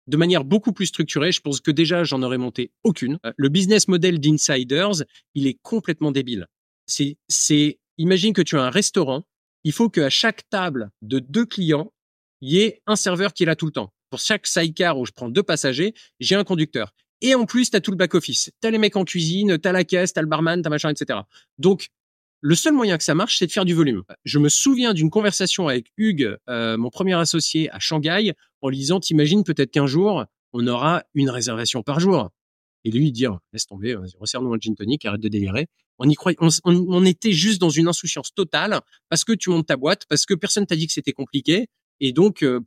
[0.09, 3.19] de manière beaucoup plus structurée, je pense que déjà j'en aurais monté aucune.
[3.37, 6.49] Le business model d'Insiders, il est complètement débile.
[6.87, 9.25] C'est, c'est, imagine que tu as un restaurant
[9.65, 11.93] il faut qu'à chaque table de deux clients,
[12.41, 13.93] il y ait un serveur qui est là tout le temps.
[14.11, 16.93] Pour chaque sidecar où je prends deux passagers, j'ai un conducteur.
[17.21, 18.51] Et en plus, tu as tout le back-office.
[18.61, 20.67] Tu as les mecs en cuisine, tu as la caisse, tu as le barman, tu
[20.67, 21.21] as machin, etc.
[21.59, 21.89] Donc,
[22.41, 24.03] le seul moyen que ça marche, c'est de faire du volume.
[24.25, 28.79] Je me souviens d'une conversation avec Hugues, euh, mon premier associé à Shanghai, en lui
[28.79, 32.31] disant, t'imagines peut-être qu'un jour, on aura une réservation par jour.
[32.85, 35.69] Et lui, dire, laisse tomber, resserre-nous un gin tonic, arrête de délirer.
[35.99, 39.77] On y croyait, on, était juste dans une insouciance totale parce que tu montes ta
[39.77, 41.69] boîte, parce que personne t'a dit que c'était compliqué.
[42.01, 42.61] Et donc, euh,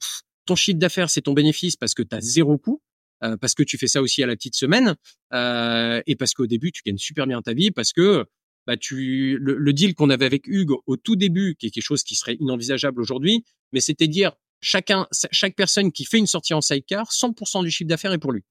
[0.46, 2.82] ton chiffre d'affaires, c'est ton bénéfice parce que tu as zéro coût,
[3.24, 4.96] euh, parce que tu fais ça aussi à la petite semaine,
[5.34, 8.26] euh, et parce qu'au début, tu gagnes super bien ta vie, parce que
[8.68, 12.04] bah, tu, le, deal qu'on avait avec Hugues au tout début, qui est quelque chose
[12.04, 16.62] qui serait inenvisageable aujourd'hui, mais c'était dire chacun, chaque personne qui fait une sortie en
[16.62, 18.44] sidecar, 100% du chiffre d'affaires est pour lui.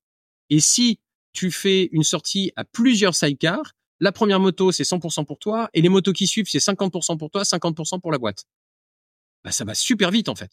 [0.51, 1.01] Et si
[1.35, 5.83] tu fais une sortie à plusieurs sidecars, la première moto, c'est 100% pour toi, et
[5.83, 8.45] les motos qui suivent, c'est 50% pour toi, 50% pour la boîte.
[9.45, 10.51] Bah, ça va super vite, en fait.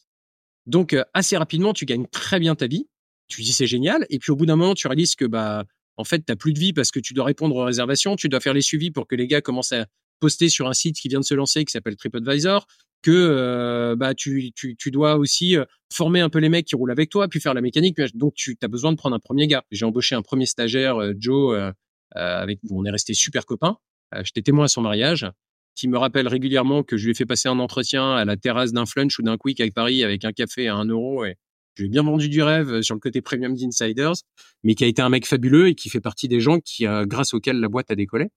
[0.65, 2.87] Donc, euh, assez rapidement, tu gagnes très bien ta vie.
[3.27, 4.05] Tu dis c'est génial.
[4.09, 5.65] Et puis, au bout d'un moment, tu réalises que, bah,
[5.97, 8.39] en fait, t'as plus de vie parce que tu dois répondre aux réservations, tu dois
[8.39, 9.85] faire les suivis pour que les gars commencent à
[10.19, 12.67] poster sur un site qui vient de se lancer, qui s'appelle TripAdvisor,
[13.01, 16.75] que euh, bah tu, tu, tu dois aussi euh, former un peu les mecs qui
[16.75, 17.99] roulent avec toi, puis faire la mécanique.
[18.15, 19.63] Donc tu as besoin de prendre un premier gars.
[19.71, 21.73] J'ai embauché un premier stagiaire, Joe,
[22.17, 23.77] euh, avec on est resté super copains.
[24.13, 25.29] Euh, j'étais témoin à son mariage
[25.75, 28.73] qui me rappelle régulièrement que je lui ai fait passer un entretien à la terrasse
[28.73, 31.37] d'un flunch ou d'un quick avec Paris avec un café à un euro et,
[31.75, 34.15] Je lui ai bien vendu du rêve sur le côté premium d'Insiders,
[34.63, 37.33] mais qui a été un mec fabuleux et qui fait partie des gens qui, grâce
[37.33, 38.27] auxquels la boîte a décollé.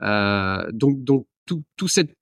[0.00, 2.14] donc, donc tout, tout cette,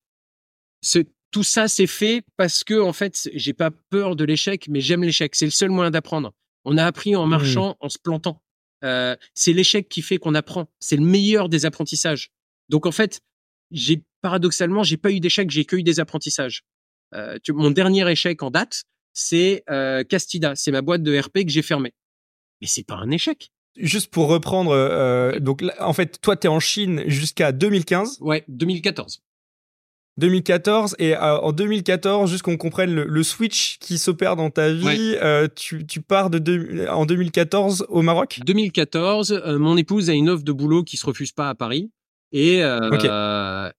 [0.83, 0.99] ce,
[1.31, 5.03] tout ça c'est fait parce que en fait j'ai pas peur de l'échec mais j'aime
[5.03, 5.35] l'échec.
[5.35, 6.33] C'est le seul moyen d'apprendre.
[6.65, 7.31] On a appris en mmh.
[7.31, 8.43] marchant en se plantant.
[8.85, 10.71] Euh, c'est l'échec qui fait qu'on apprend.
[10.81, 12.31] C'est le meilleur des apprentissages.
[12.69, 13.21] Donc en fait
[13.71, 16.63] j'ai paradoxalement j'ai pas eu d'échec j'ai que eu des apprentissages.
[17.15, 20.57] Euh, mon dernier échec en date c'est euh, Castida.
[20.57, 21.95] C'est ma boîte de RP que j'ai fermée.
[22.61, 23.51] Mais c'est pas un échec.
[23.77, 28.19] Juste pour reprendre, donc en fait, toi, tu es en Chine jusqu'à 2015.
[28.21, 29.23] Ouais, 2014.
[30.21, 35.17] 2014 et euh, en 2014 juste qu'on comprenne le, switch qui s'opère dans ta vie
[35.21, 38.41] euh, tu, tu, pars de en 2014 au Maroc?
[38.45, 41.91] 2014 euh, mon épouse a une offre de boulot qui se refuse pas à Paris
[42.33, 42.61] et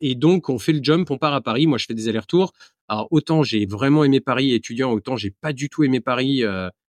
[0.01, 1.67] et donc on fait le jump on part à Paris.
[1.67, 2.51] Moi je fais des allers-retours.
[2.89, 6.43] Alors autant j'ai vraiment aimé Paris étudiant autant j'ai pas du tout aimé Paris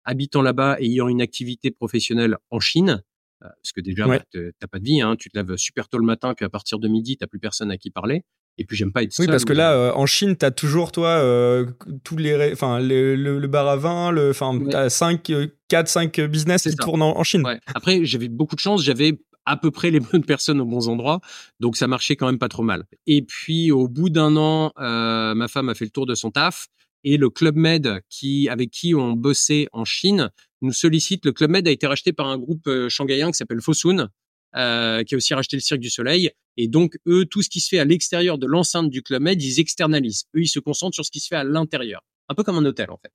[0.04, 3.02] habitant là-bas et ayant une activité professionnelle en Chine
[3.40, 4.18] parce que déjà ouais.
[4.18, 6.48] bah, t'as pas de vie hein, tu te lèves super tôt le matin puis à
[6.48, 8.24] partir de midi t'as plus personne à qui parler
[8.58, 10.92] et puis j'aime pas être Oui, parce que là, euh, en Chine, tu as toujours,
[10.92, 11.66] toi, euh,
[12.04, 14.70] tous les, enfin, le, le, bar à vin, le, enfin, ouais.
[14.70, 15.32] t'as 5,
[15.68, 17.44] 4, 5 business qui tournent en, Chine.
[17.44, 17.58] Ouais.
[17.74, 21.20] Après, j'avais beaucoup de chance, j'avais à peu près les bonnes personnes aux bons endroits,
[21.60, 22.84] donc ça marchait quand même pas trop mal.
[23.06, 26.30] Et puis, au bout d'un an, euh, ma femme a fait le tour de son
[26.30, 26.68] taf
[27.04, 30.30] et le Club Med qui, avec qui on bossait en Chine
[30.60, 31.24] nous sollicite.
[31.24, 34.08] Le Club Med a été racheté par un groupe euh, shanghaïen qui s'appelle Fosun,
[34.56, 36.30] euh, qui a aussi racheté le Cirque du Soleil.
[36.56, 39.42] Et donc, eux, tout ce qui se fait à l'extérieur de l'enceinte du Club Med,
[39.42, 40.24] ils externalisent.
[40.36, 42.02] Eux, ils se concentrent sur ce qui se fait à l'intérieur.
[42.28, 43.12] Un peu comme un hôtel, en fait.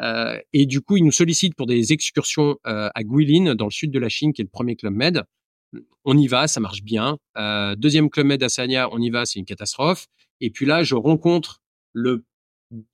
[0.00, 3.70] Euh, et du coup, ils nous sollicitent pour des excursions euh, à Guilin, dans le
[3.70, 5.22] sud de la Chine, qui est le premier Club Med.
[6.04, 7.18] On y va, ça marche bien.
[7.36, 10.06] Euh, deuxième Club Med à Sanya, on y va, c'est une catastrophe.
[10.40, 11.60] Et puis là, je rencontre
[11.92, 12.24] le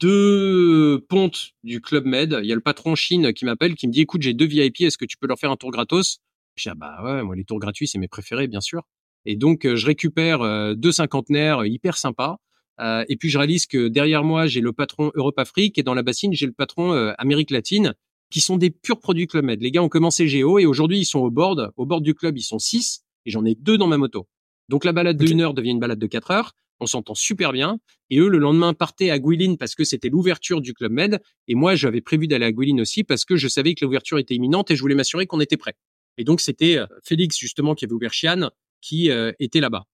[0.01, 2.39] deux pontes du Club Med.
[2.43, 4.83] Il y a le patron Chine qui m'appelle, qui me dit, écoute, j'ai deux VIP,
[4.83, 6.19] est-ce que tu peux leur faire un tour gratos?
[6.57, 8.83] Je dis, ah bah ouais, moi, les tours gratuits, c'est mes préférés, bien sûr.
[9.25, 12.39] Et donc, je récupère deux cinquantenaires hyper sympas.
[12.81, 16.33] et puis, je réalise que derrière moi, j'ai le patron Europe-Afrique et dans la bassine,
[16.33, 17.95] j'ai le patron Amérique latine
[18.33, 19.63] qui sont des purs produits Club Med.
[19.63, 21.71] Les gars ont commencé Géo et aujourd'hui, ils sont au board.
[21.77, 24.27] Au bord du club, ils sont six et j'en ai deux dans ma moto.
[24.69, 26.53] Donc, la balade de une heure devient une balade de quatre heures.
[26.81, 27.79] On s'entend super bien.
[28.11, 31.21] Et eux, le lendemain, partaient à Guilin parce que c'était l'ouverture du Club Med.
[31.47, 34.35] Et moi, j'avais prévu d'aller à Guilin aussi parce que je savais que l'ouverture était
[34.35, 35.75] imminente et je voulais m'assurer qu'on était prêt.
[36.19, 38.51] Et donc, c'était Félix, justement, qui avait ouvert Chian
[38.83, 39.87] qui euh, était là-bas.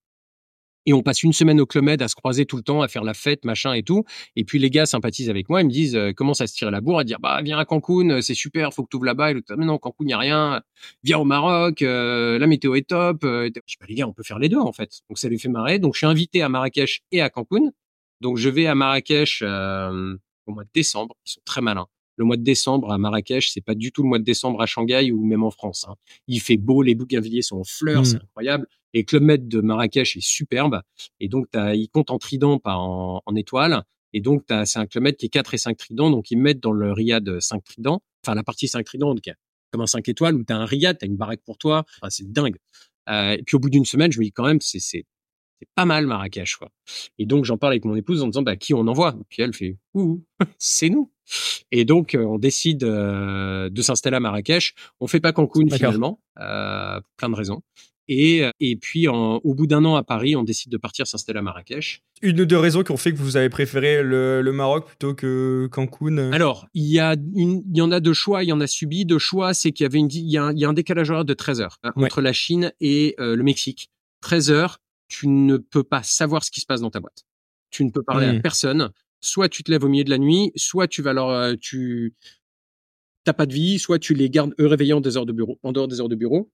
[0.85, 2.87] Et on passe une semaine au Club Med à se croiser tout le temps, à
[2.87, 4.05] faire la fête, machin et tout.
[4.35, 6.71] Et puis les gars sympathisent avec moi, ils me disent euh, comment ça se tire
[6.71, 9.05] la bourre, à dire bah viens à Cancun, euh, c'est super, faut que tu ouvres
[9.05, 9.31] là-bas.
[9.31, 10.63] Et l'autre non, Cancun y a rien.
[11.03, 13.19] Viens au Maroc, la météo est top.
[13.23, 15.01] je dis bah les gars, on peut faire les deux en fait.
[15.09, 15.79] Donc ça les fait marrer.
[15.79, 17.71] Donc je suis invité à Marrakech et à Cancun.
[18.21, 21.15] Donc je vais à Marrakech au mois de décembre.
[21.25, 21.87] Ils sont très malins
[22.19, 24.65] le mois de décembre à Marrakech, c'est pas du tout le mois de décembre à
[24.65, 25.85] Shanghai ou même en France.
[25.87, 25.95] Hein.
[26.27, 28.23] Il fait beau, les bougainvilliers sont en fleurs, c'est mmh.
[28.23, 28.67] incroyable.
[28.93, 30.81] Et Club Med de Marrakech est superbe.
[31.21, 33.83] Et donc, il compte en trident, pas en, en étoile.
[34.13, 36.09] Et donc, c'est un Club qui est 4 et 5 tridents.
[36.09, 38.01] Donc, ils mettent dans le riad 5 tridents.
[38.25, 39.23] Enfin, la partie 5 tridents, donc,
[39.71, 41.85] comme un 5 étoiles où tu as un riad, tu as une baraque pour toi.
[42.01, 42.57] Enfin, c'est dingue.
[43.09, 45.05] Euh, et puis, au bout d'une semaine, je me dis quand même, c'est c'est
[45.75, 46.55] pas mal Marrakech.
[46.55, 46.69] Quoi.
[47.17, 49.15] Et donc, j'en parle avec mon épouse en disant, bah, qui on envoie?
[49.19, 50.23] Et puis, elle fait, ouh,
[50.57, 51.11] c'est nous.
[51.71, 54.73] Et donc, euh, on décide euh, de s'installer à Marrakech.
[54.99, 57.61] On fait pas Cancun finalement, euh, pour plein de raisons.
[58.11, 61.37] Et, et puis, en, au bout d'un an à Paris, on décide de partir s'installer
[61.37, 62.01] à Marrakech.
[62.23, 65.13] Une ou deux raisons qui ont fait que vous avez préféré le, le Maroc plutôt
[65.13, 68.51] que Cancun Alors, il y, a une, il y en a deux choix, il y
[68.51, 69.05] en a subi.
[69.05, 70.73] Deux choix, c'est qu'il y avait une, il y a un, il y a un
[70.73, 73.91] décalage horaire de 13 heures hein, entre la Chine et le Mexique.
[74.21, 77.25] 13 heures, tu ne peux pas savoir ce qui se passe dans ta boîte.
[77.69, 78.41] Tu ne peux parler à mmh.
[78.41, 78.91] personne
[79.21, 82.13] soit tu te lèves au milieu de la nuit, soit tu vas leur, euh, tu
[83.23, 85.59] t'as pas de vie, soit tu les gardes eux réveillés en, des heures de bureau,
[85.63, 86.51] en dehors des heures de bureau.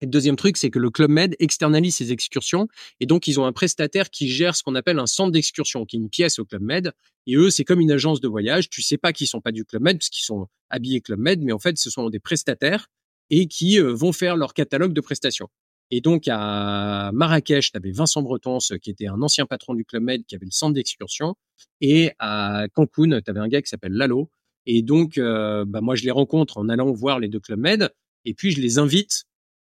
[0.00, 2.68] Et le deuxième truc, c'est que le Club Med externalise ses excursions
[3.00, 5.96] et donc ils ont un prestataire qui gère ce qu'on appelle un centre d'excursion, qui
[5.96, 6.92] est une pièce au Club Med.
[7.26, 8.70] Et eux, c'est comme une agence de voyage.
[8.70, 11.42] Tu sais pas qu'ils sont pas du Club Med parce qu'ils sont habillés Club Med,
[11.42, 12.88] mais en fait, ce sont des prestataires
[13.28, 15.48] et qui euh, vont faire leur catalogue de prestations.
[15.90, 20.02] Et donc à Marrakech, tu avais Vincent Breton, qui était un ancien patron du Club
[20.04, 21.34] Med, qui avait le centre d'excursion.
[21.80, 24.30] Et à Cancun, tu avais un gars qui s'appelle Lalo.
[24.66, 27.90] Et donc, euh, bah moi, je les rencontre en allant voir les deux Club Med.
[28.24, 29.24] Et puis, je les invite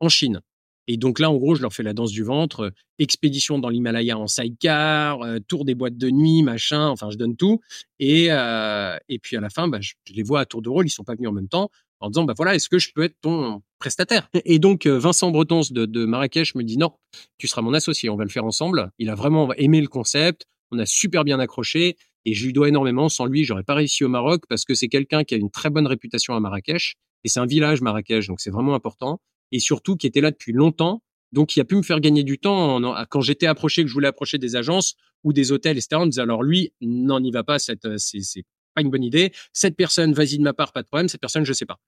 [0.01, 0.41] en Chine.
[0.89, 4.19] Et donc là, en gros, je leur fais la danse du ventre, expédition dans l'Himalaya
[4.19, 6.89] en sidecar, euh, tour des boîtes de nuit, machin.
[6.89, 7.61] Enfin, je donne tout.
[8.01, 10.87] Et, euh, et puis à la fin, bah, je, les vois à tour de rôle.
[10.87, 11.71] Ils sont pas venus en même temps
[12.03, 14.29] en disant bah voilà est-ce que je peux être ton prestataire?
[14.45, 16.93] Et donc euh, Vincent Bretons de, de, Marrakech me dit non
[17.39, 20.47] tu seras mon associé on va le faire ensemble il a vraiment aimé le concept
[20.73, 23.09] on a super bien accroché Et je lui dois énormément.
[23.09, 25.71] Sans lui, j'aurais pas réussi au Maroc parce que c'est quelqu'un qui a une très
[25.71, 26.95] bonne réputation à Marrakech.
[27.25, 29.21] Et c'est un village Marrakech, donc c'est vraiment important.
[29.53, 31.03] Et surtout, qui était là depuis longtemps.
[31.31, 34.09] Donc, il a pu me faire gagner du temps quand j'étais approché, que je voulais
[34.09, 35.89] approcher des agences ou des hôtels, etc.
[35.95, 39.33] On me disait, alors lui, non, n'y va pas, c'est pas une bonne idée.
[39.53, 41.09] Cette personne, vas-y de ma part, pas de problème.
[41.09, 41.79] Cette personne, je sais pas.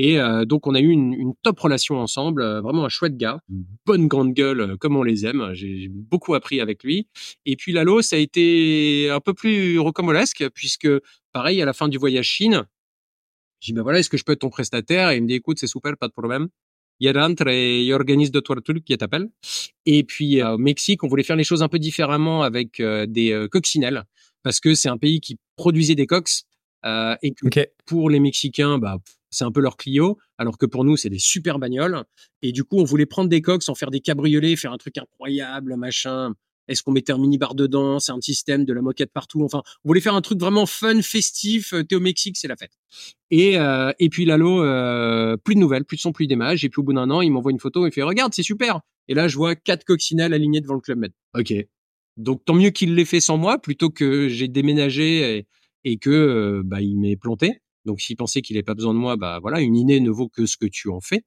[0.00, 3.16] Et euh, donc, on a eu une, une top relation ensemble, euh, vraiment un chouette
[3.16, 3.62] gars, mmh.
[3.84, 5.50] bonne grande gueule, euh, comme on les aime.
[5.54, 7.08] J'ai beaucoup appris avec lui.
[7.46, 10.88] Et puis Lalo, ça a été un peu plus rocambolesque, puisque
[11.32, 12.64] pareil, à la fin du voyage Chine,
[13.58, 15.10] j'ai dit, ben voilà, est-ce que je peux être ton prestataire?
[15.10, 16.46] Et il me dit, écoute, c'est super, pas de problème.
[17.00, 19.30] Il rentre et il organise deux, trois trucs qui t'appellent.
[19.84, 24.04] Et puis, au Mexique, on voulait faire les choses un peu différemment avec des coccinelles,
[24.44, 26.44] parce que c'est un pays qui produisait des cox.
[26.84, 28.98] et que pour les Mexicains, bah,
[29.30, 32.04] c'est un peu leur Clio, alors que pour nous, c'est des super bagnoles.
[32.42, 34.98] Et du coup, on voulait prendre des coques sans faire des cabriolets, faire un truc
[34.98, 36.34] incroyable, machin.
[36.68, 37.98] Est-ce qu'on mettait un mini-bar dedans?
[37.98, 39.42] C'est un système, de la moquette partout.
[39.42, 41.72] Enfin, on voulait faire un truc vraiment fun, festif.
[41.88, 42.72] T'es au Mexique, c'est la fête.
[43.30, 46.64] Et, euh, et puis Lalo, euh, plus de nouvelles, plus de son, plus d'images.
[46.64, 48.80] Et puis au bout d'un an, il m'envoie une photo et fait regarde, c'est super.
[49.08, 51.12] Et là, je vois quatre coccinelles alignées devant le Club Med.
[51.34, 51.54] Ok.
[52.18, 55.46] Donc tant mieux qu'il l'ait fait sans moi, plutôt que j'ai déménagé et,
[55.84, 57.62] et que euh, bah, il m'ait planté.
[57.88, 60.28] Donc s'il pensait qu'il n'avait pas besoin de moi, bah voilà, une idée ne vaut
[60.28, 61.22] que ce que tu en fais.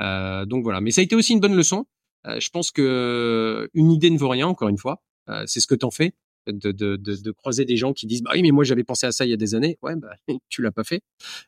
[0.00, 0.80] Euh, donc voilà.
[0.80, 1.84] Mais ça a été aussi une bonne leçon.
[2.26, 5.02] Euh, je pense que une idée ne vaut rien, encore une fois.
[5.28, 6.12] Euh, c'est ce que t'en fais.
[6.46, 9.30] De, croiser des gens qui disent bah oui mais moi j'avais pensé à ça il
[9.30, 10.14] y a des années ouais bah
[10.48, 11.02] tu l'as pas fait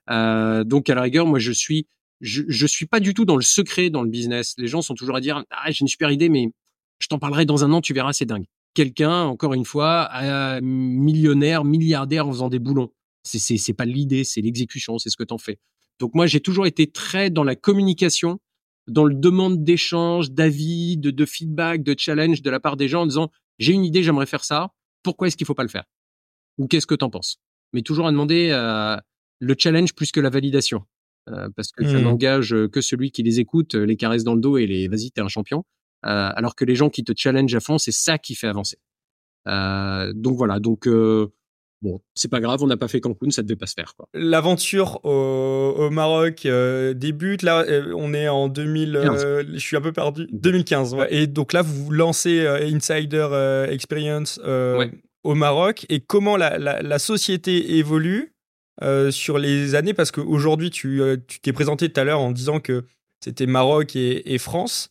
[0.06, 1.86] donc à la rigueur moi je suis
[2.20, 4.94] je, je suis pas du tout dans le secret dans le business les gens sont
[4.94, 6.52] toujours à dire ah j'ai une super idée mais
[7.00, 8.44] je t'en parlerai dans un an tu verras c'est dingue
[8.74, 10.10] quelqu'un encore une fois
[10.60, 12.90] millionnaire milliardaire en faisant des boulons
[13.22, 15.58] c'est c'est pas l'idée, c'est l'exécution, c'est ce que t'en fais.
[15.98, 18.40] Donc moi j'ai toujours été très dans la communication,
[18.88, 23.02] dans le demande d'échange, d'avis, de, de feedback, de challenge de la part des gens
[23.02, 24.72] en disant j'ai une idée, j'aimerais faire ça.
[25.02, 25.84] Pourquoi est-ce qu'il faut pas le faire?
[26.58, 27.38] Ou qu'est-ce que t'en penses?
[27.72, 28.96] Mais toujours à demander euh,
[29.40, 30.84] le challenge plus que la validation.
[31.28, 32.02] Euh, parce que ça mmh.
[32.02, 35.20] n'engage que celui qui les écoute, les caresse dans le dos et les vas-y, t'es
[35.20, 35.64] un champion.
[36.04, 38.78] Euh, alors que les gens qui te challenge à fond, c'est ça qui fait avancer.
[39.46, 40.88] Euh, donc voilà, donc
[41.82, 43.94] bon, c'est pas grave, on n'a pas fait Cancun, ça devait pas se faire.
[44.14, 47.42] L'aventure au, Maroc euh, débute.
[47.42, 48.96] Là, euh, on est en 2000.
[48.96, 50.28] Euh, je suis un peu perdu.
[50.32, 50.94] 2015.
[50.94, 51.08] Ouais.
[51.10, 54.40] Et donc là, vous lancez Insider Experience
[55.24, 55.86] au Maroc.
[55.88, 58.32] Et comment la, société évolue
[59.10, 59.94] sur les années?
[59.94, 61.02] Parce qu'aujourd'hui, tu
[61.42, 62.84] t'es présenté tout à l'heure en disant que
[63.20, 64.90] c'était Maroc et, et France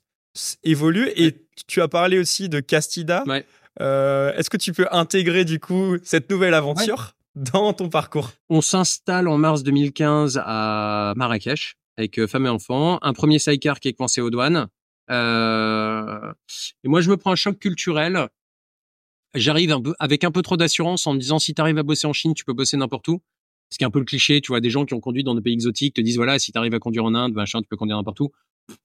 [0.63, 1.09] évolue.
[1.15, 1.35] Et
[1.67, 3.23] tu as parlé aussi de Castida.
[3.27, 3.45] Ouais.
[3.81, 8.31] Euh, est-ce que tu peux intégrer du coup cette nouvelle aventure dans ton parcours?
[8.49, 12.99] On s'installe en mars 2015 à Marrakech avec euh, femme et enfants.
[13.01, 14.67] Un premier sidecar qui est coincé aux douanes.
[15.09, 16.31] Euh...
[16.83, 18.27] Et moi, je me prends un choc culturel.
[19.33, 22.13] J'arrive avec un peu trop d'assurance en me disant si tu arrives à bosser en
[22.13, 23.21] Chine, tu peux bosser n'importe où.
[23.69, 25.33] Ce qui est un peu le cliché, tu vois, des gens qui ont conduit dans
[25.33, 27.67] des pays exotiques te disent voilà, si tu arrives à conduire en Inde, machin, tu
[27.69, 28.31] peux conduire n'importe où.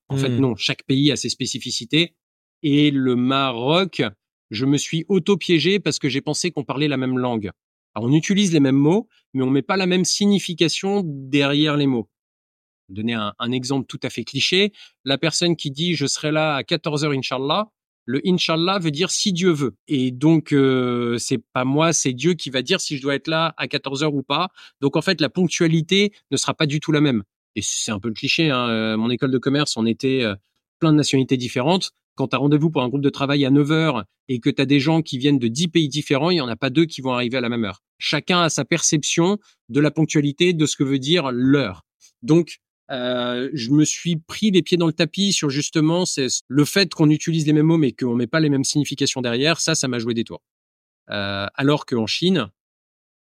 [0.08, 0.40] En fait, hmm.
[0.40, 0.56] non.
[0.56, 2.14] Chaque pays a ses spécificités.
[2.62, 4.02] Et le Maroc,
[4.50, 7.50] je me suis auto-piégé parce que j'ai pensé qu'on parlait la même langue.
[7.94, 11.86] Alors, on utilise les mêmes mots, mais on met pas la même signification derrière les
[11.86, 12.08] mots.
[12.88, 14.72] Je vais donner un, un, exemple tout à fait cliché.
[15.04, 17.70] La personne qui dit je serai là à 14h Inch'Allah,
[18.06, 19.76] le Inch'Allah veut dire si Dieu veut.
[19.88, 23.28] Et donc, euh, c'est pas moi, c'est Dieu qui va dire si je dois être
[23.28, 24.48] là à 14h ou pas.
[24.80, 27.24] Donc, en fait, la ponctualité ne sera pas du tout la même.
[27.56, 28.50] Et c'est un peu le cliché.
[28.50, 28.68] Hein.
[28.68, 30.36] Euh, mon école de commerce, on était euh,
[30.78, 33.70] plein de nationalités différentes quand tu as rendez-vous pour un groupe de travail à 9
[33.70, 36.40] heures et que tu as des gens qui viennent de 10 pays différents, il n'y
[36.40, 37.82] en a pas deux qui vont arriver à la même heure.
[37.98, 39.38] Chacun a sa perception
[39.68, 41.82] de la ponctualité, de ce que veut dire l'heure.
[42.22, 42.58] Donc,
[42.90, 46.04] euh, je me suis pris les pieds dans le tapis sur justement
[46.48, 49.60] le fait qu'on utilise les mêmes mots mais qu'on met pas les mêmes significations derrière.
[49.60, 50.42] Ça, ça m'a joué des tours.
[51.10, 52.50] Euh, alors qu'en Chine,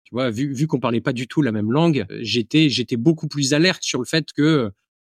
[0.03, 3.27] tu vois, vu, vu qu'on parlait pas du tout la même langue, j'étais j'étais beaucoup
[3.27, 4.71] plus alerte sur le fait que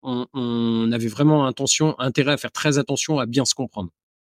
[0.07, 3.91] on, avait vraiment intention, intérêt à faire très attention à bien se comprendre.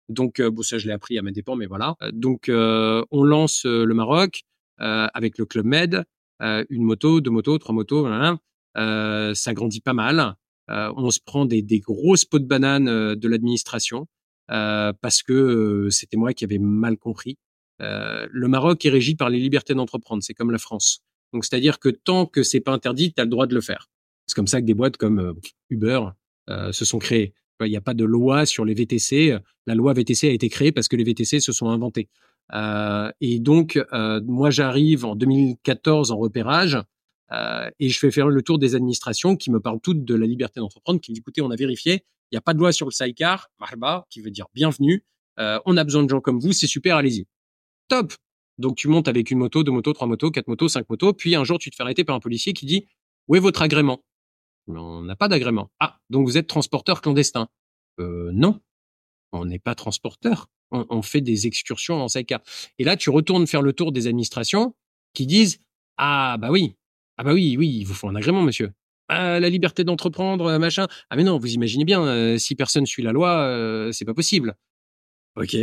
[0.08, 1.96] Donc, euh, bon, ça, je l'ai appris à mes dépens, mais voilà.
[2.02, 4.42] Euh, donc, euh, on lance le Maroc
[4.78, 6.04] avec le Club Med,
[6.40, 8.36] une moto, deux motos, trois motos, voilà.
[9.34, 10.34] ça grandit pas mal.
[10.68, 14.08] on se prend des, des grosses pots de banane de l'administration
[14.48, 17.38] parce que c'était moi qui avais mal compris.
[17.78, 21.04] le Maroc est régi par les libertés d'entreprendre, c'est comme la France.
[21.32, 23.86] Donc, c'est-à-dire que tant que c'est pas interdit, tu as le droit de le faire.
[24.26, 25.32] C'est comme ça que des boîtes comme euh,
[25.70, 26.00] Uber
[26.50, 27.34] euh, se sont créées.
[27.60, 29.38] Il n'y a pas de loi sur les VTC.
[29.66, 32.08] La loi VTC a été créée parce que les VTC se sont inventés.
[32.52, 33.80] Euh, et donc,
[34.24, 36.76] moi, j'arrive en 2014 en repérage
[37.78, 40.58] et je fais faire le tour des administrations qui me parlent toutes de la liberté
[40.58, 42.86] d'entreprendre, qui me disent, écoutez, on a vérifié, il n'y a pas de loi sur
[42.86, 45.04] le sidecar, marba, qui veut dire bienvenue.
[45.38, 47.26] on a besoin de gens comme vous, c'est super, allez-y.
[47.88, 48.12] Top
[48.58, 51.36] Donc tu montes avec une moto, deux motos, trois motos, quatre motos, cinq motos, puis
[51.36, 52.86] un jour tu te fais arrêter par un policier qui dit
[53.28, 54.02] où est votre agrément?
[54.68, 55.70] On n'a pas d'agrément.
[55.80, 57.48] Ah, donc vous êtes transporteur clandestin
[58.00, 58.60] euh, Non,
[59.32, 60.48] on n'est pas transporteur.
[60.70, 62.42] On, fait des excursions en cas.
[62.78, 64.74] Et là, tu retournes faire le tour des administrations
[65.12, 65.60] qui disent
[65.98, 66.74] ah bah oui,
[67.16, 68.72] ah bah oui, oui, il vous faut un agrément, monsieur.
[69.08, 70.86] Ah, la liberté d'entreprendre, euh, machin.
[71.10, 74.14] Ah mais non, vous imaginez bien, euh, si personne suit la loi, euh, c'est pas
[74.14, 74.56] possible.
[75.36, 75.56] Ok.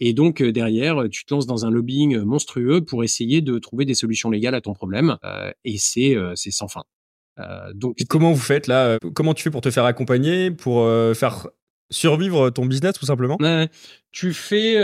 [0.00, 3.94] Et donc derrière, tu te lances dans un lobbying monstrueux pour essayer de trouver des
[3.94, 5.18] solutions légales à ton problème,
[5.64, 6.84] et c'est c'est sans fin.
[7.74, 10.86] Donc comment vous faites là Comment tu fais pour te faire accompagner, pour
[11.16, 11.48] faire
[11.90, 13.38] survivre ton business tout simplement?
[14.10, 14.76] Tu fais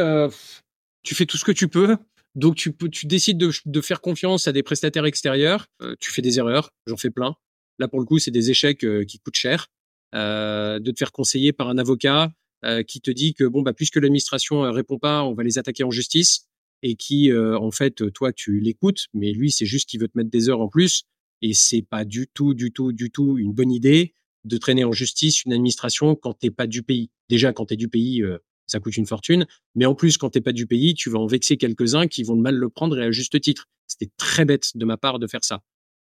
[1.03, 1.97] tu fais tout ce que tu peux.
[2.35, 5.67] Donc tu peux, tu décides de, de faire confiance à des prestataires extérieurs.
[6.01, 7.37] tu fais des erreurs, j'en fais plein.
[7.79, 9.69] Là, pour le coup, c'est des échecs euh, qui coûtent cher.
[10.15, 12.31] Euh, de te faire conseiller par un avocat
[12.65, 15.83] euh, qui te dit que bon bah puisque l'administration répond pas, on va les attaquer
[15.83, 16.47] en justice
[16.83, 20.31] et qui en fait toi tu l'écoutes, mais lui c'est juste qu'il veut te mettre
[20.31, 21.03] des heures en plus
[21.45, 24.15] et c'est pas du tout du tout du tout une bonne idée
[24.45, 27.11] de traîner en justice une administration quand t'es pas du pays.
[27.29, 28.23] Déjà quand t'es du pays
[28.67, 31.27] ça coûte une fortune, mais en plus quand t'es pas du pays, tu vas en
[31.27, 33.69] vexer quelques-uns qui vont mal le prendre et à juste titre.
[33.87, 35.63] C'était très bête de ma part de faire ça.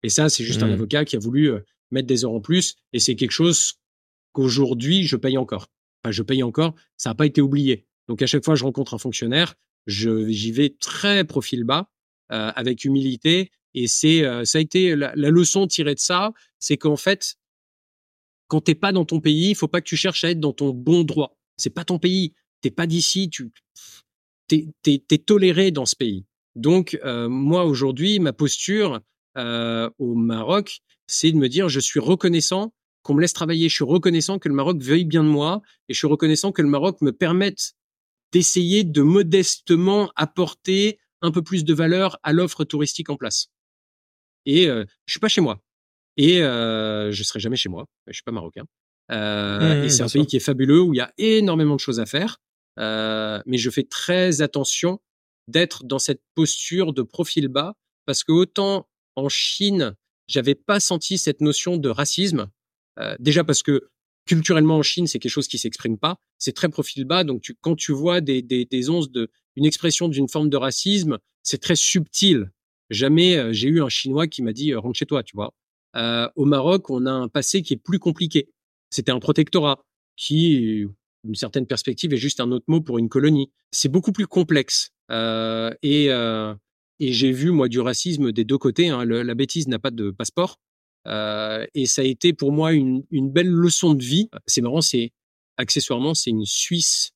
[0.03, 0.73] Et ça, c'est juste un mmh.
[0.73, 1.61] avocat qui a voulu euh,
[1.91, 2.77] mettre des heures en plus.
[2.93, 3.75] Et c'est quelque chose
[4.33, 5.69] qu'aujourd'hui, je paye encore.
[6.03, 6.75] Enfin, je paye encore.
[6.97, 7.87] Ça n'a pas été oublié.
[8.09, 9.55] Donc, à chaque fois, je rencontre un fonctionnaire,
[9.87, 11.91] j'y vais très profil bas,
[12.33, 13.51] euh, avec humilité.
[13.75, 17.37] Et c'est, euh, ça a été la, leçon tirée de ça, c'est qu'en fait,
[18.49, 20.53] quand t'es pas dans ton pays, il faut pas que tu cherches à être dans
[20.53, 21.37] ton bon droit.
[21.57, 22.35] C'est pas ton pays.
[22.61, 23.29] T'es pas d'ici.
[23.29, 23.51] Tu,
[24.49, 26.25] t'es, t'es, toléré dans ce pays.
[26.55, 29.01] Donc, moi, aujourd'hui, ma posture,
[29.37, 32.73] euh, au Maroc, c'est de me dire je suis reconnaissant
[33.03, 35.95] qu'on me laisse travailler, je suis reconnaissant que le Maroc veuille bien de moi et
[35.95, 37.75] je suis reconnaissant que le Maroc me permette
[38.33, 43.49] d'essayer de modestement apporter un peu plus de valeur à l'offre touristique en place.
[44.47, 45.61] Et euh, je suis pas chez moi.
[46.17, 47.87] Et euh, je serai jamais chez moi.
[48.07, 48.65] Je suis pas marocain.
[49.11, 51.81] Euh, mmh, et c'est un pays qui est fabuleux où il y a énormément de
[51.81, 52.39] choses à faire.
[52.79, 55.01] Euh, mais je fais très attention
[55.47, 57.75] d'être dans cette posture de profil bas
[58.07, 59.95] parce que autant en Chine,
[60.27, 62.49] j'avais pas senti cette notion de racisme.
[62.99, 63.89] Euh, déjà parce que
[64.27, 66.17] culturellement en Chine, c'est quelque chose qui s'exprime pas.
[66.39, 67.25] C'est très profil bas.
[67.25, 70.57] Donc tu, quand tu vois des, des, des onces de une expression d'une forme de
[70.57, 72.51] racisme, c'est très subtil.
[72.91, 75.55] Jamais j'ai eu un Chinois qui m'a dit rentre chez toi, tu vois?
[76.37, 78.49] Au Maroc, on a un passé qui est plus compliqué.
[78.91, 79.85] C'était un protectorat
[80.17, 80.85] qui,
[81.25, 83.51] d'une certaine perspective, est juste un autre mot pour une colonie.
[83.71, 84.91] C'est beaucoup plus complexe.
[85.11, 86.11] Et
[87.01, 88.89] j'ai vu, moi, du racisme des deux côtés.
[88.89, 89.05] Hein.
[89.05, 90.59] la bêtise n'a pas de passeport.
[91.07, 94.29] Et ça a été pour moi une, belle leçon de vie.
[94.47, 95.13] C'est marrant, c'est
[95.57, 97.13] accessoirement, c'est une Suisse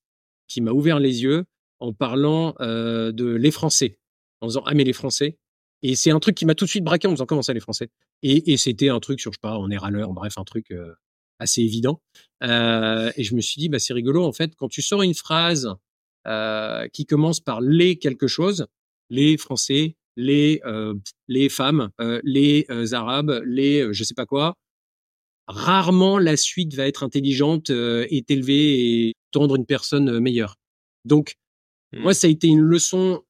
[0.46, 1.44] qui m'a ouvert les yeux
[1.80, 3.98] en parlant de les Français,
[4.40, 5.38] en disant ah mais les Français.
[5.82, 7.52] Et c'est un truc qui m'a tout de suite braqué en me disant comment ça
[7.52, 7.90] les Français?
[8.22, 10.70] Et, et c'était un truc sur je sais pas, on est râleur, bref un truc
[10.70, 10.94] euh,
[11.38, 12.00] assez évident.
[12.42, 15.14] Euh, et je me suis dit bah c'est rigolo en fait quand tu sors une
[15.14, 15.68] phrase
[16.26, 18.66] euh, qui commence par les quelque chose,
[19.10, 20.94] les Français, les euh,
[21.28, 24.54] les femmes, euh, les euh, Arabes, les je sais pas quoi.
[25.46, 30.56] Rarement la suite va être intelligente et élevée et tendre une personne meilleure.
[31.04, 31.36] Donc
[31.92, 32.00] mmh.
[32.00, 33.22] moi ça a été une leçon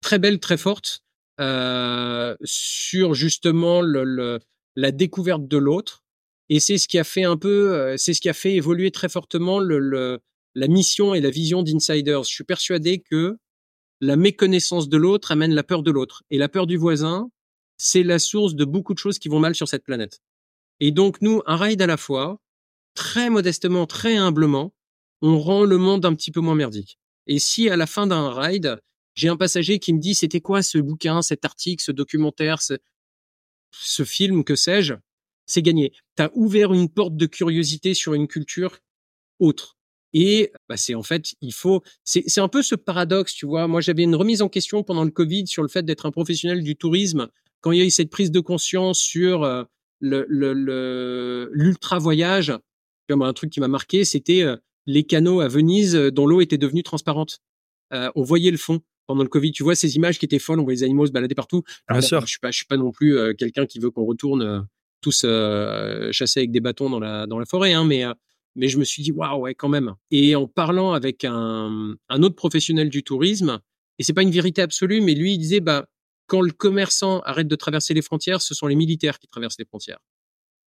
[0.00, 1.02] très belle, très forte
[1.38, 4.40] sur justement le,
[4.76, 6.04] la découverte de l'autre.
[6.50, 9.08] Et c'est ce qui a fait un peu, c'est ce qui a fait évoluer très
[9.08, 10.20] fortement le,
[10.54, 12.24] la mission et la vision d'Insiders.
[12.24, 13.36] Je suis persuadé que
[14.00, 16.22] la méconnaissance de l'autre amène la peur de l'autre.
[16.30, 17.30] Et la peur du voisin,
[17.76, 20.20] c'est la source de beaucoup de choses qui vont mal sur cette planète.
[20.80, 22.40] Et donc, nous, un ride à la fois,
[22.94, 24.74] très modestement, très humblement,
[25.20, 26.98] on rend le monde un petit peu moins merdique.
[27.26, 28.80] Et si à la fin d'un ride,
[29.18, 34.04] j'ai un passager qui me dit c'était quoi ce bouquin, cet article, ce documentaire, ce,
[34.04, 34.94] film, que sais-je,
[35.44, 35.92] c'est gagné.
[36.14, 38.78] T'as ouvert une porte de curiosité sur une culture
[39.40, 39.76] autre.
[40.12, 43.66] Et bah, c'est en fait, il faut, c'est un peu ce paradoxe, tu vois.
[43.66, 46.62] Moi, j'avais une remise en question pendant le Covid sur le fait d'être un professionnel
[46.62, 47.26] du tourisme.
[47.60, 49.64] Quand il y a eu cette prise de conscience sur euh,
[49.98, 52.52] le l'ultra voyage,
[53.10, 54.56] un truc qui m'a marqué, c'était euh,
[54.86, 57.40] les canaux à Venise euh, dont l'eau était devenue transparente.
[57.90, 59.50] on voyait le fond pendant le Covid.
[59.50, 61.64] Tu vois ces images qui étaient folles, on voyait les animaux se balader partout.
[61.90, 62.20] Bien sûr.
[62.20, 64.68] Je suis pas, je suis pas non plus quelqu'un qui veut qu'on retourne
[65.00, 65.22] tous
[66.12, 68.04] chasser avec des bâtons dans la dans la forêt, hein, mais
[68.54, 69.94] mais je me suis dit waouh ouais quand même.
[70.10, 73.58] Et en parlant avec un, un autre professionnel du tourisme,
[73.98, 75.86] et c'est pas une vérité absolue, mais lui il disait bah
[76.26, 79.64] quand le commerçant arrête de traverser les frontières, ce sont les militaires qui traversent les
[79.64, 79.98] frontières.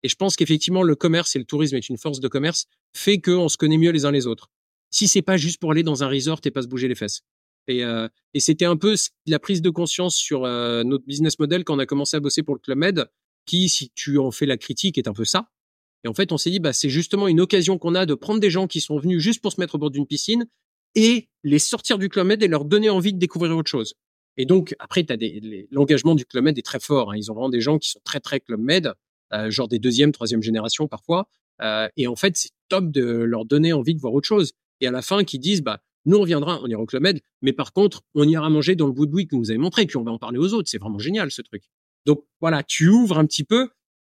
[0.04, 3.20] Et je pense qu'effectivement le commerce et le tourisme est une force de commerce fait
[3.20, 4.48] qu'on se connaît mieux les uns les autres.
[4.90, 7.22] Si c'est pas juste pour aller dans un resort et pas se bouger les fesses.
[7.68, 8.94] Et, euh, et c'était un peu
[9.26, 12.42] la prise de conscience sur euh, notre business model quand on a commencé à bosser
[12.42, 13.06] pour le Club Med,
[13.46, 15.50] qui, si tu en fais la critique, est un peu ça.
[16.04, 18.40] Et en fait, on s'est dit, bah, c'est justement une occasion qu'on a de prendre
[18.40, 20.46] des gens qui sont venus juste pour se mettre au bord d'une piscine
[20.94, 23.94] et les sortir du Club Med et leur donner envie de découvrir autre chose.
[24.36, 25.04] Et donc, après,
[25.70, 27.12] l'engagement du Club Med est très fort.
[27.12, 27.16] Hein.
[27.16, 28.94] Ils ont vraiment des gens qui sont très, très Club Med,
[29.34, 31.28] euh, genre des deuxième, troisième génération parfois.
[31.96, 34.52] Et en fait, c'est top de leur donner envie de voir autre chose.
[34.80, 37.20] Et à la fin, qu'ils disent, bah, nous, on reviendra, on ira au Club Med,
[37.42, 40.04] mais par contre, on ira manger dans le Woodwick que vous avez montré, puis on
[40.04, 40.68] va en parler aux autres.
[40.68, 41.64] C'est vraiment génial, ce truc.
[42.06, 43.68] Donc, voilà, tu ouvres un petit peu.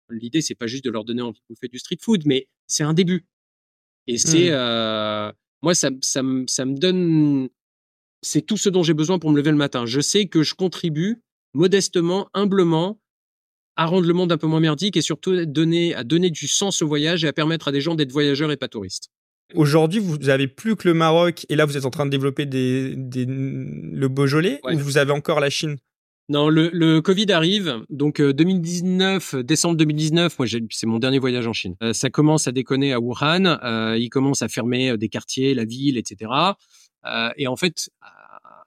[0.10, 2.84] L'idée, c'est pas juste de leur donner envie de bouffer du street food, mais c'est
[2.84, 3.28] un début.
[4.08, 4.54] Et c'est, mmh.
[4.54, 5.32] euh,
[5.62, 7.50] moi, ça, ça, ça me donne,
[8.22, 9.86] c'est tout ce dont j'ai besoin pour me lever le matin.
[9.86, 11.22] Je sais que je contribue
[11.54, 13.00] modestement, humblement,
[13.76, 16.82] à rendre le monde un peu moins merdique et surtout donner, à donner du sens
[16.82, 19.10] au voyage et à permettre à des gens d'être voyageurs et pas touristes.
[19.56, 22.46] Aujourd'hui, vous avez plus que le Maroc et là, vous êtes en train de développer
[22.46, 25.78] des, des le Beaujolais ou vous avez encore la Chine?
[26.30, 27.84] Non, le, le, Covid arrive.
[27.90, 31.76] Donc 2019, euh, décembre 2019, moi c'est mon dernier voyage en Chine.
[31.84, 33.46] Euh, ça commence à déconner à Wuhan.
[33.46, 36.32] Euh, il commence à fermer euh, des quartiers, la ville, etc.
[37.06, 37.90] Euh, et en fait,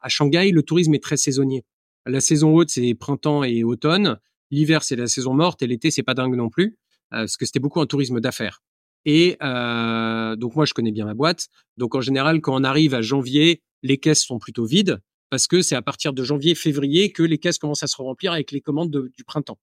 [0.02, 1.64] à Shanghai, le tourisme est très saisonnier.
[2.04, 4.18] La saison haute, c'est printemps et automne.
[4.50, 6.76] L'hiver, c'est la saison morte et l'été, c'est pas dingue non plus,
[7.10, 8.62] parce que c'était beaucoup un tourisme d'affaires.
[9.06, 11.46] Et euh, donc moi, je connais bien ma boîte.
[11.78, 14.98] Donc en général, quand on arrive à janvier, les caisses sont plutôt vides
[15.30, 18.32] parce que c'est à partir de janvier, février que les caisses commencent à se remplir
[18.32, 19.58] avec les commandes du printemps.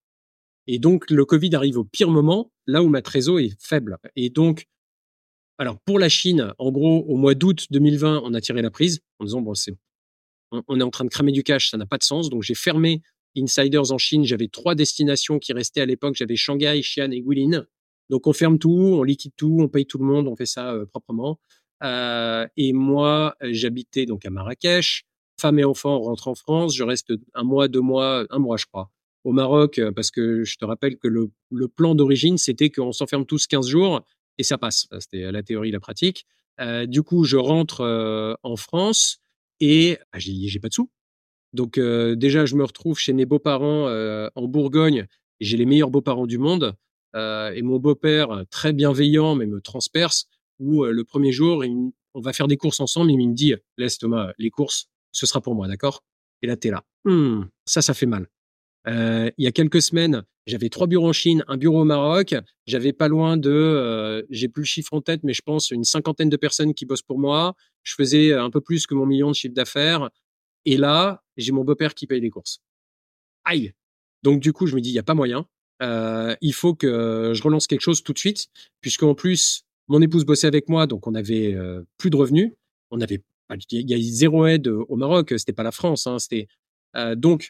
[0.65, 3.97] Et donc le Covid arrive au pire moment, là où ma trésor est faible.
[4.15, 4.65] Et donc,
[5.57, 9.01] alors pour la Chine, en gros, au mois d'août 2020, on a tiré la prise
[9.19, 9.75] en disant bon, c'est,
[10.51, 12.29] on, est en train de cramer du cash, ça n'a pas de sens.
[12.29, 13.01] Donc j'ai fermé
[13.37, 14.23] Insiders en Chine.
[14.23, 16.15] J'avais trois destinations qui restaient à l'époque.
[16.15, 17.65] J'avais Shanghai, Xi'an et Guilin.
[18.14, 20.72] Donc on ferme tout, on liquide tout, on paye tout le monde, on fait ça
[20.72, 21.39] euh, proprement.
[21.84, 25.03] Euh, et moi, j'habitais donc à Marrakech.
[25.41, 26.76] Femme et enfants rentrent en France.
[26.76, 28.91] Je reste un mois, deux mois, un mois, je crois,
[29.24, 31.32] au Maroc, euh, parce que je te rappelle que le,
[31.70, 34.01] plan d'origine, c'était qu'on s'enferme tous 15 jours
[34.38, 34.88] et ça passe.
[34.99, 36.28] C'était la théorie, la pratique.
[36.61, 39.22] Euh, du coup, je rentre euh, en France
[39.59, 40.91] et bah, j'ai pas de sous.
[41.51, 43.88] Donc déjà, je me retrouve chez mes beaux-parents
[44.34, 45.07] en Bourgogne.
[45.39, 46.76] J'ai les meilleurs beaux-parents du monde.
[47.16, 50.28] Et mon beau-père, très bienveillant, mais me transperce,
[50.59, 51.64] où le premier jour,
[52.14, 53.11] on va faire des courses ensemble.
[53.11, 56.03] Il me dit, laisse Thomas, les courses, ce sera pour moi, d'accord?
[56.41, 56.84] Et là, t'es là.
[57.05, 58.28] Mmh, ça, ça fait mal.
[58.88, 62.36] Euh, il y a quelques semaines, j'avais trois bureaux en Chine, un bureau au Maroc.
[62.66, 65.86] J'avais pas loin de, euh, j'ai plus le chiffre en tête, mais je pense une
[65.86, 67.55] cinquantaine de personnes qui bossent pour moi.
[67.84, 70.09] Je faisais un peu plus que mon million de chiffre d'affaires.
[70.66, 72.59] Et là, j'ai mon beau-père qui paye les courses.
[73.45, 73.74] Aïe.
[74.22, 75.45] Donc du coup, je me dis, il y a pas moyen.
[75.84, 78.47] Euh, il faut que je relance quelque chose tout de suite,
[78.81, 82.53] puisqu'en plus, mon épouse bossait avec moi, donc on avait euh, plus de revenus.
[82.89, 83.21] On avait,
[83.71, 85.34] il y a zéro aide au Maroc.
[85.38, 86.07] C'était pas la France.
[86.07, 86.47] Hein, c'était
[86.95, 87.49] euh, donc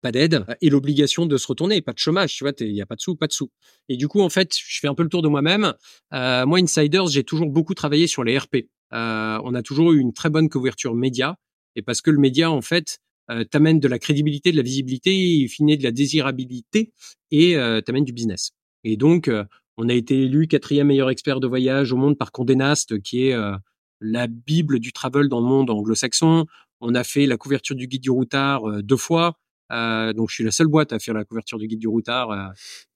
[0.00, 2.86] pas d'aide et l'obligation de se retourner, pas de chômage, tu vois, il y a
[2.86, 3.50] pas de sous, pas de sous.
[3.88, 5.74] Et du coup, en fait, je fais un peu le tour de moi-même.
[6.12, 8.68] Moi, Insiders, j'ai toujours beaucoup travaillé sur les RP.
[8.92, 11.34] On a toujours eu une très bonne couverture média,
[11.74, 13.00] et parce que le média, en fait,
[13.30, 16.92] euh, t'amène de la crédibilité, de la visibilité, il finit de la désirabilité
[17.30, 18.52] et euh, t'amène du business.
[18.84, 19.44] Et donc, euh,
[19.76, 23.28] on a été élu quatrième meilleur expert de voyage au monde par Condé Nast, qui
[23.28, 23.56] est euh,
[24.00, 26.46] la bible du travel dans le monde anglo-saxon.
[26.80, 29.36] On a fait la couverture du guide du routard deux fois.
[29.72, 32.30] Euh, donc je suis la seule boîte à faire la couverture du guide du routard,
[32.30, 32.48] euh,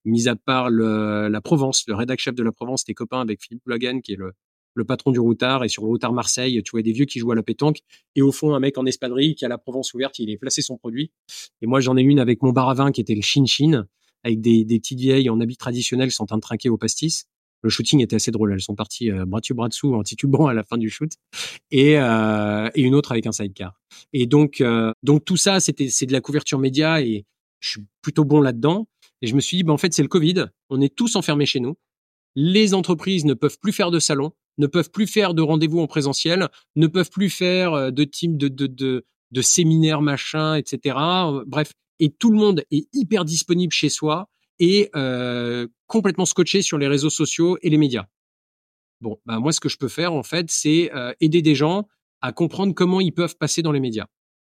[0.05, 3.43] mis à part le, la Provence, le rédac chef de la Provence, t'es copains avec
[3.43, 4.33] Philippe Logan qui est le,
[4.75, 7.33] le patron du routard et sur le routard Marseille, tu vois des vieux qui jouent
[7.33, 7.81] à la pétanque
[8.16, 10.62] et au fond un mec en espadrille qui a la Provence ouverte, il est placé
[10.62, 11.11] son produit.
[11.61, 13.87] Et moi j'en ai une avec mon bar à vin qui était le Chin Chin
[14.25, 16.79] avec des, des petites vieilles en habits traditionnels qui sont en train de trinquer au
[16.79, 17.27] pastis
[17.62, 18.53] le shooting était assez drôle.
[18.53, 21.11] Elles sont parties euh, bras dessus bras dessous en titubant à la fin du shoot
[21.70, 23.81] et, euh, et une autre avec un sidecar.
[24.12, 27.25] Et donc euh, donc tout ça c'était c'est de la couverture média et
[27.61, 28.89] je suis plutôt bon là-dedans.
[29.23, 31.47] Et je me suis dit ben en fait c'est le Covid, on est tous enfermés
[31.47, 31.77] chez nous.
[32.35, 35.87] Les entreprises ne peuvent plus faire de salons, ne peuvent plus faire de rendez-vous en
[35.87, 40.97] présentiel, ne peuvent plus faire euh, de team de de de, séminaires machin etc.
[41.47, 44.29] Bref et tout le monde est hyper disponible chez soi
[44.59, 48.07] et euh, complètement scotché sur les réseaux sociaux et les médias.
[49.01, 51.89] Bon, bah moi, ce que je peux faire, en fait, c'est euh, aider des gens
[52.21, 54.07] à comprendre comment ils peuvent passer dans les médias.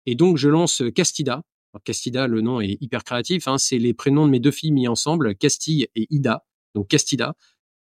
[0.06, 1.42] Et donc, je lance Castida.
[1.84, 3.46] Castida, le nom est hyper créatif.
[3.46, 6.44] Hein, c'est les prénoms de mes deux filles mis ensemble, Castille et Ida.
[6.74, 7.34] Donc, Castida.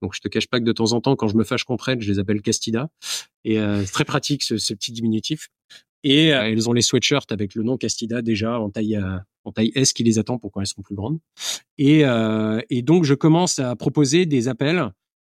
[0.05, 1.88] Donc, je te cache pas que de temps en temps, quand je me fâche contre
[1.88, 2.90] elles, je les appelle Castida.
[3.44, 5.48] Et euh, c'est très pratique, ce, ce, petit diminutif.
[6.02, 9.52] Et euh, elles ont les sweatshirts avec le nom Castida déjà en taille euh, en
[9.52, 11.18] taille S qui les attend pour quand elles seront plus grandes.
[11.78, 14.90] Et, euh, et donc je commence à proposer des appels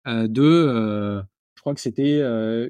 [0.06, 1.22] de
[1.56, 2.22] je crois que c'était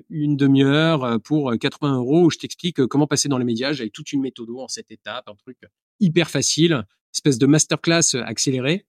[0.10, 3.72] une demi-heure pour 80 euros où je t'explique comment passer dans les médias.
[3.72, 5.58] J'avais toute une méthode en cette étape, un truc
[6.00, 6.84] hyper facile,
[7.14, 8.86] espèce de masterclass accéléré.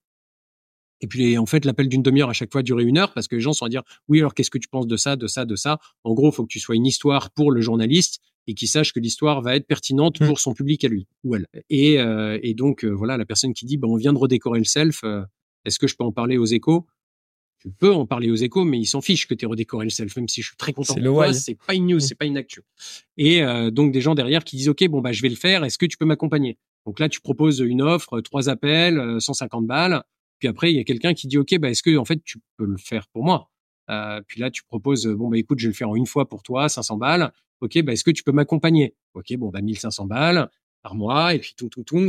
[1.01, 3.35] Et puis, en fait, l'appel d'une demi-heure à chaque fois durait une heure parce que
[3.35, 5.45] les gens sont à dire, oui, alors qu'est-ce que tu penses de ça, de ça,
[5.45, 5.79] de ça?
[6.03, 8.93] En gros, il faut que tu sois une histoire pour le journaliste et qu'il sache
[8.93, 10.27] que l'histoire va être pertinente mmh.
[10.27, 11.47] pour son public à lui ou elle.
[11.69, 14.59] Et, euh, et donc, euh, voilà, la personne qui dit, ben, on vient de redécorer
[14.59, 15.23] le self, euh,
[15.65, 16.85] est-ce que je peux en parler aux échos?
[17.59, 19.91] Tu peux en parler aux échos, mais ils s'en fichent que tu aies redécoré le
[19.91, 20.95] self, même si je suis très content.
[20.95, 22.01] C'est le C'est pas une news, mmh.
[22.01, 22.61] c'est pas une actu.
[23.17, 25.63] Et donc des gens derrière qui disent OK, bon bah je vais le faire.
[25.63, 26.57] Est-ce que tu peux m'accompagner?
[26.87, 30.03] Donc là, tu proposes une offre, trois appels, 150 balles.
[30.41, 32.39] Puis après, il y a quelqu'un qui dit, OK, bah, est-ce que, en fait, tu
[32.57, 33.51] peux le faire pour moi?
[33.91, 36.27] Euh, puis là, tu proposes, bon, bah, écoute, je vais le faire en une fois
[36.27, 37.31] pour toi, 500 balles.
[37.61, 38.95] OK, bah, est-ce que tu peux m'accompagner?
[39.13, 40.49] OK, bon, bah, 1500 balles
[40.81, 42.03] par mois, et puis tout, tout, tout.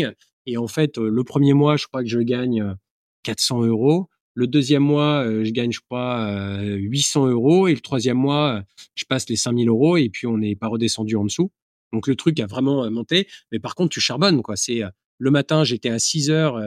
[0.47, 2.75] Et en fait, euh, le premier mois, je crois que je gagne
[3.23, 4.09] 400 euh, euros.
[4.33, 7.69] Le deuxième mois, je gagne, je crois, 800 euros.
[7.69, 8.63] Et le troisième mois,
[8.95, 11.53] je passe les 5000 euros et puis on n'est pas redescendu en dessous.
[11.93, 13.29] Donc le truc a vraiment monté.
[13.51, 14.57] Mais par contre, tu charbonnes, quoi.
[14.57, 14.81] C'est
[15.19, 16.59] le matin, j'étais à 6 heures,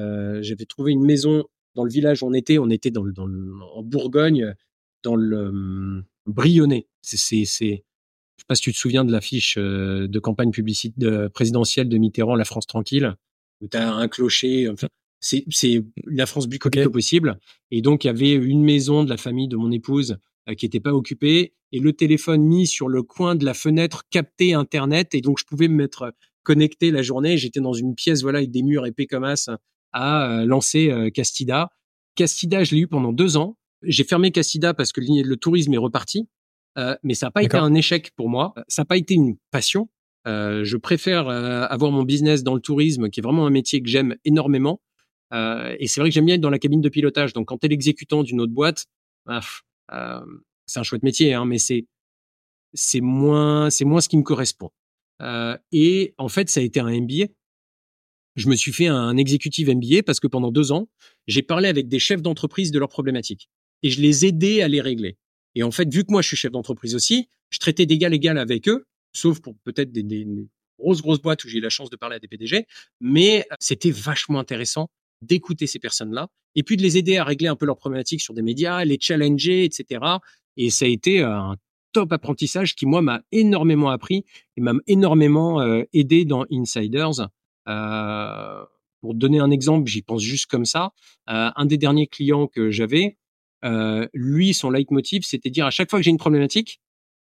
[0.44, 1.46] j'avais trouvé une maison
[1.76, 4.56] dans le village où on était, on était dans le, dans en Bourgogne,
[5.04, 6.88] dans le hum, Brionnais.
[7.02, 10.52] C'est, c'est, je sais pas si tu te souviens de l'affiche euh, de campagne
[11.34, 13.16] présidentielle de Mitterrand, La France tranquille,
[13.62, 14.70] où tu as un clocher.
[14.70, 14.88] Enfin,
[15.20, 17.40] c'est, c'est la France bucolique au possible.
[17.72, 20.18] Et donc, il y avait une maison de la famille de mon épouse
[20.50, 24.04] euh, qui n'était pas occupée et le téléphone mis sur le coin de la fenêtre
[24.10, 25.14] captait Internet.
[25.16, 26.14] Et donc, je pouvais me mettre
[26.44, 27.38] connecté la journée.
[27.38, 29.50] J'étais dans une pièce, voilà, avec des murs épais comme as,
[29.96, 31.72] à euh, lancer euh, Castida.
[32.16, 33.58] Castida, je l'ai eu pendant deux ans.
[33.82, 36.28] J'ai fermé Castida parce que le, tourisme est reparti,
[36.78, 38.54] euh, mais ça n'a pas été un échec pour moi.
[38.68, 39.90] Ça n'a pas été une passion.
[40.26, 44.16] je préfère avoir mon business dans le tourisme, qui est vraiment un métier que j'aime
[44.26, 44.82] énormément.
[45.34, 47.34] et c'est vrai que j'aime bien être dans la cabine de pilotage.
[47.34, 48.86] Donc, quand tu es l'exécutant d'une autre boîte,
[49.26, 49.42] bah,
[50.66, 51.86] c'est un chouette métier, hein, mais c'est
[52.74, 54.72] c'est moins c'est moins ce qui me correspond.
[55.72, 57.28] et en fait, ça a été un MBA
[58.36, 60.90] je me suis fait un exécutif MBA parce que pendant deux ans,
[61.28, 63.50] j'ai parlé avec des chefs d'entreprise de leurs problématiques
[63.84, 65.18] et je les aidais à les régler.
[65.56, 68.38] Et en fait, vu que moi je suis chef d'entreprise aussi, je traitais d'égal égal
[68.38, 70.28] avec eux, sauf pour peut-être des,
[70.78, 72.66] grosses grosses boîtes où j'ai eu la chance de parler à des PDG,
[73.00, 74.90] mais c'était vachement intéressant
[75.22, 78.34] d'écouter ces personnes-là et puis de les aider à régler un peu leurs problématiques sur
[78.34, 80.02] des médias, les challenger, etc.
[80.58, 81.56] Et ça a été un
[81.94, 84.26] top apprentissage qui moi m'a énormément appris
[84.58, 87.26] et m'a énormément euh, aidé dans Insiders euh,
[87.66, 90.92] pour donner un exemple, j'y pense juste comme ça.
[91.28, 93.18] Un des derniers clients que j'avais,
[94.14, 96.82] lui, son leitmotiv, c'était dire à chaque fois que j'ai une problématique,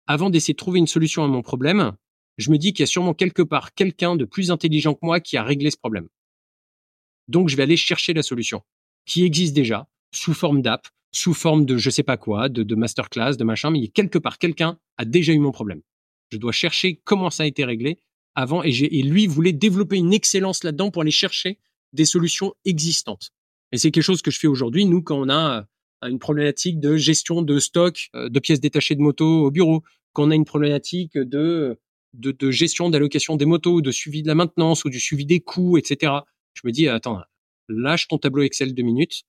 [0.08, 1.94] avant d'essayer de trouver une solution à mon problème,
[2.38, 5.20] je me dis qu'il y a sûrement quelque part quelqu'un de plus intelligent que moi
[5.20, 6.08] qui a réglé ce problème.
[7.28, 8.62] Donc, je vais aller chercher la solution
[9.06, 12.76] qui existe déjà sous forme d'app, sous forme de je sais pas quoi, de, de
[12.76, 15.82] masterclass, de machin, mais quelque part quelqu'un a déjà eu mon problème.
[16.32, 18.00] Je dois chercher comment ça a été réglé
[18.38, 21.58] avant et, et lui voulait développer une excellence là-dedans pour aller chercher
[21.92, 23.32] des solutions existantes.
[23.72, 25.68] Et c'est quelque chose que je fais aujourd'hui, nous, quand on a
[26.04, 29.84] euh, une problématique de gestion de stock euh, de pièces détachées de motos au bureau,
[30.14, 31.80] quand on a une problématique de,
[32.14, 35.40] de, de gestion d'allocation des motos, de suivi de la maintenance ou du suivi des
[35.40, 36.14] coûts, etc.
[36.54, 37.22] Je me dis, attends,
[37.68, 39.24] lâche ton tableau Excel deux minutes,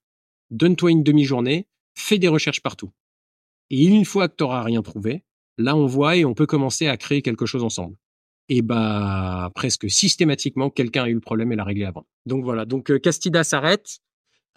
[0.50, 2.92] donne-toi une demi-journée, fais des recherches partout.
[3.70, 5.24] Et une fois que tu n'auras rien trouvé,
[5.56, 7.96] là on voit et on peut commencer à créer quelque chose ensemble
[8.49, 12.07] et bah presque systématiquement quelqu'un a eu le problème et l'a réglé avant.
[12.26, 13.99] Donc voilà, donc euh, Castida s'arrête.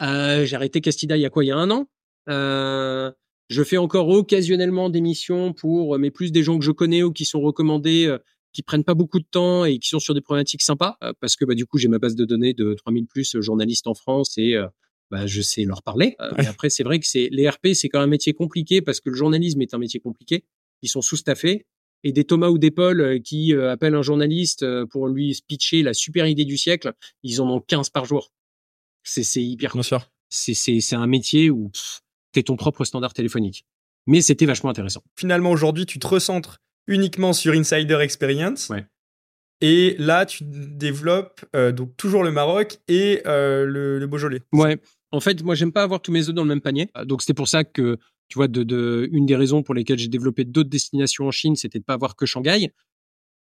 [0.02, 1.44] Euh, j'ai arrêté Castida il y a quoi?
[1.44, 1.88] Il y a un an?
[2.30, 3.12] Euh,
[3.50, 7.12] je fais encore occasionnellement des missions pour, mais plus des gens que je connais ou
[7.12, 8.18] qui sont recommandés, euh,
[8.54, 11.46] qui prennent pas beaucoup de temps et qui sont sur des problématiques sympas, parce que
[11.46, 14.56] bah, du coup j'ai ma base de données de 3000 plus journalistes en France et
[15.10, 16.18] bah, je sais leur parler.
[16.38, 19.00] mais après c'est vrai que c'est les RP c'est quand même un métier compliqué parce
[19.00, 20.44] que le journalisme est un métier compliqué.
[20.82, 21.66] Ils sont sous-staffés
[22.04, 25.40] et des Thomas ou des Paul euh, qui euh, appellent un journaliste euh, pour lui
[25.48, 26.94] pitcher la super idée du siècle,
[27.24, 28.32] ils en ont 15 par jour.
[29.04, 29.72] C'est hyper.
[29.84, 30.08] Sûr.
[30.30, 31.72] C'est un métier où
[32.34, 33.66] tu es ton propre standard téléphonique.
[34.08, 35.04] Mais c'était vachement intéressant.
[35.16, 38.70] Finalement, aujourd'hui, tu te recentres uniquement sur Insider Experience.
[38.70, 38.86] Ouais.
[39.62, 44.42] Et là, tu développes donc toujours le Maroc et le, le, Beaujolais.
[44.52, 44.80] Ouais.
[45.12, 46.90] En fait, moi, j'aime pas avoir tous mes œufs dans le même panier.
[47.06, 47.98] Donc, c'était pour ça que
[48.32, 51.80] tu vois, de, une des raisons pour lesquelles j'ai développé d'autres destinations en Chine, c'était
[51.80, 52.72] de pas avoir que Shanghai,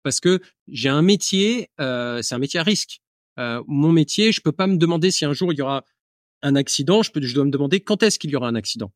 [0.03, 3.01] parce que j'ai un métier, euh, c'est un métier à risque.
[3.38, 5.84] Euh, mon métier, je peux pas me demander si un jour il y aura
[6.43, 8.93] un accident, je, peux, je dois me demander quand est-ce qu'il y aura un accident.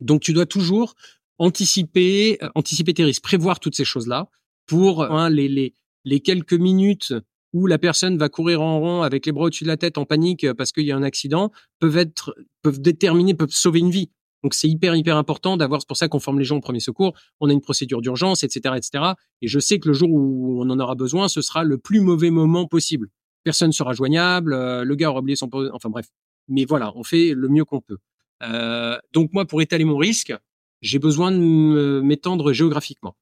[0.00, 0.94] Donc tu dois toujours
[1.36, 4.30] anticiper, euh, anticiper tes risques, prévoir toutes ces choses-là
[4.64, 5.74] pour hein, les, les,
[6.04, 7.12] les quelques minutes
[7.52, 10.06] où la personne va courir en rond avec les bras au-dessus de la tête en
[10.06, 14.10] panique parce qu'il y a un accident peuvent être peuvent déterminer peuvent sauver une vie
[14.42, 15.80] Donc c'est hyper hyper important d'avoir.
[15.80, 17.14] C'est pour ça qu'on forme les gens au premier secours.
[17.40, 19.04] On a une procédure d'urgence, etc., etc.
[19.42, 22.00] Et je sais que le jour où on en aura besoin, ce sera le plus
[22.00, 23.08] mauvais moment possible.
[23.44, 24.52] Personne sera joignable.
[24.52, 25.48] Euh, le gars aura oublié son.
[25.72, 26.06] Enfin bref.
[26.48, 27.98] Mais voilà, on fait le mieux qu'on peut.
[28.42, 30.34] Euh, donc moi, pour étaler mon risque,
[30.82, 33.16] j'ai besoin de m'étendre géographiquement.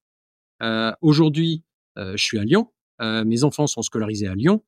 [0.62, 1.62] Euh, Aujourd'hui,
[1.99, 2.71] euh, je suis à Lyon.
[3.01, 4.62] Euh, mes enfants sont scolarisés à Lyon.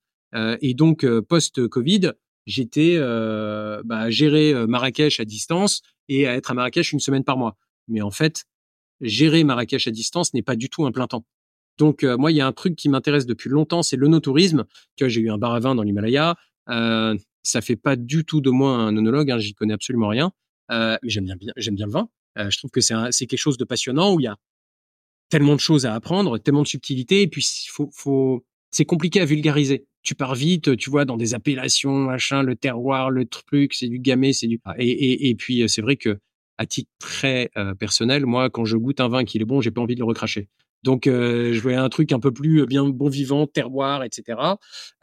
[0.61, 2.13] et donc, post-Covid,
[2.45, 7.37] j'étais bah, à gérer Marrakech à distance et à être à Marrakech une semaine par
[7.37, 7.57] mois.
[7.89, 8.45] Mais en fait,
[9.01, 11.25] gérer Marrakech à distance n'est pas du tout un plein temps.
[11.79, 14.65] Donc moi, il y a un truc qui m'intéresse depuis longtemps, c'est le no-tourisme.
[14.99, 16.37] j'ai eu un bar à vin dans l'Himalaya.
[16.69, 20.33] Euh, ça fait pas du tout de moi un onologue, hein, j'y connais absolument rien.
[20.73, 22.09] Euh, mais j'aime bien, bien le vin.
[22.39, 24.37] Euh, je trouve que c'est quelque chose de passionnant où il y a
[25.29, 27.47] tellement de choses à apprendre, tellement de subtilités, et puis
[28.71, 29.87] c'est compliqué à vulgariser.
[30.07, 33.99] Tu pars vite, tu vois, dans des appellations, machin, le terroir, le truc, c'est du
[33.99, 34.61] gamay, c'est du.
[34.79, 36.21] Et, et, et puis c'est vrai que
[36.59, 39.71] à titre très euh, personnel, moi, quand je goûte un vin qui est bon, j'ai
[39.71, 40.49] pas envie de le recracher.
[40.83, 44.39] Donc, euh, je voulais un truc un peu plus bien bon vivant, terroir, etc.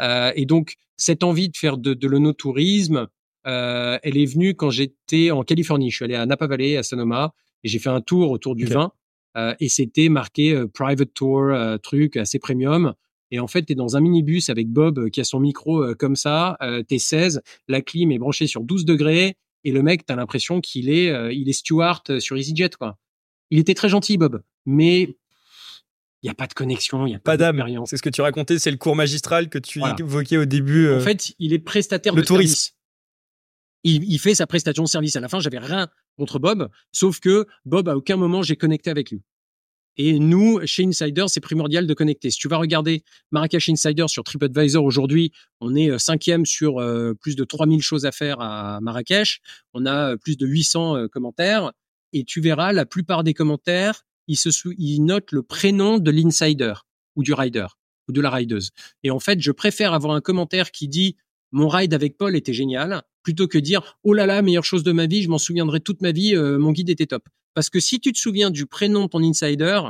[0.02, 3.08] Euh, et donc, cette envie de faire de, de l'onotourisme,
[3.46, 5.92] euh, elle est venue quand j'étais en Californie.
[5.92, 7.34] Je suis allé à Napa Valley, à Sonoma,
[7.64, 8.92] et j'ai fait un tour autour du vin.
[9.36, 11.52] Euh, et c'était marqué euh, private tour,
[11.82, 12.94] truc assez premium.
[13.34, 16.16] Et en fait, tu es dans un minibus avec Bob qui a son micro comme
[16.16, 20.16] ça, euh, t'es 16, la clim est branchée sur 12 degrés, et le mec, t'as
[20.16, 23.00] l'impression qu'il est, il est steward sur EasyJet, quoi.
[23.50, 27.20] Il était très gentil, Bob, mais il n'y a pas de connexion, il n'y a
[27.20, 27.64] pas, d'âme.
[27.86, 30.94] C'est ce que tu racontais, c'est le cours magistral que tu évoquais au début.
[30.94, 32.74] En fait, il est prestataire de tourisme
[33.84, 35.16] il, il, fait sa prestation de service.
[35.16, 38.90] À la fin, j'avais rien contre Bob, sauf que Bob, à aucun moment, j'ai connecté
[38.90, 39.22] avec lui.
[39.98, 42.32] Et nous, chez Insider, c'est primordial de connecter.
[42.32, 47.14] Si tu vas regarder Marrakech Insider sur TripAdvisor aujourd'hui, on est euh, cinquième sur euh,
[47.14, 49.42] plus de 3000 choses à faire à Marrakech.
[49.74, 51.72] On a euh, plus de 800 commentaires.
[52.12, 56.74] Et tu verras, la plupart des commentaires, ils, se ils notent le prénom de l'insider
[57.16, 57.68] ou du rider
[58.08, 58.72] ou de la rideuse.
[59.04, 61.18] Et en fait, je préfère avoir un commentaire qui dit
[61.52, 64.92] mon ride avec Paul était génial, plutôt que dire oh là là, meilleure chose de
[64.92, 67.24] ma vie, je m'en souviendrai toute ma vie, mon guide était top.
[67.54, 69.82] Parce que si tu te souviens du prénom de ton insider,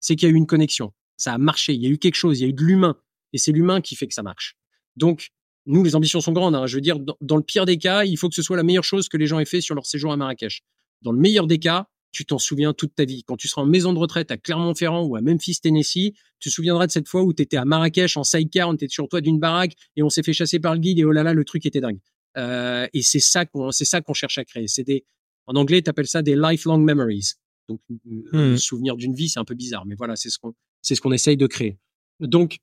[0.00, 2.16] c'est qu'il y a eu une connexion, ça a marché, il y a eu quelque
[2.16, 2.96] chose, il y a eu de l'humain,
[3.32, 4.56] et c'est l'humain qui fait que ça marche.
[4.96, 5.30] Donc
[5.66, 6.54] nous, les ambitions sont grandes.
[6.54, 6.66] Hein.
[6.66, 8.84] Je veux dire, dans, le pire des cas, il faut que ce soit la meilleure
[8.84, 10.62] chose que les gens aient fait sur leur séjour à Marrakech.
[11.02, 13.22] Dans le meilleur des cas, tu t'en souviens toute ta vie.
[13.24, 16.54] Quand tu seras en maison de retraite à Clermont-Ferrand ou à Memphis, Tennessee, tu te
[16.54, 19.20] souviendras de cette fois où tu étais à Marrakech en sidecar, on était sur toi
[19.20, 21.44] d'une baraque et on s'est fait chasser par le guide et oh là là, le
[21.44, 22.00] truc était dingue.
[22.36, 24.66] Euh, et c'est ça qu'on c'est ça qu'on cherche à créer.
[24.66, 25.04] C'est des
[25.52, 27.32] en anglais, tu appelles ça des lifelong memories.
[27.68, 28.56] Donc le hmm.
[28.56, 31.12] souvenir d'une vie, c'est un peu bizarre, mais voilà, c'est ce qu'on c'est ce qu'on
[31.12, 31.78] essaye de créer.
[32.20, 32.58] Donc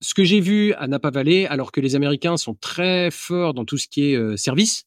[0.00, 3.64] ce que j'ai vu à Napa Valley, alors que les Américains sont très forts dans
[3.64, 4.84] tout ce qui est euh, service,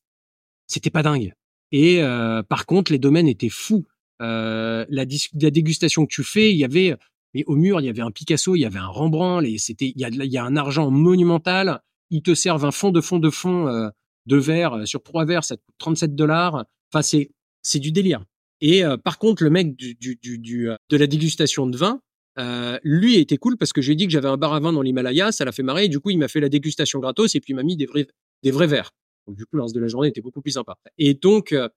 [0.68, 1.34] c'était pas dingue.
[1.72, 3.86] Et euh, par contre, les domaines étaient fous.
[4.22, 6.96] Euh, la, la, dégustation que tu fais, il y avait,
[7.34, 10.00] mais au mur, il y avait un Picasso, il y avait un Rembrandt, c'était, il
[10.00, 11.82] y a, il y a un argent monumental.
[12.12, 13.90] Ils te servent un fond de fond de fond euh,
[14.26, 16.66] de verre euh, sur trois verres, ça coûte 37 dollars.
[16.94, 17.32] Enfin, c'est,
[17.62, 18.24] c'est du délire.
[18.60, 22.02] Et euh, par contre, le mec du, du, du, du, de la dégustation de vin,
[22.40, 24.82] euh, lui était cool parce que j'ai dit que j'avais un bar à vin dans
[24.82, 25.86] l'Himalaya, ça l'a fait marrer.
[25.86, 27.86] Et du coup, il m'a fait la dégustation gratos et puis il m'a mis des
[27.86, 28.08] vrais,
[28.44, 28.92] des vrais verres.
[29.28, 30.76] Donc du coup, le reste de la journée était beaucoup plus sympa.
[30.98, 31.70] Et donc, euh,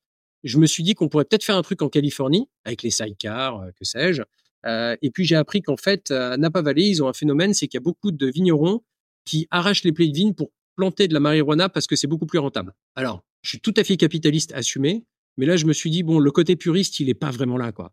[0.44, 3.60] je me suis dit qu'on pourrait peut-être faire un truc en Californie avec les sidecars,
[3.60, 4.22] euh, que sais-je.
[4.66, 7.66] Euh, et puis j'ai appris qu'en fait, à Napa Valley, ils ont un phénomène, c'est
[7.66, 8.82] qu'il y a beaucoup de vignerons
[9.24, 12.26] qui arrachent les plaies de vignes pour planter de la marijuana parce que c'est beaucoup
[12.26, 12.72] plus rentable.
[12.94, 15.04] Alors, je suis tout à fait capitaliste assumé,
[15.36, 17.70] mais là, je me suis dit bon, le côté puriste, il est pas vraiment là,
[17.70, 17.92] quoi.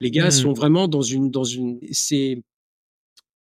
[0.00, 0.32] Les gars mmh.
[0.32, 2.42] sont vraiment dans une, dans une, c'est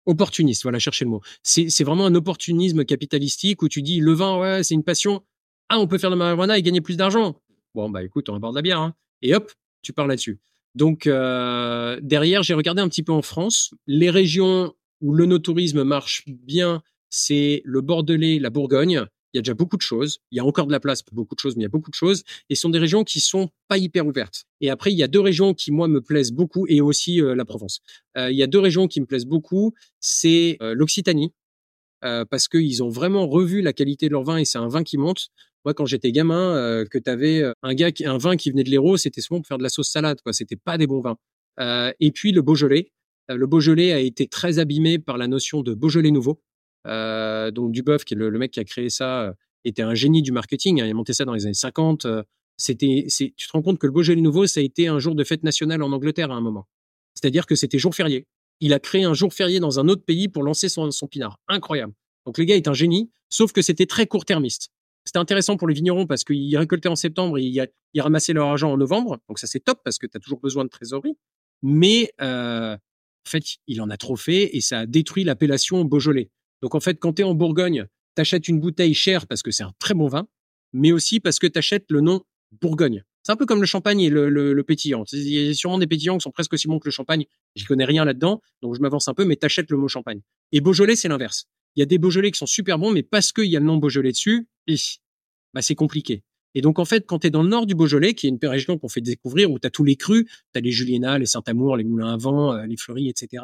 [0.05, 0.63] opportuniste.
[0.63, 1.21] Voilà, chercher le mot.
[1.43, 5.23] C'est, c'est vraiment un opportunisme capitalistique où tu dis le vin, ouais, c'est une passion
[5.69, 7.35] ah, on peut faire de la marijuana et gagner plus d'argent.
[7.75, 8.79] Bon, bah écoute, on va boire de la bière.
[8.79, 8.93] Hein.
[9.21, 9.51] Et hop,
[9.81, 10.39] tu parles là-dessus.
[10.75, 13.73] Donc, euh, derrière, j'ai regardé un petit peu en France.
[13.85, 19.05] Les régions où le no-tourisme marche bien, c'est le Bordelais, la Bourgogne.
[19.33, 20.19] Il y a déjà beaucoup de choses.
[20.31, 21.69] Il y a encore de la place pour beaucoup de choses, mais il y a
[21.69, 22.23] beaucoup de choses.
[22.49, 24.45] Et ce sont des régions qui sont pas hyper ouvertes.
[24.61, 27.35] Et après, il y a deux régions qui, moi, me plaisent beaucoup, et aussi euh,
[27.35, 27.81] la Provence.
[28.17, 29.73] Euh, il y a deux régions qui me plaisent beaucoup.
[29.99, 31.33] C'est l'Occitanie,
[32.01, 34.97] parce qu'ils ont vraiment revu la qualité de leur vin, et c'est un vin qui
[34.97, 35.29] monte.
[35.67, 38.51] Moi, quand j'étais gamin, euh, que tu avais euh, un gars, qui, un vin qui
[38.51, 40.21] venait de l'Hérault, c'était souvent pour faire de la sauce salade.
[40.21, 41.17] Quoi, c'était pas des bons vins.
[41.59, 42.93] Euh, et puis le Beaujolais.
[43.27, 46.41] le Beaujolais a été très abîmé par la notion de Beaujolais nouveau.
[46.87, 49.33] Donc Duboeuf, qui est le, mec qui a créé ça,
[49.65, 50.81] était un génie du marketing.
[50.81, 52.07] Hein, il a monté ça dans les années 50.
[52.57, 55.15] c'était, c'est, tu te rends compte que le Beaujolais nouveau, ça a été un jour
[55.15, 56.67] de fête nationale en Angleterre à un moment.
[57.15, 58.27] C'est-à-dire que c'était jour férié.
[58.59, 61.39] Il a créé un jour férié dans un autre pays pour lancer son, pinard.
[61.47, 61.93] Incroyable.
[62.25, 64.69] Donc le gars est un génie, sauf que c'était très court-termiste.
[65.05, 68.71] C'était intéressant pour les vignerons parce qu'ils récoltaient en septembre et ils, ramassaient leur argent
[68.71, 69.19] en novembre.
[69.29, 71.17] Donc ça, c'est top parce que tu as toujours besoin de trésorerie.
[71.63, 76.29] Mais euh, en fait, il en a trop fait et ça a détruit l'appellation Beaujolais.
[76.61, 79.51] Donc en fait, quand tu es en Bourgogne, tu achètes une bouteille chère parce que
[79.51, 80.27] c'est un très bon vin,
[80.73, 82.23] mais aussi parce que tu achètes le nom
[82.61, 83.03] Bourgogne.
[83.23, 85.03] C'est un peu comme le champagne et le, pétillant.
[85.11, 87.25] Il y a sûrement des pétillants qui sont presque aussi bons que le champagne.
[87.55, 90.21] J'y connais rien là-dedans, donc je m'avance un peu, mais t'achètes le mot champagne.
[90.53, 91.45] Et Beaujolais, c'est l'inverse.
[91.75, 93.65] Il y a des Beaujolais qui sont super bons, mais parce qu'il y a le
[93.65, 94.47] nom Beaujolais dessus,
[95.53, 96.23] bah, c'est compliqué.
[96.55, 98.39] Et donc, en fait, quand tu es dans le nord du Beaujolais, qui est une
[98.43, 101.25] région qu'on fait découvrir, où tu as tous les crus, tu as les Juliénas, les
[101.25, 103.43] Saint-Amour, les Moulins à Vent, euh, les Fleury, etc.,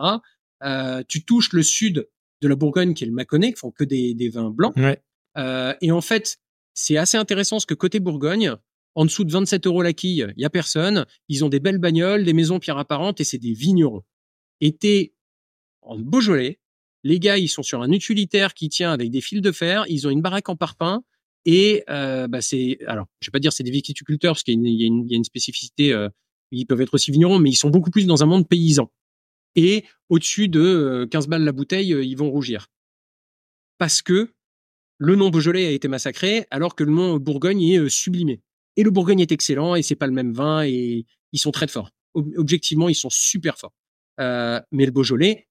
[0.63, 2.07] euh, tu touches le sud
[2.43, 4.73] de la Bourgogne, qui est le Mâconnais, qui font que des, vins blancs.
[5.37, 6.37] Euh, et en fait,
[6.73, 8.55] c'est assez intéressant ce que côté Bourgogne,
[8.95, 11.05] en dessous de 27 euros la quille, il y a personne.
[11.29, 14.03] Ils ont des belles bagnoles, des maisons pierre apparentes et c'est des vignerons.
[14.61, 15.13] Et t'es
[15.81, 16.59] en Beaujolais,
[17.03, 19.85] les gars, ils sont sur un utilitaire qui tient avec des fils de fer.
[19.89, 21.03] Ils ont une baraque en parpaing.
[21.45, 24.83] Et euh, bah c'est alors, je vais pas dire c'est des viticulteurs parce qu'il y,
[24.83, 25.91] y, a une spécificité.
[25.91, 26.07] Euh,
[26.51, 28.89] ils peuvent être aussi vignerons, mais ils sont beaucoup plus dans un monde paysan.
[29.55, 32.67] Et au-dessus de 15 euh, balles la bouteille, euh, ils vont rougir
[33.77, 34.33] parce que
[34.97, 38.41] le nom Beaujolais a été massacré, alors que le nom Bourgogne est euh, sublimé.
[38.77, 41.67] Et le Bourgogne est excellent, et c'est pas le même vin, et ils sont très
[41.67, 41.89] forts.
[42.13, 43.73] Objectivement, ils sont super forts.
[44.17, 45.47] Mais le Beaujolais,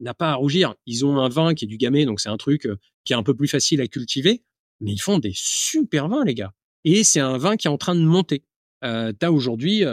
[0.00, 0.74] n'a pas à rougir.
[0.84, 2.68] Ils ont un vin qui est du gamay, donc c'est un truc
[3.04, 4.42] qui est un peu plus facile à cultiver,
[4.80, 6.52] mais ils font des super vins, les gars.
[6.84, 8.44] Et c'est un vin qui est en train de monter.
[8.82, 9.84] T'as aujourd'hui,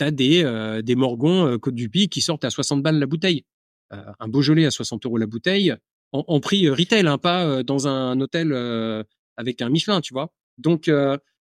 [0.00, 3.06] euh, t'as des, euh, des Morgons Côte du Pic qui sortent à 60 balles la
[3.06, 3.44] bouteille.
[3.90, 5.74] un Beaujolais à 60 euros la bouteille,
[6.12, 8.52] en, prix retail, hein, pas dans un hôtel
[9.36, 10.32] avec un Michelin, tu vois.
[10.58, 10.90] Donc,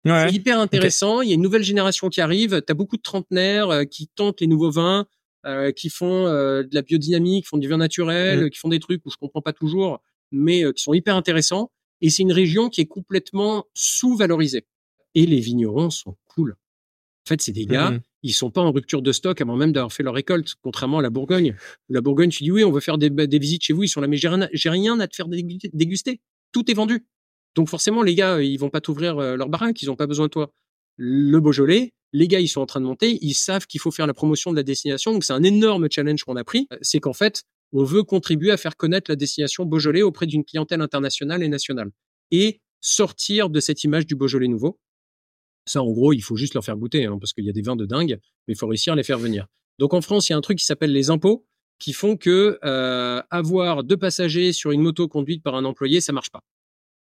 [0.05, 1.23] c'est hyper intéressant.
[1.23, 2.63] Il y a une nouvelle génération qui arrive.
[2.63, 5.07] T'as beaucoup de trentenaires qui tentent les nouveaux vins.
[5.47, 8.51] Euh, qui font euh, de la biodynamique, qui font du vin naturel, mmh.
[8.51, 11.73] qui font des trucs où je comprends pas toujours, mais euh, qui sont hyper intéressants.
[12.03, 14.67] Et c'est une région qui est complètement sous-valorisée.
[15.15, 16.57] Et les vignerons sont cool.
[17.27, 18.01] En fait, c'est des gars, mmh.
[18.23, 21.03] ils sont pas en rupture de stock avant même d'avoir fait leur récolte, contrairement à
[21.03, 21.55] la Bourgogne.
[21.89, 24.01] La Bourgogne, tu dis oui, on veut faire des, des visites chez vous, ils sont
[24.01, 26.21] là, mais j'ai rien, rien à te faire déguster.
[26.53, 27.07] Tout est vendu.
[27.55, 30.31] Donc forcément, les gars, ils vont pas t'ouvrir leur baraque, ils ont pas besoin de
[30.31, 30.53] toi.
[30.97, 34.07] Le Beaujolais, les gars, ils sont en train de monter, ils savent qu'il faut faire
[34.07, 35.13] la promotion de la destination.
[35.13, 38.57] Donc c'est un énorme challenge qu'on a pris, c'est qu'en fait, on veut contribuer à
[38.57, 41.91] faire connaître la destination Beaujolais auprès d'une clientèle internationale et nationale
[42.31, 44.79] et sortir de cette image du Beaujolais nouveau.
[45.71, 47.63] Ça, en gros, il faut juste leur faire goûter, hein, parce qu'il y a des
[47.63, 48.19] vins de dingue,
[48.49, 49.47] mais il faut réussir à les faire venir.
[49.79, 51.47] Donc en France, il y a un truc qui s'appelle les impôts,
[51.79, 56.13] qui font que euh, avoir deux passagers sur une moto conduite par un employé, ça
[56.13, 56.43] marche pas.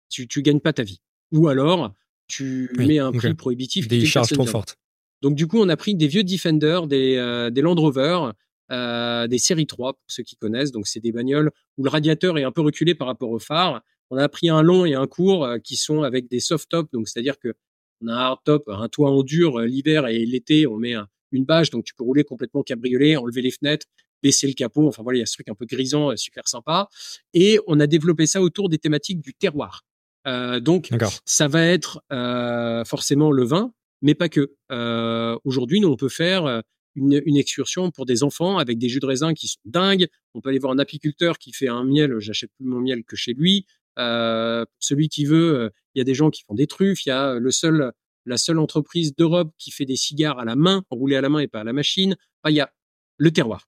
[0.09, 0.99] Tu, tu gagnes pas ta vie.
[1.31, 1.93] Ou alors,
[2.27, 3.87] tu mets un prix prohibitif.
[3.87, 4.77] Des charges trop fortes.
[5.21, 8.31] Donc du coup, on a pris des vieux Defender, des, euh, des Land Rover,
[8.71, 10.71] euh, des séries 3 pour ceux qui connaissent.
[10.71, 13.81] Donc c'est des bagnoles où le radiateur est un peu reculé par rapport au phare.
[14.11, 16.91] On a pris un long et un court euh, qui sont avec des soft tops,
[16.91, 17.53] donc c'est-à-dire que
[18.01, 20.95] on a un hard top, un toit en dur l'hiver et l'été on met
[21.31, 23.85] une bâche, donc tu peux rouler complètement cabriolet, enlever les fenêtres,
[24.23, 24.87] baisser le capot.
[24.87, 26.89] Enfin voilà, il y a ce truc un peu grisant, super sympa.
[27.33, 29.83] Et on a développé ça autour des thématiques du terroir.
[30.27, 30.89] Euh, donc
[31.25, 34.53] ça va être euh, forcément le vin, mais pas que.
[34.71, 36.61] Euh, Aujourd'hui, nous, on peut faire euh,
[36.95, 40.07] une, une, excursion pour des enfants avec des jus de raisin qui sont dingues.
[40.33, 42.19] On peut aller voir un apiculteur qui fait un miel.
[42.19, 43.65] J'achète plus mon miel que chez lui.
[43.97, 47.05] Euh, celui qui veut, euh, il y a des gens qui font des truffes.
[47.05, 47.91] Il y a le seul,
[48.25, 51.39] la seule entreprise d'Europe qui fait des cigares à la main, enroulés à la main
[51.39, 52.15] et pas à la machine.
[52.47, 52.71] Il y a
[53.17, 53.67] le terroir.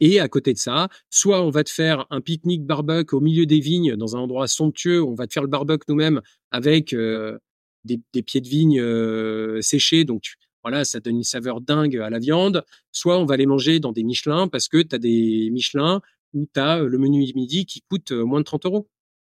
[0.00, 3.44] Et à côté de ça, soit on va te faire un pique-nique barbecue au milieu
[3.44, 7.38] des vignes dans un endroit somptueux, on va te faire le barbecue nous-mêmes avec euh,
[7.84, 12.18] des, pieds de vigne euh, séchés, donc voilà, ça donne une saveur dingue à la
[12.18, 12.64] viande.
[12.92, 16.00] Soit on va les manger dans des Michelin parce que tu as des Michelin
[16.34, 18.88] où tu as euh, le menu midi qui coûte euh, moins de 30 euros.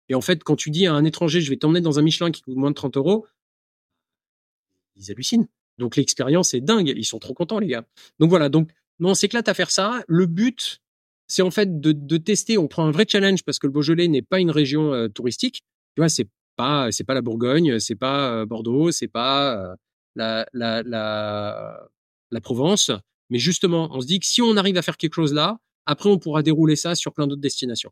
[0.09, 2.31] Et en fait, quand tu dis à un étranger, je vais t'emmener dans un Michelin
[2.31, 3.25] qui coûte moins de 30 euros,
[4.95, 5.47] ils hallucinent.
[5.77, 6.93] Donc l'expérience est dingue.
[6.95, 7.85] Ils sont trop contents, les gars.
[8.19, 8.49] Donc voilà.
[8.49, 10.03] Donc, non, on s'éclate à faire ça.
[10.07, 10.81] Le but,
[11.27, 12.57] c'est en fait de, tester.
[12.57, 15.61] On prend un vrai challenge parce que le Beaujolais n'est pas une région touristique.
[15.95, 19.75] Tu vois, c'est pas c'est pas la Bourgogne, c'est pas Bordeaux, c'est pas
[20.15, 21.87] la, la, la,
[22.31, 22.91] la Provence.
[23.29, 26.09] Mais justement, on se dit que si on arrive à faire quelque chose là, après
[26.09, 27.91] on pourra dérouler ça sur plein d'autres destinations.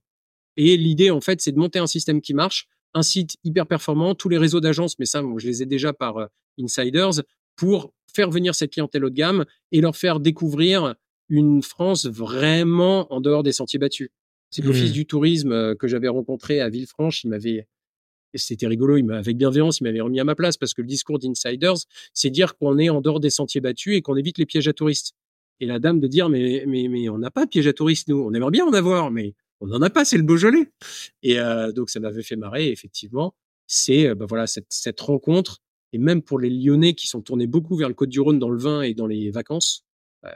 [0.58, 4.16] Et l'idée, en fait, c'est de monter un système qui marche, un site hyper performant,
[4.16, 6.30] tous les réseaux d'agences, mais ça, je les ai déjà par
[6.60, 7.22] insiders,
[7.56, 10.96] pour faire venir cette clientèle haut de gamme et leur faire découvrir
[11.30, 14.10] une France vraiment en dehors des sentiers battus.
[14.52, 14.94] C'est l'office mmh.
[14.94, 17.68] du tourisme que j'avais rencontré à Villefranche, il m'avait
[18.38, 21.20] c'était rigolo, il avec bienveillance, il m'avait remis à ma place parce que le discours
[21.20, 21.76] d'insiders,
[22.14, 24.74] c'est dire qu'on est en dehors des sentiers battus et qu'on évite les pièges à
[24.74, 25.14] touristes.
[25.62, 28.10] Et la dame de dire mais mais mais on n'a pas de pièges à touristes
[28.10, 30.72] nous, on aimerait bien en avoir mais on n'en a pas, c'est le Beaujolais.
[31.24, 33.36] Et euh, donc ça m'avait fait marrer effectivement.
[33.68, 35.62] c'est bah, voilà cette, cette rencontre
[35.96, 38.82] et même pour les Lyonnais qui sont tournés beaucoup vers le Côte-du-Rhône dans le vin
[38.82, 39.86] et dans les vacances,
[40.26, 40.30] euh,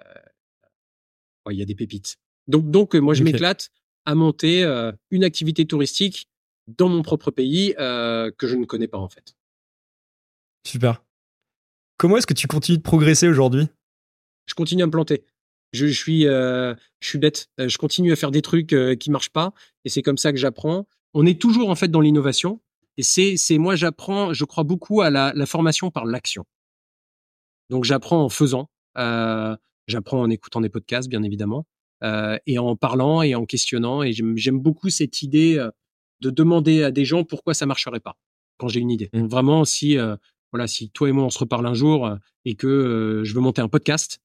[1.50, 2.16] il y a des pépites.
[2.48, 3.70] Donc, donc moi, je m'éclate
[4.06, 6.30] à monter euh, une activité touristique
[6.68, 9.36] dans mon propre pays euh, que je ne connais pas en fait.
[10.66, 11.04] Super.
[11.98, 13.68] Comment est-ce que tu continues de progresser aujourd'hui?
[14.46, 15.26] Je continue à me planter.
[15.72, 17.50] Je, suis, je suis bête.
[17.58, 19.54] Je continue à faire des trucs qui marchent pas,
[19.86, 20.88] et c'est comme ça que j'apprends.
[21.14, 22.60] On est toujours en fait dans l'innovation.
[22.98, 26.46] Et c'est, c'est moi, j'apprends, je crois beaucoup à la, la formation par l'action.
[27.70, 29.56] Donc j'apprends en faisant, euh,
[29.88, 31.66] j'apprends en écoutant des podcasts, bien évidemment,
[32.04, 34.04] euh, et en parlant et en questionnant.
[34.04, 35.72] Et j'aime, j'aime beaucoup cette idée euh,
[36.20, 38.18] de demander à des gens pourquoi ça marcherait pas
[38.58, 39.10] quand j'ai une idée.
[39.14, 39.28] Mmh.
[39.28, 40.18] Vraiment, si euh,
[40.52, 43.42] voilà, si toi et moi on se reparle un jour euh, et que je veux
[43.42, 44.20] monter un podcast,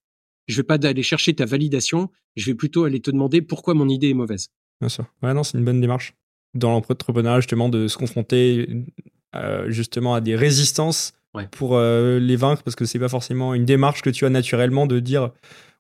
[0.46, 3.88] je vais pas aller chercher ta validation, je vais plutôt aller te demander pourquoi mon
[3.88, 4.48] idée est mauvaise.
[4.80, 5.06] Bien sûr.
[5.22, 6.14] Ouais, non, c'est une bonne démarche
[6.54, 8.68] dans l'entrepreneuriat justement de se confronter
[9.34, 11.12] euh, justement à des résistances
[11.50, 14.86] pour euh, les vaincre parce que c'est pas forcément une démarche que tu as naturellement
[14.86, 15.32] de dire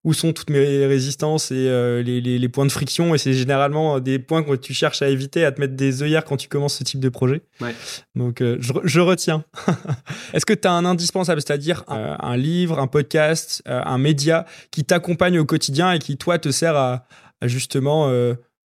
[0.04, 3.14] où sont toutes mes résistances et euh, les, les, les, points de friction.
[3.14, 6.24] Et c'est généralement des points que tu cherches à éviter à te mettre des œillères
[6.24, 7.42] quand tu commences ce type de projet.
[7.60, 7.74] Ouais.
[8.14, 9.44] donc je, je, retiens.
[10.34, 11.40] Est-ce que tu as un indispensable?
[11.40, 16.38] C'est-à-dire un, un, livre un podcast un média qui t'accompagne au quotidien et qui toi
[16.38, 17.06] te sert à,
[17.40, 18.10] à justement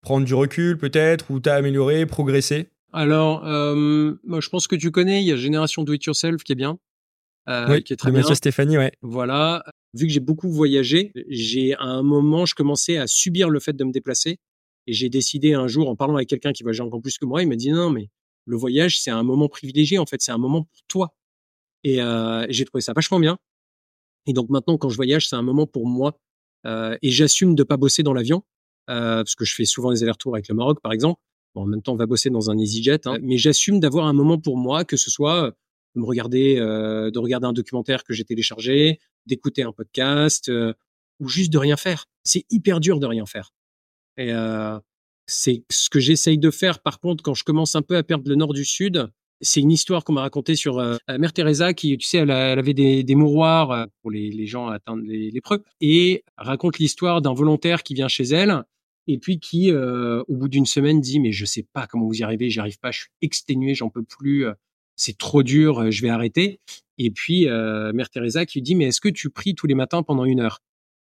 [0.02, 4.91] prendre du recul peut-être ou t'as amélioré, progressé Alors, euh, moi, je pense que tu
[4.91, 6.78] connais, il y a Génération Do It Yourself qui est bien.
[7.50, 8.22] Oui, qui est très bien.
[8.34, 8.92] Stéphanie, ouais.
[9.02, 9.64] Voilà.
[9.96, 13.74] Vu que j'ai beaucoup voyagé, j'ai à un moment, je commençais à subir le fait
[13.74, 14.38] de me déplacer.
[14.88, 17.42] Et j'ai décidé un jour, en parlant avec quelqu'un qui voyage encore plus que moi,
[17.42, 18.10] il m'a dit non, mais
[18.46, 21.14] le voyage, c'est un moment privilégié, en fait, c'est un moment pour toi.
[21.84, 23.38] Et euh, j'ai trouvé ça vachement bien.
[24.26, 26.20] Et donc maintenant, quand je voyage, c'est un moment pour moi.
[26.66, 28.44] Euh, et j'assume de pas bosser dans l'avion
[28.90, 31.22] euh, parce que je fais souvent les allers-retours avec le Maroc, par exemple.
[31.56, 34.14] Bon, en même temps, on va bosser dans un EasyJet, hein, mais j'assume d'avoir un
[34.14, 35.54] moment pour moi, que ce soit
[36.00, 40.74] de regarder, euh, de regarder un documentaire que j'ai téléchargé, d'écouter un podcast, euh,
[41.20, 42.06] ou juste de rien faire.
[42.24, 43.52] C'est hyper dur de rien faire.
[44.18, 44.80] Et euh,
[45.28, 46.80] c'est ce que j'essaye de faire.
[46.80, 49.10] Par contre, quand je commence un peu à perdre le nord du sud,
[49.42, 53.04] c'est une histoire qu'on m'a racontée sur Mère Teresa qui, tu sais, elle, avait des,
[53.04, 58.10] des, mouroirs pour les, gens atteints les lépreux et raconte l'histoire d'un volontaire qui vient
[58.10, 58.64] chez elle
[59.08, 62.24] et puis qui, au bout d'une semaine, dit mais je sais pas comment vous y
[62.24, 64.46] arrivez, j'y arrive pas, je suis exténué, j'en peux plus,
[65.00, 66.60] c'est trop dur, euh, je vais arrêter.
[66.98, 69.76] Et puis euh, Mère Teresa qui lui dit mais est-ce que tu pries tous les
[69.76, 70.60] matins pendant une heure?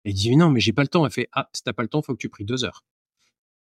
[0.05, 1.07] Elle dit non mais j'ai pas le temps.
[1.07, 2.85] Elle fait ah si t'as pas le temps, faut que tu pries deux heures.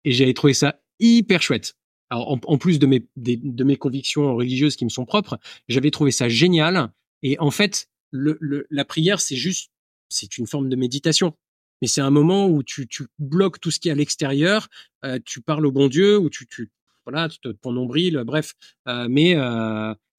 [0.04, 1.76] Et j'avais trouvé ça hyper chouette.
[2.10, 6.12] Alors en, plus de mes de mes convictions religieuses qui me sont propres, j'avais trouvé
[6.12, 6.92] ça génial.
[7.22, 9.72] Et en fait, le, le, la prière c'est juste
[10.10, 11.36] c'est une forme de méditation
[11.82, 14.68] mais c'est un moment où tu, tu bloques tout ce qui est à l'extérieur,
[15.06, 16.70] euh, tu parles au bon Dieu, ou tu, tu
[17.06, 18.54] voilà, tu te ton nombril, bref.
[18.86, 19.36] Mais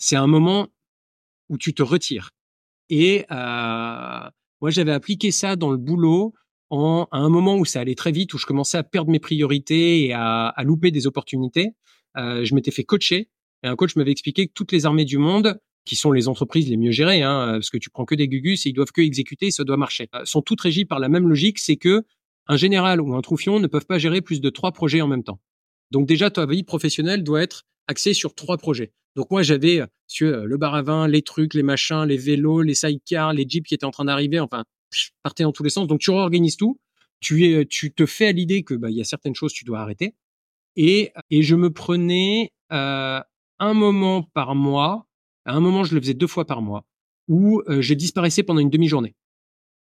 [0.01, 0.67] c'est un moment
[1.49, 2.31] où tu te retires.
[2.89, 4.29] Et euh,
[4.61, 6.35] moi, j'avais appliqué ça dans le boulot
[6.71, 9.21] en, à un moment où ça allait très vite, où je commençais à perdre mes
[9.21, 11.75] priorités et à, à louper des opportunités.
[12.17, 13.29] Euh, je m'étais fait coacher
[13.63, 16.69] et un coach m'avait expliqué que toutes les armées du monde qui sont les entreprises
[16.69, 19.01] les mieux gérées, hein, parce que tu prends que des gugus et ils doivent que
[19.01, 22.05] exécuter et ça doit marcher, euh, sont toutes régies par la même logique, c'est que
[22.47, 25.23] un général ou un troufion ne peuvent pas gérer plus de trois projets en même
[25.23, 25.41] temps.
[25.91, 28.93] Donc déjà, ta vie professionnelle doit être axée sur trois projets.
[29.17, 32.75] Donc moi, j'avais euh, le bar à vin, les trucs, les machins, les vélos, les
[32.75, 34.65] sidecars, les jeeps qui étaient en train d'arriver, enfin,
[35.23, 35.87] partaient dans tous les sens.
[35.87, 36.79] Donc tu réorganises tout,
[37.21, 39.81] tu, tu te fais à l'idée que bah, y a certaines choses que tu dois
[39.81, 40.15] arrêter.
[40.77, 43.21] Et, et je me prenais euh,
[43.59, 45.07] un moment par mois
[45.45, 46.85] à un moment, je le faisais deux fois par mois,
[47.29, 49.15] où euh, je disparaissais pendant une demi-journée.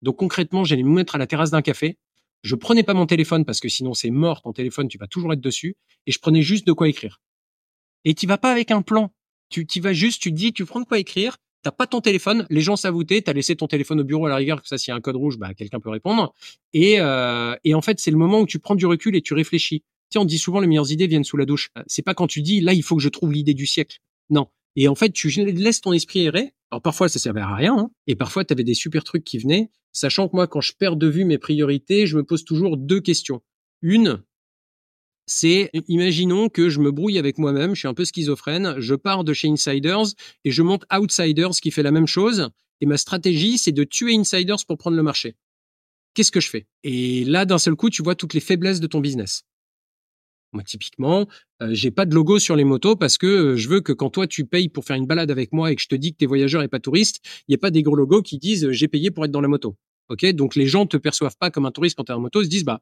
[0.03, 1.99] Donc concrètement, j'allais me mettre à la terrasse d'un café.
[2.43, 4.43] Je prenais pas mon téléphone parce que sinon c'est mort.
[4.43, 5.77] Ton téléphone, tu vas toujours être dessus.
[6.07, 7.21] Et je prenais juste de quoi écrire.
[8.05, 9.13] Et tu vas pas avec un plan.
[9.51, 11.37] Tu y vas juste, tu dis, tu prends de quoi écrire.
[11.63, 14.27] T'as pas ton téléphone, les gens savent où t'es, t'as laissé ton téléphone au bureau
[14.27, 16.35] à la rigueur, que ça s'il y a un code rouge, bah quelqu'un peut répondre.
[16.75, 19.33] Et, euh, et en fait, c'est le moment où tu prends du recul et tu
[19.33, 19.83] réfléchis.
[20.11, 21.71] Tu on dit souvent les meilleures idées viennent sous la douche.
[21.87, 24.01] C'est pas quand tu dis là il faut que je trouve l'idée du siècle.
[24.29, 26.53] Non, et en fait, tu laisses ton esprit errer.
[26.71, 27.77] Alors parfois, ça servait à rien.
[27.79, 27.91] Hein.
[28.07, 29.71] et parfois, tu avais des super trucs qui venaient.
[29.93, 33.01] Sachant que moi, quand je perds de vue mes priorités, je me pose toujours deux
[33.01, 33.41] questions.
[33.81, 34.23] Une,
[35.27, 39.25] c'est imaginons que je me brouille avec moi-même, je suis un peu schizophrène, je pars
[39.25, 40.15] de chez Insiders
[40.45, 42.51] et je monte Outsiders qui fait la même chose.
[42.81, 45.37] Et ma stratégie, c'est de tuer Insiders pour prendre le marché.
[46.15, 46.67] Qu'est-ce que je fais?
[46.83, 49.45] Et là, d'un seul coup, tu vois toutes les faiblesses de ton business.
[50.53, 51.27] Moi, typiquement,
[51.63, 54.11] euh, j'ai pas de logo sur les motos parce que euh, je veux que quand
[54.11, 56.19] toi tu payes pour faire une balade avec moi et que je te dis que
[56.19, 58.73] t'es voyageur et pas touriste, il n'y a pas des gros logos qui disent euh,
[58.73, 59.77] j'ai payé pour être dans la moto.
[60.09, 62.45] Ok, donc les gens te perçoivent pas comme un touriste quand t'es en moto, ils
[62.45, 62.81] se disent bah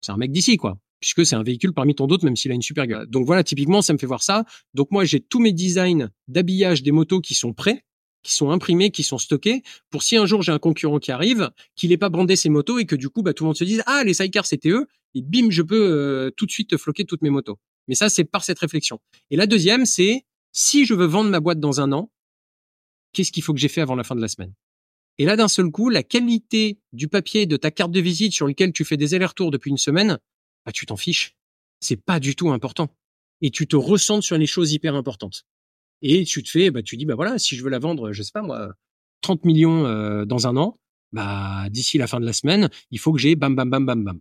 [0.00, 0.78] c'est un mec d'ici quoi.
[1.00, 3.06] Puisque c'est un véhicule parmi tant d'autres, même s'il a une super gueule.
[3.06, 4.44] Donc voilà, typiquement, ça me fait voir ça.
[4.74, 7.84] Donc moi, j'ai tous mes designs d'habillage des motos qui sont prêts,
[8.22, 11.50] qui sont imprimés, qui sont stockés, pour si un jour j'ai un concurrent qui arrive,
[11.76, 13.64] qu'il n'ait pas brandé ses motos et que du coup, bah, tout le monde se
[13.64, 17.04] dise, ah, les sidecars, c'était eux, et bim, je peux euh, tout de suite floquer
[17.04, 17.58] toutes mes motos.
[17.88, 19.00] Mais ça, c'est par cette réflexion.
[19.30, 22.10] Et la deuxième, c'est, si je veux vendre ma boîte dans un an,
[23.12, 24.52] qu'est-ce qu'il faut que j'ai fait avant la fin de la semaine?
[25.18, 28.46] Et là, d'un seul coup, la qualité du papier de ta carte de visite sur
[28.46, 30.18] lequel tu fais des allers-retours depuis une semaine,
[30.66, 31.36] bah, tu t'en fiches.
[31.80, 32.94] C'est pas du tout important.
[33.40, 35.46] Et tu te ressens sur les choses hyper importantes.
[36.02, 38.22] Et tu te fais, bah, tu dis, bah voilà, si je veux la vendre, je
[38.22, 38.74] sais pas moi,
[39.22, 40.78] 30 millions euh, dans un an,
[41.12, 44.04] bah, d'ici la fin de la semaine, il faut que j'ai bam, bam, bam, bam,
[44.04, 44.20] bam.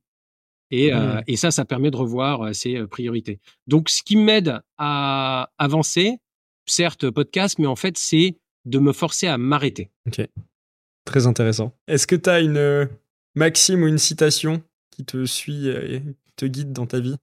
[0.72, 3.40] Et, euh, et ça, ça permet de revoir euh, ses priorités.
[3.68, 6.18] Donc, ce qui m'aide à avancer,
[6.66, 9.92] certes podcast, mais en fait, c'est de me forcer à m'arrêter.
[10.08, 10.28] Ok.
[11.06, 11.78] Très intéressant.
[11.88, 12.90] Est-ce que tu as une
[13.36, 16.02] maxime ou une citation qui te suit et
[16.36, 17.16] te guide dans ta vie?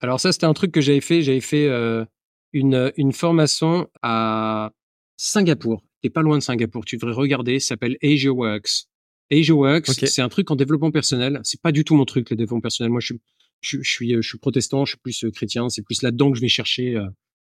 [0.00, 1.22] Alors ça, c'était un truc que j'avais fait.
[1.22, 2.04] J'avais fait euh,
[2.52, 4.72] une, une formation à
[5.16, 5.84] Singapour.
[6.02, 6.84] T'es pas loin de Singapour.
[6.84, 7.60] Tu devrais regarder.
[7.60, 8.86] Ça s'appelle Asia Works.
[9.30, 11.40] Asia Works, c'est un truc en développement personnel.
[11.44, 12.90] C'est pas du tout mon truc, le développement personnel.
[12.90, 13.20] Moi, je suis,
[13.60, 15.68] je, suis, je suis protestant, je suis plus chrétien.
[15.68, 16.98] C'est plus là-dedans que je vais chercher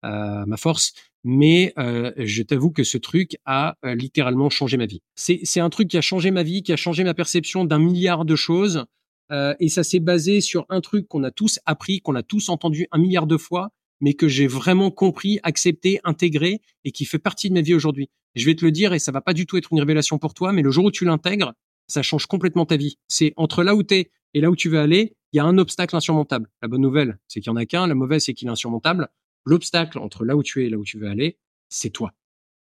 [0.03, 0.93] ma force.
[1.29, 5.03] Mais euh, je t'avoue que ce truc a euh, littéralement changé ma vie.
[5.17, 8.25] C'est un truc qui a changé ma vie, qui a changé ma perception d'un milliard
[8.25, 8.85] de choses.
[9.33, 12.49] Euh, et ça s'est basé sur un truc qu'on a tous appris, qu'on a tous
[12.49, 13.71] entendu un milliard de fois,
[14.01, 18.09] mais que j'ai vraiment compris, accepté, intégré et qui fait partie de ma vie aujourd'hui.
[18.35, 20.35] Je vais te le dire et ça va pas du tout être une révélation pour
[20.35, 21.55] toi, mais le jour où tu l'intègres,
[21.87, 22.99] ça change complètement ta vie.
[23.09, 25.45] C'est entre là où tu es et là où tu veux aller, il y a
[25.45, 26.51] un obstacle insurmontable.
[26.63, 27.87] La bonne nouvelle, c'est qu'il y en a qu'un.
[27.87, 29.09] La mauvaise, c'est qu'il est insurmontable.
[29.45, 31.39] L'obstacle entre là où tu es et là où tu veux aller,
[31.69, 32.13] c'est toi.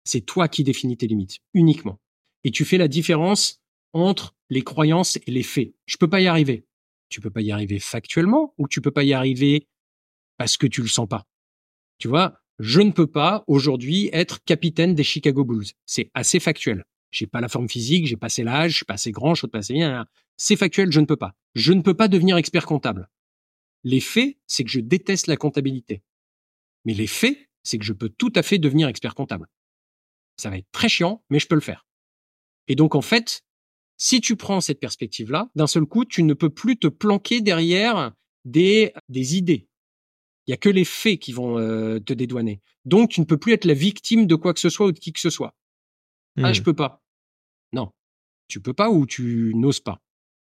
[0.05, 1.99] C'est toi qui définis tes limites, uniquement.
[2.45, 3.61] Et tu fais la différence
[3.97, 5.75] entre les croyances et les faits.
[5.87, 6.67] Je peux pas y arriver.
[7.09, 9.69] Tu peux pas y arriver factuellement ou tu peux pas y arriver
[10.37, 11.27] parce que tu le sens pas.
[11.99, 15.67] Tu vois, je ne peux pas aujourd'hui être capitaine des Chicago Bulls.
[15.87, 16.85] C'est assez factuel.
[17.11, 19.49] J'ai pas la forme physique, j'ai passé l'âge, je suis pas assez grand, je suis
[19.49, 20.07] pas assez bien.
[20.37, 21.35] C'est factuel, je ne peux pas.
[21.55, 23.09] Je ne peux pas devenir expert comptable.
[23.85, 26.03] Les faits, c'est que je déteste la comptabilité.
[26.85, 29.49] Mais les faits, c'est que je peux tout à fait devenir expert comptable.
[30.37, 31.87] Ça va être très chiant, mais je peux le faire.
[32.69, 33.45] Et donc, en fait,
[33.97, 38.13] si tu prends cette perspective-là, d'un seul coup, tu ne peux plus te planquer derrière
[38.45, 39.69] des, des idées.
[40.47, 42.61] Il y a que les faits qui vont euh, te dédouaner.
[42.85, 44.99] Donc, tu ne peux plus être la victime de quoi que ce soit ou de
[44.99, 45.57] qui que ce soit.
[46.43, 46.65] Ah, je hmm.
[46.65, 47.03] peux pas.
[47.73, 47.91] Non,
[48.49, 50.01] tu peux pas ou tu n'oses pas.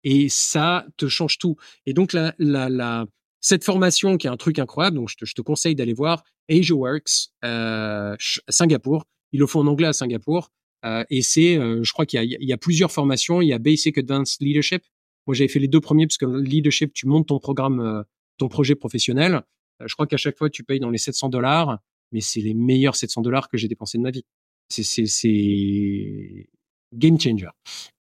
[0.04, 1.56] Et ça te change tout.
[1.86, 3.06] Et donc, la, la, la,
[3.40, 6.24] cette formation qui est un truc incroyable, donc je te, je te conseille d'aller voir
[6.50, 8.16] Asia Works euh,
[8.50, 9.06] Singapour.
[9.32, 10.52] Ils le font en anglais à Singapour.
[10.86, 13.42] Euh, et c'est, euh, je crois qu'il y, a, plusieurs formations.
[13.42, 14.84] Il y a Basic Advanced Leadership.
[15.28, 18.04] Moi, j'avais fait les deux premiers parce que leadership, tu montes ton programme, euh,
[18.38, 19.44] ton projet professionnel.
[19.82, 21.80] Euh, je crois qu'à chaque fois, tu payes dans les 700 dollars,
[22.14, 24.26] mais c'est les meilleurs 700 dollars que j'ai dépensés de ma vie.
[24.70, 26.48] C'est,
[26.94, 27.50] game changer.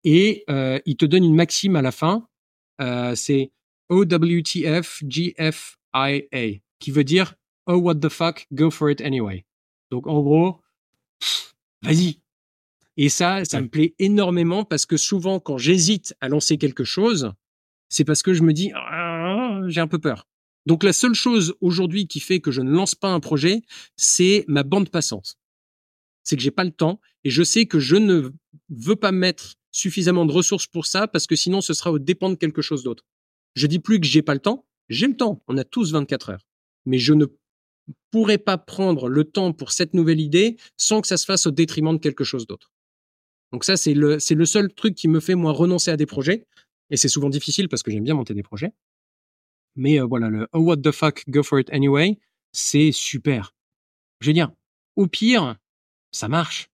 [0.05, 2.27] Et euh, il te donne une maxime à la fin.
[3.15, 3.51] c'est
[3.89, 7.35] OWTF GFIA, qui veut dire
[7.65, 9.45] Oh what the fuck, go for it anyway.
[9.91, 10.61] Donc en gros,
[11.81, 12.21] vas-y.
[12.97, 17.31] Et ça, ça me plaît énormément parce que souvent quand j'hésite à lancer quelque chose,
[17.89, 20.27] c'est parce que je me dis ah, j'ai un peu peur.
[20.65, 23.61] Donc la seule chose aujourd'hui qui fait que je ne lance pas un projet,
[23.95, 25.37] c'est ma bande passante.
[26.23, 28.31] C'est que j'ai pas le temps et je sais que je ne
[28.69, 32.29] veux pas mettre suffisamment de ressources pour ça parce que sinon ce sera au dépend
[32.29, 33.05] de quelque chose d'autre.
[33.55, 34.65] Je dis plus que j'ai pas le temps.
[34.89, 35.41] J'ai le temps.
[35.47, 36.47] On a tous 24 heures.
[36.85, 37.25] Mais je ne
[38.11, 41.51] pourrais pas prendre le temps pour cette nouvelle idée sans que ça se fasse au
[41.51, 42.71] détriment de quelque chose d'autre.
[43.51, 46.05] Donc ça, c'est le, c'est le seul truc qui me fait, moi, renoncer à des
[46.05, 46.45] projets.
[46.89, 48.71] Et c'est souvent difficile parce que j'aime bien monter des projets.
[49.75, 52.17] Mais euh, voilà, le Oh what the fuck, go for it anyway,
[52.51, 53.53] c'est super.
[54.21, 54.51] Je veux dire,
[54.95, 55.55] au pire,
[56.11, 56.69] ça marche.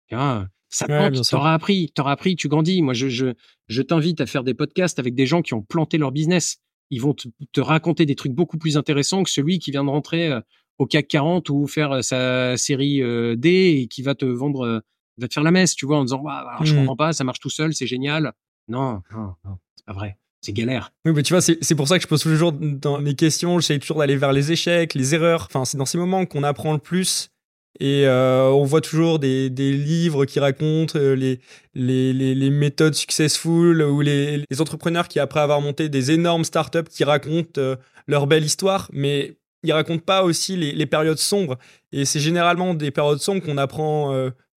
[0.68, 2.80] Ça ouais, t'auras appris, t'auras appris, tu grandis.
[2.80, 3.34] Moi, je, je,
[3.68, 6.62] je t'invite à faire des podcasts avec des gens qui ont planté leur business
[6.92, 10.28] ils vont te, raconter des trucs beaucoup plus intéressants que celui qui vient de rentrer
[10.28, 10.40] euh,
[10.78, 13.48] au CAC 40 ou faire euh, sa série euh, D
[13.80, 14.82] et qui va te vendre,
[15.18, 16.22] va te faire la messe, tu vois, en disant,
[16.60, 16.78] je je mmh.
[16.78, 18.32] comprends pas, ça marche tout seul, c'est génial.
[18.68, 20.18] Non, non, non, c'est pas vrai.
[20.40, 20.92] C'est galère.
[21.04, 23.78] Oui, mais tu vois, c'est pour ça que je pose toujours dans mes questions, j'essaie
[23.78, 25.46] toujours d'aller vers les échecs, les erreurs.
[25.48, 27.32] Enfin, c'est dans ces moments qu'on apprend le plus
[27.80, 31.40] et euh, on voit toujours des, des, livres qui racontent euh, les,
[31.74, 36.44] les, les, les, méthodes successful ou les, les, entrepreneurs qui, après avoir monté des énormes
[36.44, 37.76] startups, qui racontent euh,
[38.06, 41.56] leur belle histoire, mais ils racontent pas aussi les, les périodes sombres.
[41.92, 44.12] Et c'est généralement des périodes sombres qu'on apprend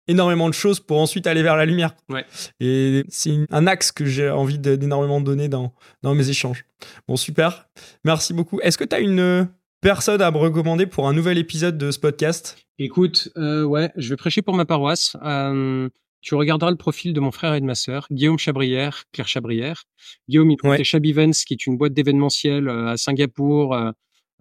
[0.07, 1.95] énormément de choses pour ensuite aller vers la lumière.
[2.09, 2.25] Ouais.
[2.59, 5.73] Et c'est un axe que j'ai envie d'énormément donner dans,
[6.03, 6.65] dans mes échanges.
[7.07, 7.67] Bon, super.
[8.03, 8.59] Merci beaucoup.
[8.61, 9.47] Est-ce que tu as une
[9.81, 12.57] personne à me recommander pour un nouvel épisode de ce podcast?
[12.77, 15.15] Écoute, euh, ouais, je vais prêcher pour ma paroisse.
[15.23, 15.89] Euh,
[16.25, 19.83] tu regarderas le profil de mon frère et de ma sœur, Guillaume Chabrière, Claire Chabrière.
[20.27, 20.83] Guillaume, il ouais.
[20.83, 23.91] Chab Events, qui est une boîte d'événementiel euh, à Singapour, euh,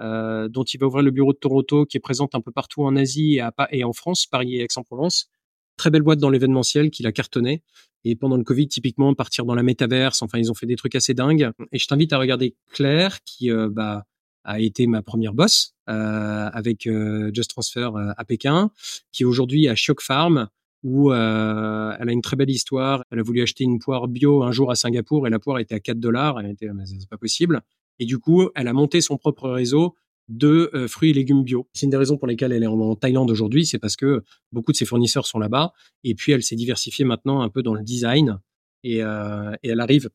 [0.01, 2.83] euh, dont il va ouvrir le bureau de Toronto, qui est présente un peu partout
[2.85, 5.29] en Asie et, à, et en France, Paris et Aix-en-Provence.
[5.77, 7.63] Très belle boîte dans l'événementiel qui l'a cartonné.
[8.05, 10.23] Et pendant le Covid, typiquement, partir dans la métaverse.
[10.23, 11.51] Enfin, ils ont fait des trucs assez dingues.
[11.73, 14.05] Et je t'invite à regarder Claire, qui bah,
[14.45, 18.71] a été ma première boss euh, avec euh, Just Transfer à Pékin,
[19.11, 20.49] qui aujourd'hui à Shock Farm,
[20.83, 23.05] où euh, elle a une très belle histoire.
[23.11, 25.75] Elle a voulu acheter une poire bio un jour à Singapour et la poire était
[25.75, 26.39] à 4 dollars.
[26.39, 27.63] Elle était, mais c'est pas possible.
[27.99, 29.95] Et du coup, elle a monté son propre réseau
[30.29, 31.69] de euh, fruits et légumes bio.
[31.73, 34.23] C'est une des raisons pour lesquelles elle est en Thaïlande aujourd'hui, c'est parce que
[34.53, 35.73] beaucoup de ses fournisseurs sont là-bas.
[36.03, 38.39] Et puis, elle s'est diversifiée maintenant un peu dans le design
[38.83, 40.11] et, euh, et elle arrive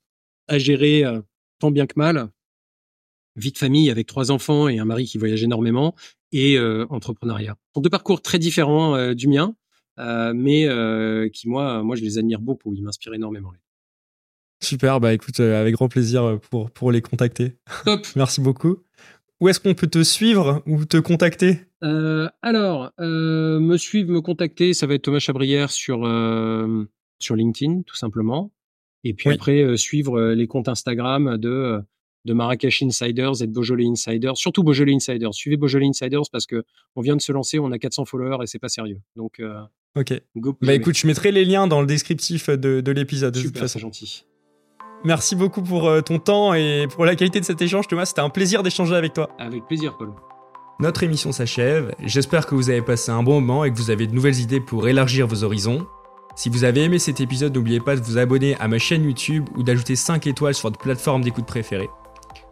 [0.47, 1.21] à gérer euh,
[1.59, 2.29] tant bien que mal
[3.35, 5.95] vie de famille avec trois enfants et un mari qui voyage énormément
[6.33, 7.55] et entrepreneuriat.
[7.67, 9.55] Ce sont deux parcours très différents du mien,
[9.97, 10.67] mais
[11.31, 12.73] qui moi, moi je les admire beaucoup.
[12.73, 13.53] Ils m'inspirent énormément.
[14.61, 17.55] Super, bah écoute, avec grand plaisir pour pour les contacter.
[17.85, 18.05] Top.
[18.17, 18.83] Merci beaucoup.
[19.39, 21.61] Où est-ce qu'on peut te suivre ou te contacter?
[21.83, 25.99] Euh, Alors, me suivre, me contacter, ça va être Thomas Chabrière sur
[27.19, 28.51] sur LinkedIn tout simplement.
[29.05, 29.35] Et puis oui.
[29.35, 31.81] après suivre les comptes Instagram de
[32.25, 35.33] de Marrakech Insiders et de Beaujolais Insiders, surtout Beaujolais Insiders.
[35.33, 36.63] Suivez Beaujolais Insiders parce que
[36.95, 38.99] on vient de se lancer, on a 400 followers et c'est pas sérieux.
[39.15, 39.61] Donc, euh,
[39.95, 40.21] ok.
[40.35, 43.35] Go bah écoute, je mettrai les liens dans le descriptif de, de l'épisode.
[43.35, 44.25] Super, c'est gentil.
[45.03, 48.05] Merci beaucoup pour euh, ton temps et pour la qualité de cet échange, Thomas.
[48.05, 49.29] C'était un plaisir d'échanger avec toi.
[49.39, 50.11] Avec plaisir, Paul.
[50.79, 51.93] Notre émission s'achève.
[52.03, 54.61] J'espère que vous avez passé un bon moment et que vous avez de nouvelles idées
[54.61, 55.85] pour élargir vos horizons.
[56.35, 59.49] Si vous avez aimé cet épisode, n'oubliez pas de vous abonner à ma chaîne YouTube
[59.57, 61.89] ou d'ajouter 5 étoiles sur votre plateforme d'écoute préférée.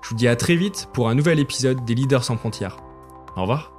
[0.01, 2.77] Je vous dis à très vite pour un nouvel épisode des Leaders sans frontières.
[3.37, 3.76] Au revoir.